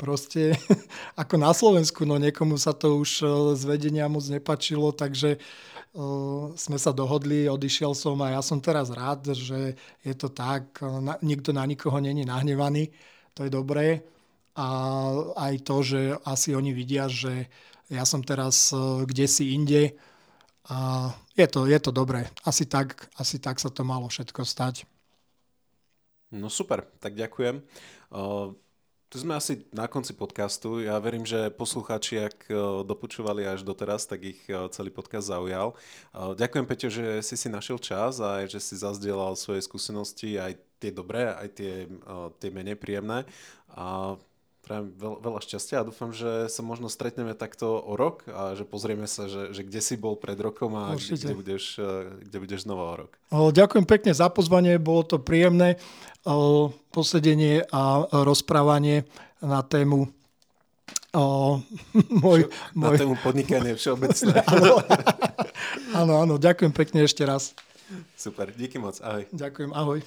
proste 0.00 0.56
ako 1.20 1.36
na 1.36 1.52
Slovensku, 1.52 2.08
no 2.08 2.16
niekomu 2.16 2.56
sa 2.56 2.72
to 2.72 2.96
už 2.96 3.10
z 3.60 3.62
vedenia 3.68 4.08
moc 4.08 4.24
nepačilo, 4.24 4.96
takže 4.96 5.36
sme 6.54 6.78
sa 6.78 6.94
dohodli, 6.94 7.50
odišiel 7.50 7.98
som 7.98 8.14
a 8.22 8.38
ja 8.38 8.42
som 8.46 8.62
teraz 8.62 8.94
rád, 8.94 9.34
že 9.34 9.74
je 10.06 10.14
to 10.14 10.30
tak, 10.30 10.78
nikto 11.18 11.50
na 11.50 11.66
nikoho 11.66 11.98
není 11.98 12.22
nahnevaný, 12.22 12.94
to 13.34 13.42
je 13.42 13.50
dobré. 13.50 14.06
A 14.54 14.66
aj 15.34 15.54
to, 15.66 15.82
že 15.82 16.00
asi 16.22 16.54
oni 16.54 16.70
vidia, 16.70 17.10
že 17.10 17.50
ja 17.90 18.06
som 18.06 18.22
teraz 18.22 18.70
kde 19.02 19.26
si 19.26 19.50
inde 19.50 19.98
a 20.70 21.10
je 21.34 21.46
to, 21.50 21.66
je 21.66 21.78
to 21.82 21.90
dobré. 21.90 22.30
Asi 22.46 22.70
tak, 22.70 23.10
asi 23.18 23.42
tak 23.42 23.58
sa 23.58 23.74
to 23.74 23.82
malo 23.82 24.06
všetko 24.06 24.46
stať. 24.46 24.86
No 26.30 26.46
super, 26.46 26.86
tak 27.02 27.18
ďakujem. 27.18 27.66
Tu 29.10 29.18
sme 29.18 29.34
asi 29.34 29.66
na 29.74 29.90
konci 29.90 30.14
podcastu. 30.14 30.86
Ja 30.86 30.94
verím, 31.02 31.26
že 31.26 31.50
poslucháči, 31.50 32.30
ak 32.30 32.46
e, 32.46 32.54
dopočúvali 32.86 33.42
až 33.42 33.66
doteraz, 33.66 34.06
tak 34.06 34.22
ich 34.22 34.38
e, 34.46 34.54
celý 34.70 34.94
podcast 34.94 35.34
zaujal. 35.34 35.74
E, 35.74 36.38
ďakujem, 36.38 36.62
Peťo, 36.62 36.88
že 36.94 37.18
si 37.18 37.34
si 37.34 37.50
našiel 37.50 37.82
čas 37.82 38.22
a 38.22 38.46
že 38.46 38.62
si 38.62 38.78
zazdielal 38.78 39.34
svoje 39.34 39.66
skúsenosti, 39.66 40.38
aj 40.38 40.62
tie 40.78 40.94
dobré, 40.94 41.26
aj 41.26 41.48
tie, 41.58 41.90
tie 42.38 42.50
menej 42.54 42.78
príjemné. 42.78 43.26
A 43.74 44.14
prajem 44.70 44.94
veľa, 44.94 45.18
veľa 45.18 45.40
šťastia 45.42 45.76
a 45.82 45.86
dúfam, 45.90 46.14
že 46.14 46.46
sa 46.46 46.62
možno 46.62 46.86
stretneme 46.86 47.34
takto 47.34 47.74
o 47.74 47.98
rok 47.98 48.22
a 48.30 48.54
že 48.54 48.62
pozrieme 48.62 49.10
sa, 49.10 49.26
že, 49.26 49.50
že 49.50 49.66
kde 49.66 49.82
si 49.82 49.98
bol 49.98 50.14
pred 50.14 50.38
rokom 50.38 50.78
a 50.78 50.94
kde 50.94 51.34
budeš, 51.34 51.82
kde 52.22 52.38
budeš 52.38 52.70
znova 52.70 52.84
o 52.86 52.94
rok. 53.02 53.10
Ďakujem 53.34 53.82
pekne 53.90 54.14
za 54.14 54.30
pozvanie, 54.30 54.78
bolo 54.78 55.02
to 55.02 55.18
príjemné 55.18 55.74
posedenie 56.94 57.66
a 57.74 58.06
rozprávanie 58.22 59.10
na 59.42 59.66
tému 59.66 60.06
o, 61.18 61.58
môj, 62.22 62.46
môj... 62.78 62.94
Na 62.94 63.02
tému 63.02 63.18
podnikania 63.18 63.74
všeobecné. 63.74 64.38
áno, 64.54 64.74
áno, 65.98 66.12
áno, 66.22 66.34
ďakujem 66.38 66.70
pekne 66.70 67.02
ešte 67.02 67.26
raz. 67.26 67.58
Super, 68.14 68.54
díky 68.54 68.78
moc, 68.78 69.02
ahoj. 69.02 69.26
Ďakujem, 69.34 69.74
ahoj. 69.74 69.98